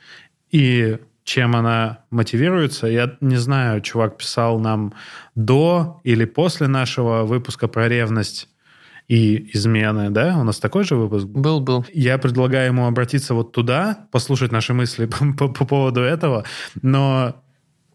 [0.52, 2.88] и чем она мотивируется.
[2.88, 4.94] Я не знаю, чувак писал нам
[5.36, 8.50] до или после нашего выпуска про ревность
[9.08, 10.38] и измены, да?
[10.40, 11.42] У нас такой же выпуск был?
[11.42, 11.86] Был, был.
[11.94, 16.46] Я предлагаю ему обратиться вот туда, послушать наши мысли по, по- по поводу этого,
[16.82, 17.36] но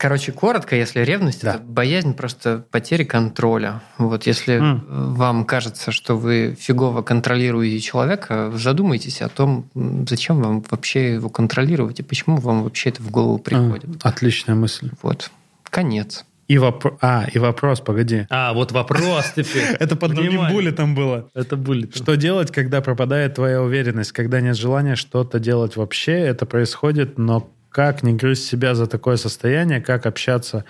[0.05, 1.55] Короче, коротко, если ревность Да.
[1.55, 3.81] это боязнь просто потери контроля.
[3.97, 5.15] Вот если М.
[5.15, 9.65] вам кажется, что вы фигово контролируете человека, задумайтесь о том,
[10.07, 13.87] зачем вам вообще его контролировать и почему вам вообще это в голову приходит.
[14.03, 14.91] А, отличная мысль.
[15.01, 15.31] Вот.
[15.71, 16.27] Конец.
[16.49, 16.99] И вопрос...
[17.01, 18.27] А, и вопрос, погоди.
[18.29, 19.65] А, вот вопрос теперь.
[19.81, 21.31] Это под другим буллетом было.
[21.33, 21.97] Это будет.
[21.97, 26.13] Что делать, когда пропадает твоя уверенность, когда нет желания что-то делать вообще?
[26.13, 30.65] Это происходит, но как не грызть себя за такое состояние, как общаться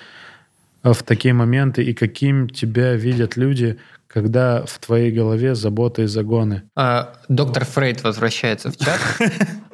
[0.83, 3.79] э, в такие моменты и каким тебя видят люди,
[4.09, 6.63] когда в твоей голове заботы и загоны?
[6.75, 9.01] А, Доктор Фрейд возвращается в чат.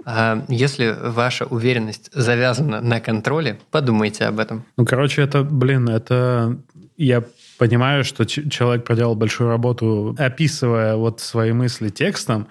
[0.06, 4.64] А, Если ваша уверенность завязана на контроле, подумайте об этом.
[4.78, 6.56] Ну, короче, это, блин, это...
[6.96, 7.22] Я
[7.60, 12.46] понимаю, что человек проделал большую работу, описывая вот свои мысли текстом,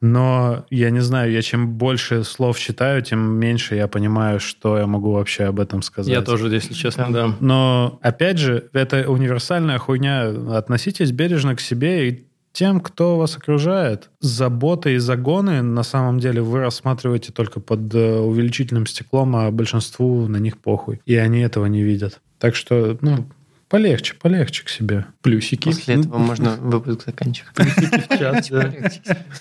[0.00, 4.86] но я не знаю, я чем больше слов читаю, тем меньше я понимаю, что я
[4.86, 6.10] могу вообще об этом сказать.
[6.10, 7.34] Я тоже, если честно, да.
[7.38, 10.32] Но, опять же, это универсальная хуйня.
[10.56, 14.08] Относитесь бережно к себе и тем, кто вас окружает.
[14.20, 20.26] Заботы и загоны, на самом деле, вы рассматриваете только под э, увеличительным стеклом, а большинству
[20.26, 21.02] на них похуй.
[21.04, 22.22] И они этого не видят.
[22.38, 23.26] Так что, ну,
[23.68, 25.06] полегче, полегче к себе.
[25.22, 25.64] Плюсики.
[25.64, 27.56] После этого можно выпуск заканчивать.
[27.56, 28.72] в чат, да.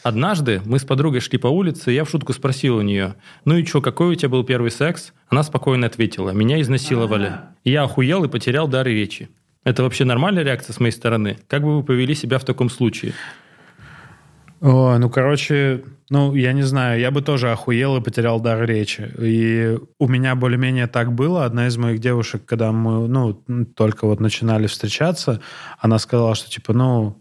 [0.03, 3.15] Однажды мы с подругой шли по улице, и я в шутку спросил у нее,
[3.45, 5.13] ну и что, какой у тебя был первый секс?
[5.29, 7.33] Она спокойно ответила, меня изнасиловали.
[7.63, 9.29] Я охуел и потерял дар речи.
[9.63, 11.39] Это вообще нормальная реакция с моей стороны?
[11.47, 13.13] Как бы вы повели себя в таком случае?
[14.65, 19.11] О, ну, короче, ну, я не знаю, я бы тоже охуел и потерял дар речи.
[19.19, 21.45] И у меня более-менее так было.
[21.45, 23.39] Одна из моих девушек, когда мы, ну,
[23.75, 25.39] только вот начинали встречаться,
[25.77, 27.15] она сказала, что, типа, ну,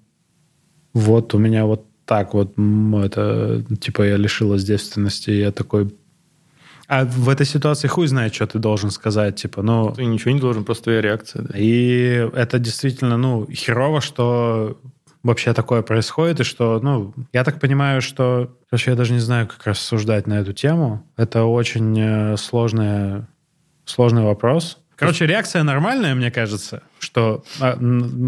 [0.95, 5.95] вот у меня вот так вот, это, типа, я лишилась девственности, и я такой...
[6.89, 9.93] А в этой ситуации хуй знает, что ты должен сказать, типа, ну...
[9.93, 11.43] Ты ничего не должен, просто твоя реакция.
[11.43, 11.59] да.
[11.59, 14.79] И это действительно, ну, херово, что
[15.25, 19.49] вообще такое происходит, и что, ну, я так понимаю, что, короче, я даже не знаю,
[19.49, 21.05] как рассуждать на эту тему.
[21.17, 23.27] Это очень э, сложная,
[23.87, 24.79] сложный вопрос.
[24.97, 27.77] Короче, реакция нормальная, мне кажется, что а,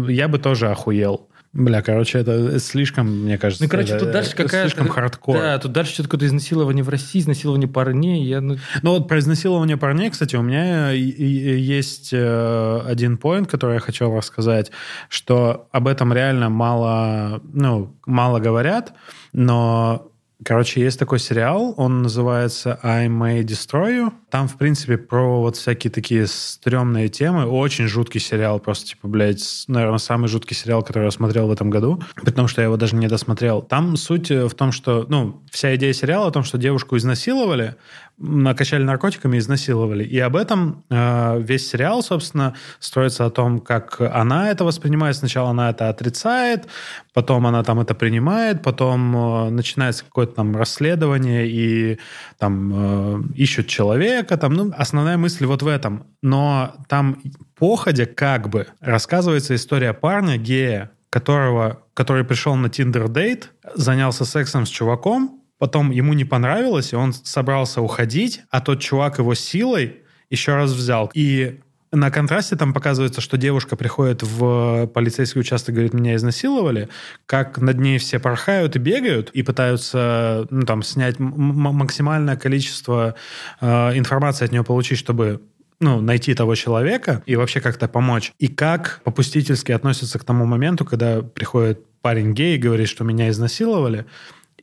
[0.09, 1.29] я бы тоже охуел.
[1.57, 4.69] Бля, короче, это слишком, мне кажется, Ну, короче, тут дальше какая-то...
[4.69, 5.39] слишком хардкор.
[5.39, 8.23] Да, тут дальше что-то какое-то изнасилование в России, изнасилование парней.
[8.25, 13.73] Я, ну, Ну вот про изнасилование парней, кстати, у меня есть э, один поинт, который
[13.73, 14.71] я хотел рассказать,
[15.09, 18.93] что об этом реально мало, ну, мало говорят,
[19.33, 20.11] но
[20.45, 24.13] Короче, есть такой сериал, он называется I May Destroy You.
[24.29, 27.45] Там, в принципе, про вот всякие такие стрёмные темы.
[27.47, 31.71] Очень жуткий сериал, просто, типа, блядь, наверное, самый жуткий сериал, который я смотрел в этом
[31.71, 33.63] году, потому что я его даже не досмотрел.
[33.63, 37.75] Там суть э, в том, что, ну, вся идея сериала о том, что девушку изнасиловали,
[38.17, 40.03] накачали наркотиками и изнасиловали.
[40.03, 45.15] И об этом э, весь сериал, собственно, строится о том, как она это воспринимает.
[45.15, 46.67] Сначала она это отрицает,
[47.13, 51.99] потом она там это принимает, потом э, начинается какое-то там расследование и
[52.39, 54.37] там э, ищут человека.
[54.37, 56.07] Там, ну, основная мысль вот в этом.
[56.23, 57.21] Но там
[57.57, 64.65] походя как бы рассказывается история парня, гея, которого, который пришел на Tinder дейт, занялся сексом
[64.65, 69.97] с чуваком, потом ему не понравилось, и он собрался уходить, а тот чувак его силой
[70.29, 71.09] еще раз взял.
[71.13, 71.59] И
[71.91, 76.89] на контрасте там показывается, что девушка приходит в полицейский участок, говорит, меня изнасиловали,
[77.25, 83.15] как над ней все порхают и бегают, и пытаются ну, там, снять максимальное количество
[83.61, 85.41] э, информации от нее получить, чтобы
[85.79, 88.33] ну, найти того человека и вообще как-то помочь.
[88.39, 93.29] И как попустительски относятся к тому моменту, когда приходит парень гей и говорит, что меня
[93.29, 94.05] изнасиловали,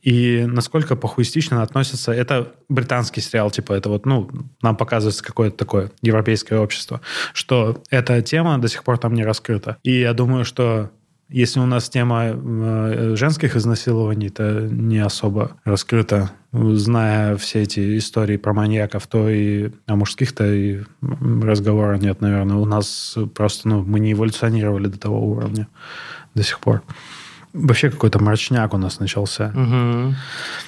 [0.05, 2.11] и насколько похуистично относятся...
[2.11, 4.29] Это британский сериал, типа, это вот, ну,
[4.61, 7.01] нам показывается какое-то такое европейское общество,
[7.33, 9.77] что эта тема до сих пор там не раскрыта.
[9.81, 10.91] И я думаю, что
[11.27, 18.37] если у нас тема э, женских изнасилований, то не особо раскрыта, зная все эти истории
[18.37, 22.57] про маньяков, то и о мужских-то и разговора нет, наверное.
[22.57, 25.67] У нас просто, ну, мы не эволюционировали до того уровня
[26.35, 26.83] до сих пор.
[27.55, 29.51] Вообще какой-то мрачняк у нас начался.
[29.55, 30.15] Мгм.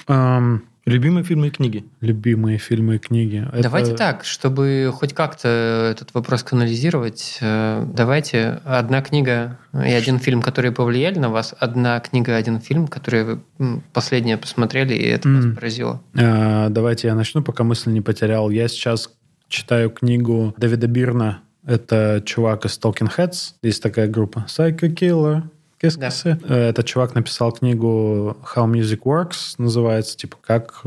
[0.08, 1.84] Эм, Любимые фильмы и книги.
[2.00, 3.46] любимые фильмы и книги.
[3.52, 5.48] Это- Давайте так, чтобы хоть как-то
[5.92, 12.00] этот вопрос канализировать, э, давайте одна книга и один фильм, которые повлияли на вас, одна
[12.00, 13.24] книга, один фильм, которые
[13.58, 15.54] вы последнее посмотрели, и это вас М.
[15.54, 16.00] поразило.
[16.14, 18.48] Э, Давайте я начну, пока мысль не потерял.
[18.48, 19.10] Я сейчас
[19.48, 21.40] читаю книгу Дэвида Бирна.
[21.66, 23.52] Это чувак из Talking Heads.
[23.62, 24.46] Есть такая группа.
[24.48, 25.42] Psycho Killer.
[25.80, 26.10] Que Да.
[26.24, 30.82] Э, Этот чувак написал книгу How Music Works, называется, типа, как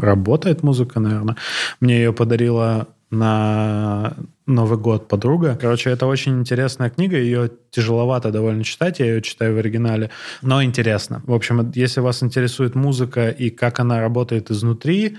[0.00, 1.36] работает музыка, наверное.
[1.80, 4.14] Мне ее подарила на
[4.46, 5.56] Новый год подруга.
[5.60, 10.10] Короче, это очень интересная книга, ее тяжеловато довольно читать, я ее читаю в оригинале,
[10.42, 11.22] но интересно.
[11.26, 15.16] В общем, если вас интересует музыка и как она работает изнутри,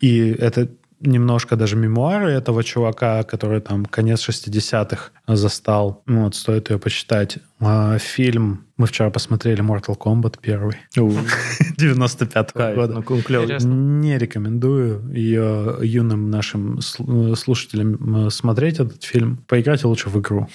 [0.00, 0.68] и это
[1.00, 6.02] немножко даже мемуары этого чувака, который там конец 60-х застал.
[6.06, 7.38] Ну, Вот, стоит ее почитать.
[7.60, 10.76] А, Фильм мы вчера посмотрели Mortal Kombat первый.
[11.78, 12.94] 95-го Кайф, года.
[12.94, 13.02] ну.
[14.00, 19.38] Не рекомендую ее юным нашим сл- слушателям смотреть этот фильм.
[19.48, 20.48] Поиграйте лучше в игру.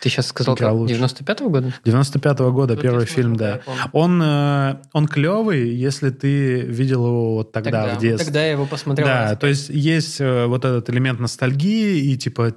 [0.00, 0.94] Ты сейчас сказал, как, лучше.
[0.94, 1.72] 95-го года?
[1.84, 3.90] 95-го года, Вот первый я фильм, смотрел, да.
[3.92, 8.26] Он, э, он клевый, если ты видел его вот тогда, в детстве.
[8.26, 9.06] Тогда я его посмотрел.
[9.06, 12.54] Да, то есть есть э, вот этот элемент ностальгии, и типа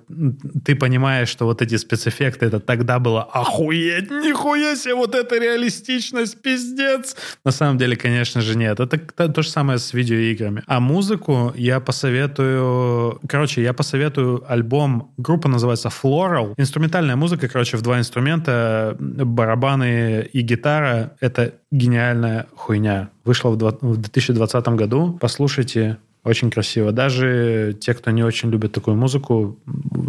[0.63, 6.41] ты понимаешь, что вот эти спецэффекты, это тогда было охуеть, нихуя себе, вот эта реалистичность,
[6.41, 7.15] пиздец.
[7.43, 8.79] На самом деле, конечно же, нет.
[8.79, 10.63] Это то, то же самое с видеоиграми.
[10.67, 13.19] А музыку я посоветую...
[13.27, 16.53] Короче, я посоветую альбом, группа называется Floral.
[16.57, 21.11] Инструментальная музыка, короче, в два инструмента, барабаны и гитара.
[21.19, 23.09] Это гениальная хуйня.
[23.23, 25.17] Вышла в 2020 году.
[25.19, 26.91] Послушайте, очень красиво.
[26.91, 29.57] Даже те, кто не очень любит такую музыку,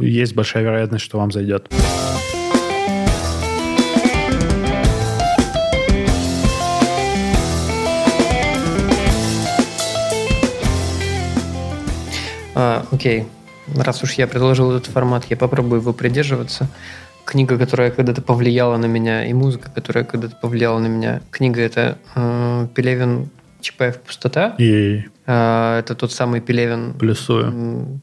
[0.01, 1.69] есть большая вероятность, что вам зайдет.
[12.55, 13.25] А, окей.
[13.75, 16.69] Раз уж я предложил этот формат, я попробую его придерживаться.
[17.25, 21.23] Книга, которая когда-то повлияла на меня, и музыка, которая когда-то повлияла на меня.
[21.31, 23.31] Книга это э, Пелевин
[23.61, 24.55] Чапаев Пустота.
[24.59, 28.01] И А, это тот самый Пелевин, плюсую.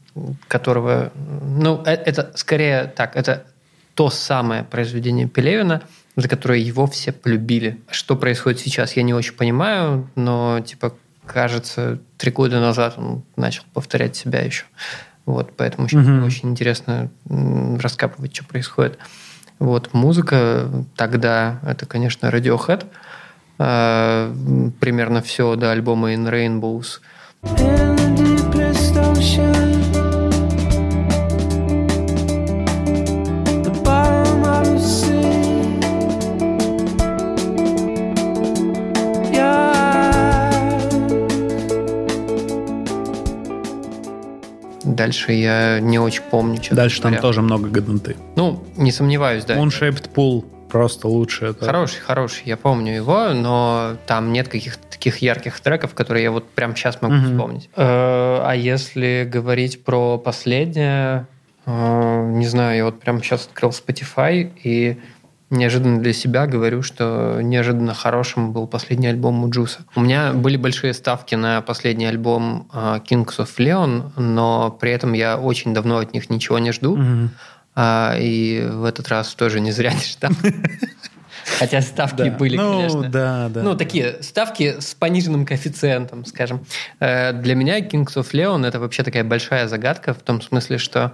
[0.48, 1.12] которого...
[1.14, 3.44] Ну, э- это скорее так, это
[3.94, 5.82] то самое произведение Пелевина,
[6.16, 7.78] за которое его все полюбили.
[7.90, 10.94] Что происходит сейчас, я не очень понимаю, но, типа,
[11.26, 14.64] кажется, три года назад он начал повторять себя еще.
[15.30, 16.24] Вот, поэтому сейчас Мгм.
[16.24, 17.08] очень интересно
[17.80, 18.98] раскапывать, что происходит.
[19.60, 22.86] Вот, музыка тогда, это, конечно, Radiohead.
[23.58, 24.34] А,
[24.80, 27.00] примерно все до альбома In Rainbows.
[45.00, 47.22] Дальше я не очень помню, честно Дальше там говоря.
[47.22, 48.16] тоже много годноты.
[48.36, 49.56] Ну, не сомневаюсь, да.
[49.56, 51.46] Moonshaped Pool просто лучше.
[51.46, 51.64] Это...
[51.64, 56.48] Хороший, хороший, я помню его, но там нет каких-то таких ярких треков, которые я вот
[56.50, 57.30] прямо сейчас могу Мгм.
[57.32, 57.70] вспомнить.
[57.76, 61.26] Э, А если говорить про последнее,
[61.66, 64.98] э, не знаю, я вот прямо сейчас открыл Spotify и
[65.50, 69.80] неожиданно для себя говорю, что неожиданно хорошим был последний альбом у Джуса.
[69.94, 75.12] У меня были большие ставки на последний альбом э, Kings of Leon, но при этом
[75.12, 76.96] я очень давно от них ничего не жду.
[76.96, 77.30] Мгм.
[77.74, 80.32] А, и в этот раз тоже не зря не ждал.
[81.58, 82.30] Хотя ставки Да.
[82.30, 83.08] были, ну, конечно.
[83.08, 83.62] да, да.
[83.62, 86.64] Ну, такие ставки с пониженным коэффициентом, скажем.
[87.00, 91.12] Э, Для меня Kings of Leon это вообще такая большая загадка в том смысле, что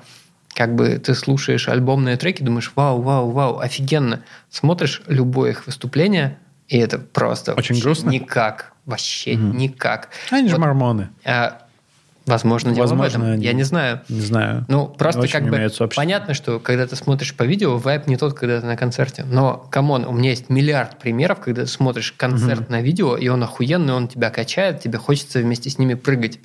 [0.57, 4.23] как бы ты слушаешь альбомные треки, думаешь, вау, вау, вау, офигенно.
[4.49, 8.09] Смотришь любое их выступление, и это просто Очень грустно?
[8.09, 8.73] никак.
[8.87, 9.59] Вообще Мгм.
[9.59, 10.09] никак.
[10.31, 11.11] Они же Вот, мормоны.
[11.27, 11.66] а,
[12.27, 13.33] Возможно, дело в Возможно, этом.
[13.35, 14.01] они- Я не знаю.
[14.09, 14.65] Не знаю.
[14.69, 18.35] Ну, просто Очень как бы понятно, что когда ты смотришь по видео, vibe не тот,
[18.35, 19.25] когда ты на концерте.
[19.25, 23.29] Но, come on, у меня есть миллиард примеров, когда ты смотришь концерт на видео, и
[23.29, 26.41] он охуенный, он тебя качает, тебе хочется вместе с ними прыгать.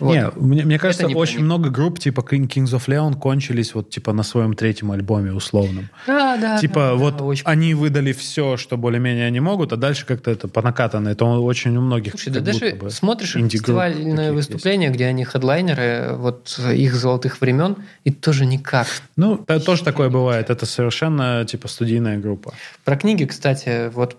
[0.00, 0.12] Вот.
[0.14, 1.44] Не, мне, мне кажется, не очень них.
[1.44, 5.90] много групп типа King- Kings of Leon кончились вот типа на своем третьем альбоме условном.
[6.06, 9.76] Да, да, типа да, да, вот очень- они выдали все, что более-менее они могут, а
[9.76, 11.12] дальше как-то это по накатанной.
[11.12, 12.12] Это очень у многих.
[12.12, 17.76] Слушай, да даже бы смотришь фестивальные таких выступления, где они хедлайнеры, вот их золотых времен,
[18.04, 18.86] и тоже никак.
[19.16, 20.50] Ну, та- тоже такое бывает.
[20.50, 22.54] Это совершенно типа студийная группа.
[22.84, 24.16] Про книги, кстати, вот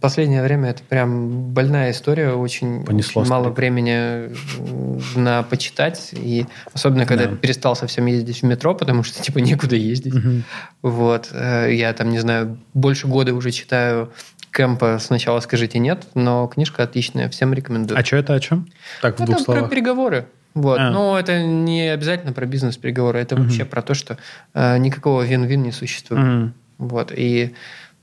[0.00, 4.30] последнее время это прям больная история, очень, Понесло очень мало времени
[5.16, 7.36] на почитать, и особенно когда Да.
[7.36, 10.14] перестал совсем ездить в метро, потому что типа некуда ездить.
[10.82, 14.12] Вот, э, я там, не знаю, больше года уже читаю
[14.50, 17.98] Кэмпа «Сначала скажите нет», но книжка отличная, всем рекомендую.
[18.00, 18.66] А что это о чем?
[19.02, 19.70] Так, в Это двух про словах.
[19.70, 20.26] переговоры.
[20.58, 20.78] Вот.
[20.80, 20.90] А.
[20.90, 24.18] Но это не обязательно про бизнес-переговоры, это вообще про то, что
[24.54, 26.22] э, никакого вин-вин не существует.
[26.22, 26.54] Мгм.
[26.78, 27.12] Вот.
[27.14, 27.54] И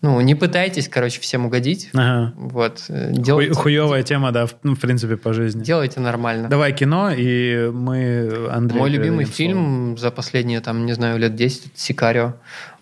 [0.01, 1.89] ну, не пытайтесь, короче, всем угодить.
[1.93, 2.33] Ага.
[2.37, 2.83] Вот.
[2.89, 5.63] Делайте, Хуевая тема, да, в, ну, в принципе, по жизни.
[5.63, 6.47] делайте нормально.
[6.47, 11.35] Давай кино, и мы, Андрей, Мой любимый передадим фильм за последние, там, не знаю, лет
[11.35, 12.33] 10 это «Сикарио.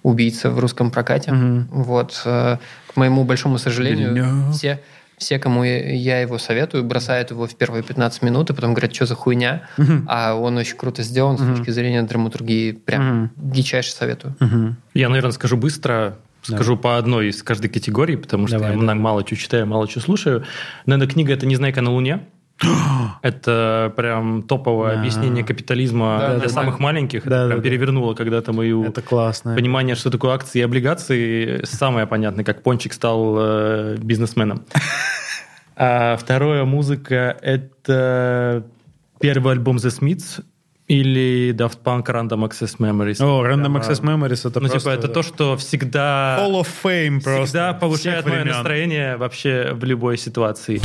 [0.04, 1.32] Убийца» в русском прокате.
[1.32, 1.70] Мгм.
[1.72, 2.22] Вот.
[2.26, 4.54] э, К моему большому сожалению, Вильнёв.
[4.54, 4.82] все,
[5.24, 9.06] все, кому я его советую, бросают его в первые 15 минут, и потом говорят, что
[9.06, 9.64] за хуйня.
[9.78, 10.06] Мгм.
[10.10, 11.56] А он очень круто сделан с Мгм.
[11.56, 12.74] точки зрения драматургии.
[12.74, 13.32] Прям Мгм.
[13.38, 14.36] дичайше советую.
[14.40, 14.76] Мгм.
[14.94, 18.96] Я, наверное, скажу быстро, скажу по одной из каждой категории, потому что Давай, я давай.
[18.96, 20.44] мало что читаю, мало что слушаю.
[20.86, 22.20] Наверное, книга «Это «Незнайка на Луне».
[23.22, 26.84] Это прям топовое объяснение капитализма Да, для да, самых да.
[26.84, 27.24] маленьких.
[27.24, 27.64] Да, прям да.
[27.64, 29.56] перевернуло когда-то мою Это классно.
[29.56, 31.64] понимание, что такое акции и облигации.
[31.66, 34.64] Самое понятное, как Пончик стал э, бизнесменом.
[35.76, 38.64] А второе музыка– это
[39.20, 40.44] первый альбом The Smiths.
[40.88, 43.24] Или Daft Punk Random Access Memories.
[43.24, 44.80] О, Random Прямо- Access Memories это Ну, просто...
[44.80, 46.38] типа, это то, что всегда...
[46.42, 47.46] Hall of Fame просто.
[47.46, 50.82] Всегда повышает мое настроение вообще в любой ситуации.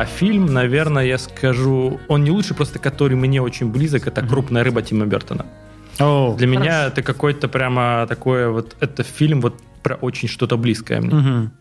[0.00, 4.64] А фильм, наверное, я скажу, он не лучший, просто который мне очень близок, это «Крупная
[4.64, 5.44] рыба» Тима Бертона.
[5.98, 11.02] О, Для меня это какой-то прямо такое вот, это фильм вот про очень что-то близкое
[11.02, 11.14] мне.
[11.14, 11.52] мгм.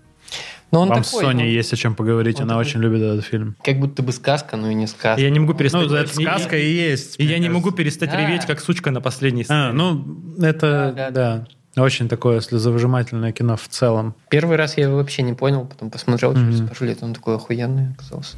[0.72, 2.80] Но он Вам с такой, Соней он есть о чем поговорить, он она такой- очень
[2.80, 3.56] любит этот фильм.
[3.62, 5.20] как будто бы сказка, но и не сказка.
[5.20, 5.90] И я не могу перестать...
[5.90, 7.20] Ну, это и- сказка и есть.
[7.20, 7.78] И я не могу кажется.
[7.78, 8.22] перестать Да.
[8.26, 9.60] реветь, как сучка на последней сцене.
[9.60, 10.06] А, ну,
[10.42, 11.48] это, Да, да, да,
[11.78, 14.16] очень такое слезовыжимательное кино в целом.
[14.30, 16.70] Первый раз я его вообще не понял, потом посмотрел через Мгм.
[16.70, 18.38] пару лет, он такой охуенный оказался.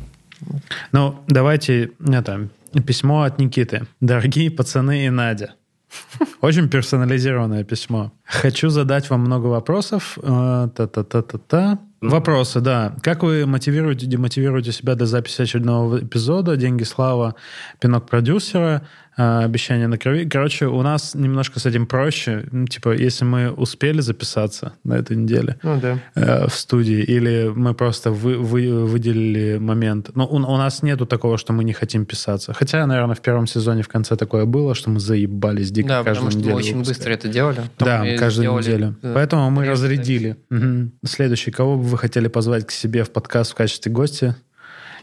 [0.91, 2.49] Ну, давайте, это,
[2.85, 3.85] письмо от Никиты.
[3.99, 5.53] Дорогие пацаны и Надя.
[6.41, 8.11] Очень персонализированное письмо.
[8.25, 10.17] Хочу задать вам много вопросов.
[10.23, 11.79] Э, Та-та-та-та-та.
[12.01, 12.95] Вопросы, да.
[13.03, 16.55] Как вы мотивируете, демотивируете себя до записи очередного эпизода?
[16.55, 17.35] Деньги, слава,
[17.79, 20.27] пинок продюсера, обещание на крови.
[20.27, 22.45] Короче, у нас немножко с этим проще.
[22.51, 25.99] Ну, Типа, если мы успели записаться на этой неделе, Ну да.
[26.15, 30.11] э, в студии, или мы просто вы, вы- выделили момент.
[30.15, 32.53] Ну, у, у нас нету такого, что мы не хотим писаться.
[32.53, 36.15] Хотя, наверное, в первом сезоне в конце такое было, что мы заебались дико Да, каждую
[36.15, 36.97] потому что мы неделю очень выпускать.
[36.97, 37.61] быстро это делали.
[37.79, 38.95] Да, мы каждую сделали, неделю.
[39.01, 40.37] э, Поэтому мы разрядили.
[40.49, 40.93] Мгм.
[41.05, 41.51] Следующий.
[41.51, 44.35] Кого бы вы хотели позвать к себе в подкаст в качестве гостя,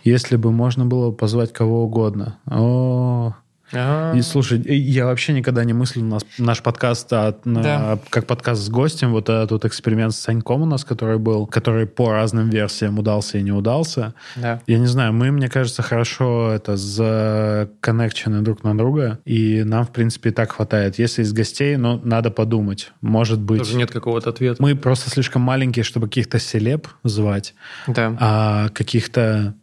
[0.04, 2.38] если бы можно было позвать кого угодно?
[2.46, 3.34] О,
[3.72, 7.98] А, и слушай, я вообще никогда не мыслил нас, наш подкаст от- на- Да.
[8.10, 9.12] как подкаст с гостем.
[9.12, 13.38] Вот этот вот эксперимент с Саньком у нас, который был, который по разным версиям удался
[13.38, 14.14] и не удался.
[14.36, 14.60] Да.
[14.66, 19.90] Я не знаю, мы, мне кажется, хорошо это законнекчены друг на друга, и нам, в
[19.90, 20.98] принципе, и так хватает.
[20.98, 22.92] Если из гостей, ну, надо подумать.
[23.00, 23.58] Может быть...
[23.58, 24.62] Тоже нет какого-то ответа.
[24.62, 27.54] Мы просто слишком маленькие, чтобы каких-то селеб звать,
[27.86, 28.16] Да.
[28.20, 29.54] а каких-то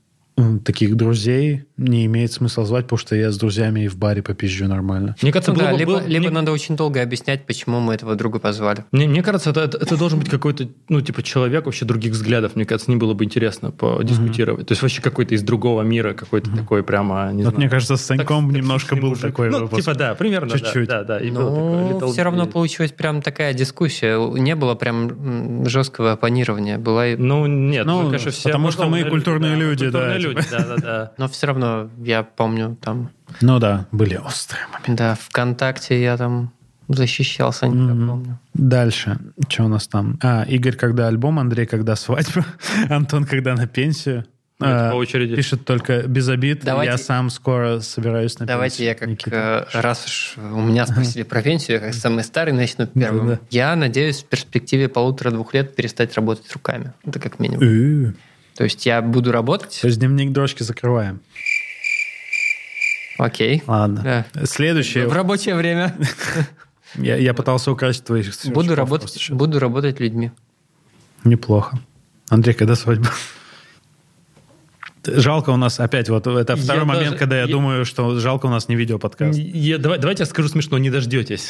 [0.65, 4.65] таких друзей не имеет смысла звать, потому что я с друзьями и в баре попизжу
[4.67, 5.15] нормально.
[5.21, 7.79] Мне кажется, Ну было да, бы- либо, было- либо мне- надо очень долго объяснять, почему
[7.79, 8.83] мы этого друга позвали.
[8.91, 12.55] Мне, мне кажется, это, это- это должен быть какой-то, ну, типа, человек вообще других взглядов.
[12.55, 14.67] Мне кажется, не было бы интересно подискутировать.
[14.67, 17.57] То есть вообще какой-то из другого мира, какой-то такой прямо, не Вот знаю.
[17.57, 19.21] мне кажется, с Саньком Так- немножко был мужик.
[19.23, 19.81] такой Ну, выпуск.
[19.83, 20.87] типа, да, примерно, да, Чуть-чуть.
[20.89, 24.17] Да, да, и был такой Ну, little все равно получилась прям такая дискуссия.
[24.37, 26.77] Не было прям жесткого оппонирования.
[26.77, 30.15] Была и- Ну, нет, Ну, мы, конечно, все потому что мы культурные люди, да.
[30.29, 31.11] Люди, да, да, да.
[31.17, 33.09] Но все равно, я помню, там,
[33.41, 34.93] Ну да, были острые моменты.
[34.93, 36.51] да, ВКонтакте я там
[36.87, 38.07] защищал Санька, Мгм.
[38.07, 38.39] помню.
[38.53, 39.17] Дальше.
[39.49, 40.19] Что у нас там?
[40.21, 42.45] А, Игорь, когда альбом, Андрей, когда свадьба,
[42.89, 44.25] Антон, когда на пенсию.
[44.57, 45.35] Это А, по очереди.
[45.35, 46.61] Пишет только без обид.
[46.63, 48.87] Давайте- Я сам скоро собираюсь на Давайте пенсию.
[48.87, 49.67] я как, Никита.
[49.73, 53.27] э, раз уж у меня спросили про пенсию, я как самый старый начну первым.
[53.27, 53.39] Да-да.
[53.49, 56.93] Я надеюсь в перспективе полутора-двух лет перестать работать руками.
[57.03, 58.15] Это как минимум.
[58.55, 61.19] То есть я буду работать, То есть дневник дрожки закрываем.
[63.17, 63.61] окей.
[63.67, 64.25] Ладно.
[64.33, 64.45] Да.
[64.45, 65.07] Следующее.
[65.07, 65.95] В рабочее время
[66.95, 70.31] Я, я пытался украсть твоих буду работать, буду работать людьми.
[71.23, 71.79] Неплохо.
[72.29, 73.09] Андрей, когда свадьба?
[75.07, 78.17] Жалко у нас опять, вот это второй Я момент, даже- когда я, я- думаю, что
[78.19, 79.37] жалко у нас не видеоподкаст.
[79.37, 81.49] Я- давай- давайте я скажу смешно, не дождетесь.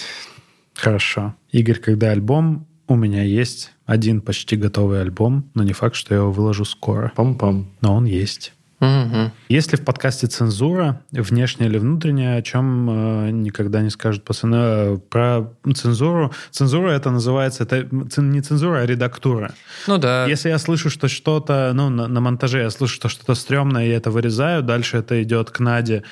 [0.73, 1.35] Хорошо.
[1.51, 2.67] Игорь, когда альбом?
[2.87, 7.11] У меня есть один почти готовый альбом, но не факт, что я его выложу скоро.
[7.15, 7.65] Пам-пам.
[7.81, 8.53] Но он есть.
[8.85, 9.31] Мгм.
[9.49, 14.55] Есть ли в подкасте цензура, внешняя или внутренняя, о чем э, никогда не скажут пацаны?
[14.55, 16.33] Э, Про цензуру.
[16.51, 19.53] Цензура это называется, это цен- не цензура, а редактура.
[19.87, 20.25] Ну да.
[20.27, 23.95] Если я слышу, что что-то, ну, на, на монтаже я слышу, что что-то стрёмное, я
[23.97, 26.03] это вырезаю, дальше это идет к Наде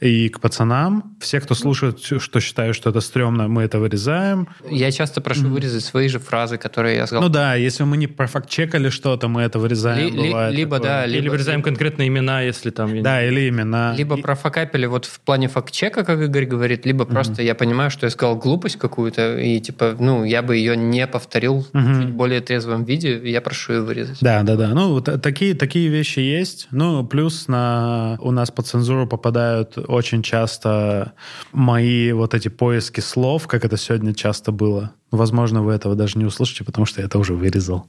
[0.00, 1.16] и к пацанам.
[1.20, 4.48] Все, кто слушает, что считают, что это стрёмно, мы это вырезаем.
[4.70, 7.22] Я часто прошу вырезать свои же фразы, которые я сказал.
[7.24, 10.14] Ну да, если мы не профакт-чекали что-то, мы это вырезаем.
[10.14, 10.90] Ли- ли- либо, такое.
[10.90, 12.88] да, Или либо- вырезаем конкретные имена, если там...
[12.90, 13.94] я не Да, или имена.
[13.96, 18.06] Либо И- профокапили вот в плане факт-чека, как Игорь говорит, либо просто я понимаю, что
[18.06, 22.40] я сказал глупость какую-то, и типа, ну, я бы ее не повторил в чуть более
[22.40, 24.18] трезвом виде, я прошу ее вырезать.
[24.20, 24.68] Да, да, да.
[24.68, 26.68] Ну, вот такие, такие вещи есть.
[26.70, 31.12] Ну, плюс на, у нас под цензуру попадают очень часто
[31.52, 34.92] мои вот эти поиски слов, как это сегодня часто было.
[35.12, 37.86] Возможно, вы этого даже не услышите, потому что я это уже вырезал.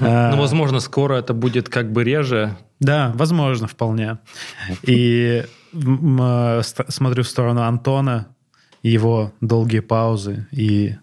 [0.00, 2.56] А, Ну, возможно, скоро это будет как бы реже.
[2.80, 4.18] Да, возможно, вполне.
[4.82, 5.44] И
[6.88, 8.28] смотрю в сторону Антона,
[8.82, 10.96] его долгие паузы, и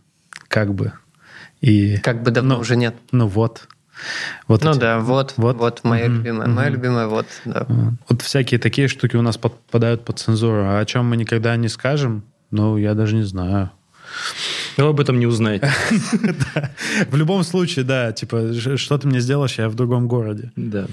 [0.48, 0.94] как бы...
[1.61, 2.95] И, Как бы давно Ну, уже нет.
[3.11, 3.68] ну вот.
[4.48, 5.57] Вот Ну эти- да, вот, вот.
[5.57, 6.77] вот, моя Мгм, любимая, моя мгм.
[6.77, 7.68] любимая, вот, да.
[8.07, 10.64] Вот всякие такие штуки у нас подпадают под цензуру.
[10.65, 13.72] А о чем мы никогда не скажем, ну, я даже не знаю.
[14.80, 15.69] Но вы об этом не узнаете.
[17.11, 20.53] В любом случае, да, типа, что ты мне сделаешь, я в другом городе.
[20.56, 20.88] Да.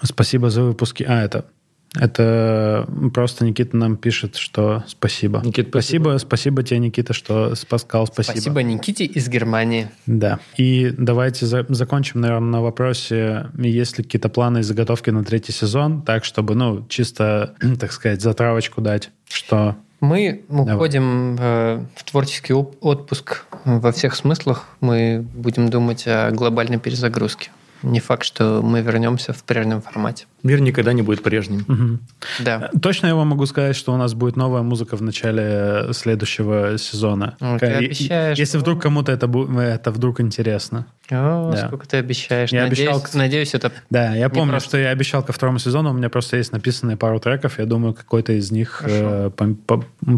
[0.00, 1.04] Спасибо за выпуски.
[1.06, 1.46] А, это...
[1.94, 5.42] Это просто Никита нам пишет, что спасибо.
[5.44, 6.16] Никит, спасибо.
[6.18, 8.06] Спасибо тебе, Никита, что спаскал.
[8.06, 8.32] Спасибо.
[8.32, 9.90] Спасибо Никите из Германии.
[10.06, 10.38] Да.
[10.56, 15.52] И давайте за- закончим, наверное, на вопросе, есть ли какие-то планы и заготовки на третий
[15.52, 19.76] сезон, так, чтобы, ну, чисто, так сказать, затравочку дать, что...
[20.02, 24.66] Мы уходим э, в творческий отпуск во всех смыслах.
[24.80, 27.50] Мы будем думать о глобальной перезагрузке.
[27.82, 30.26] Не факт, что мы вернемся в прежнем формате.
[30.42, 31.64] Мир никогда не будет прежним.
[31.68, 32.00] Мгм.
[32.40, 32.70] Да.
[32.80, 37.36] Точно я вам могу сказать, что у нас будет новая музыка в начале следующего сезона.
[37.40, 40.86] Ну, ты И- и- обещаешь, Если вдруг кому-то это, бу- это вдруг интересно.
[41.10, 41.66] О, Да.
[41.66, 42.50] сколько ты обещаешь.
[42.52, 43.72] Я надеюсь, обещал, надеюсь, это...
[43.90, 44.68] Да, я Не помню, просто.
[44.70, 47.94] что я обещал ко второму сезону, у меня просто есть написанные пару треков, я думаю,
[47.94, 49.30] какой-то из них э,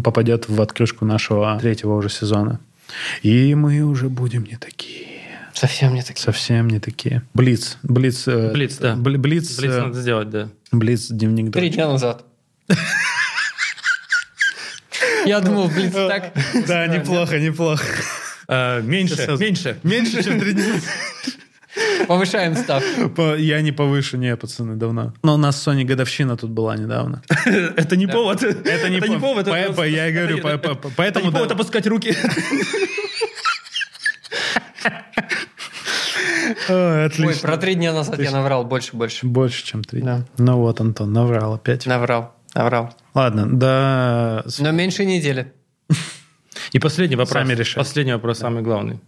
[0.03, 2.59] попадет в открышку нашего третьего уже сезона.
[3.23, 5.07] И мы уже будем не такие.
[5.55, 6.21] Совсем не такие.
[6.23, 7.23] Совсем не такие.
[7.33, 7.77] Блиц.
[7.81, 8.27] Блиц.
[8.27, 8.95] э, Блиц, да.
[8.95, 9.57] Бли- Блиц.
[9.57, 10.49] Блиц э, надо сделать, да.
[10.71, 12.25] Блиц, дневник Три дня назад.
[15.25, 16.33] Я думал, блин, так...
[16.67, 17.83] Да, неплохо, неплохо.
[18.47, 19.79] А, Меньше, меньше.
[19.83, 20.65] Меньше, чем три дня.
[22.07, 23.35] Повышаем ставку.
[23.35, 25.13] Я не повыше, не, пацаны, давно.
[25.23, 27.21] Но у нас Sony годовщина тут была недавно.
[27.45, 28.43] Это не повод.
[28.43, 29.19] Это не повод.
[29.21, 29.45] повод.
[29.45, 32.15] По- это по- я и говорю, это- по- по- это поэтому не повод опускать руки.
[36.69, 39.25] Ой, про три дня назад я наврал больше-больше.
[39.25, 40.01] Больше, чем три.
[40.01, 40.25] Да.
[40.37, 41.85] Ну вот, Антон, наврал опять.
[41.85, 42.93] Наврал, наврал.
[43.13, 44.43] Ладно, да...
[44.59, 45.53] Но меньше недели.
[46.71, 47.33] И последний вопрос.
[47.33, 47.79] Сами решайте.
[47.79, 48.99] Последний вопрос, самый главный.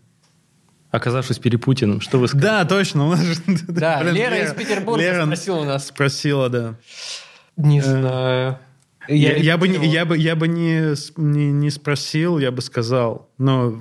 [0.92, 2.48] Оказавшись перед Путиным, что вы скажете?
[2.48, 3.18] Да, точно.
[3.68, 5.88] Да, Лера из Петербурга спросила у нас.
[5.88, 6.76] Спросила, да.
[7.58, 8.60] Не знаю.
[9.08, 9.94] Я, я бы, не- репетировал.
[9.96, 13.30] я бы, я бы не, не, не спросил, я бы сказал.
[13.38, 13.74] Но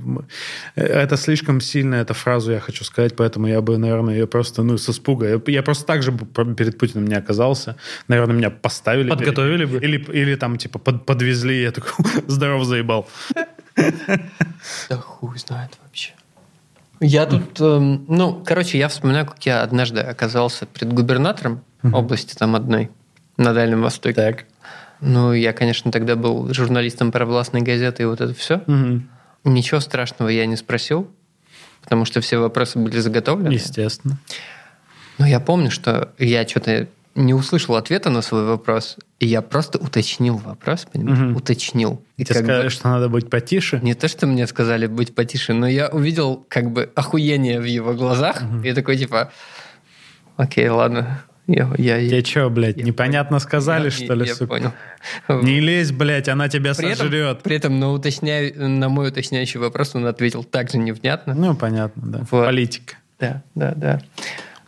[0.76, 4.62] э, это слишком сильно, эту фразу я хочу сказать, поэтому я бы, наверное, ее просто,
[4.62, 5.28] ну, с испуга.
[5.28, 7.76] Я, я просто так же бы перед Путиным не оказался.
[8.08, 9.04] Наверное, меня поставили.
[9.08, 9.78] перед- Подготовили бы.
[9.78, 11.90] Или, или там, типа, под- подвезли, я такой,
[12.26, 13.08] здоров, заебал.
[14.88, 16.12] Да хуй знает вообще.
[17.00, 22.56] Я тут, эм, ну, короче, я вспоминаю, как я однажды оказался перед губернатором области там
[22.56, 22.90] одной
[23.36, 24.14] на Дальнем Востоке.
[24.14, 24.44] Так.
[25.00, 28.62] Ну, я, конечно, тогда был журналистом провластной газеты и вот это все.
[28.66, 29.08] Мгм.
[29.44, 31.10] Ничего страшного я не спросил,
[31.82, 33.52] потому что все вопросы были заготовлены.
[33.52, 34.18] Естественно.
[35.18, 39.78] Но я помню, что я что-то не услышал ответа на свой вопрос, и я просто
[39.78, 41.18] уточнил вопрос, понимаешь?
[41.18, 41.36] Мгм.
[41.36, 42.02] Уточнил.
[42.18, 43.80] И Тебе как бы- сказали, что надо быть потише.
[43.82, 47.94] Не то, что мне сказали быть потише, но я увидел как бы охуение в его
[47.94, 49.32] глазах, и такой типа,
[50.36, 54.34] окей, ладно, я, я, я, Тебе что, блядь, Я непонятно сказали, я- что ли, я
[54.34, 54.46] сука?
[54.46, 54.72] понял.
[55.42, 57.42] Не лезь, блядь, она тебя При этом, сожрет.
[57.42, 61.34] при этом на, уточняю, на мой уточняющий вопрос он ответил так же невнятно.
[61.34, 62.18] Ну, понятно, да.
[62.30, 62.46] Вот.
[62.46, 62.96] Политика.
[63.20, 64.00] Да, да, да.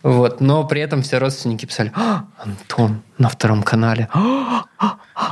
[0.02, 4.08] Вот, но при этом все родственники писали, «А, Антон на втором канале.
[4.12, 4.62] «А,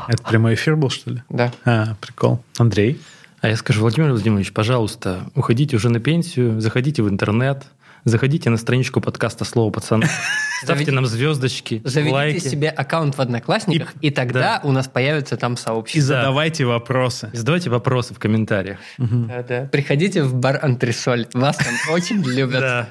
[0.09, 1.23] Это прямой эфир был, что ли?
[1.29, 1.53] Да.
[1.65, 2.43] А, прикол.
[2.59, 3.01] Андрей?
[3.41, 7.65] А я скажу, Владимир Владимирович, пожалуйста, уходите уже на пенсию, заходите в интернет,
[8.07, 10.07] заходите на страничку подкаста «Слово пацана»,
[10.63, 12.39] ставьте нам звездочки, Заведите лайки.
[12.49, 16.03] себе аккаунт в Одноклассниках, и, тогда у нас появится там И сообщество.
[16.03, 17.31] задавайте вопросы.
[17.33, 18.79] И задавайте вопросы в комментариях.
[18.99, 19.69] Да, да.
[19.71, 21.27] Приходите в бар Антресоль.
[21.35, 22.61] Вас там очень любят.
[22.61, 22.89] Да,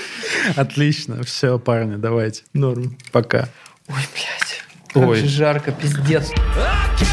[0.56, 1.22] Отлично.
[1.24, 2.42] Все, парни, давайте.
[2.54, 2.96] норм.
[3.10, 3.48] Пока.
[3.88, 4.62] Ой, блядь.
[4.92, 5.18] Как Ой.
[5.20, 6.30] же жарко, пиздец.
[6.30, 7.11] I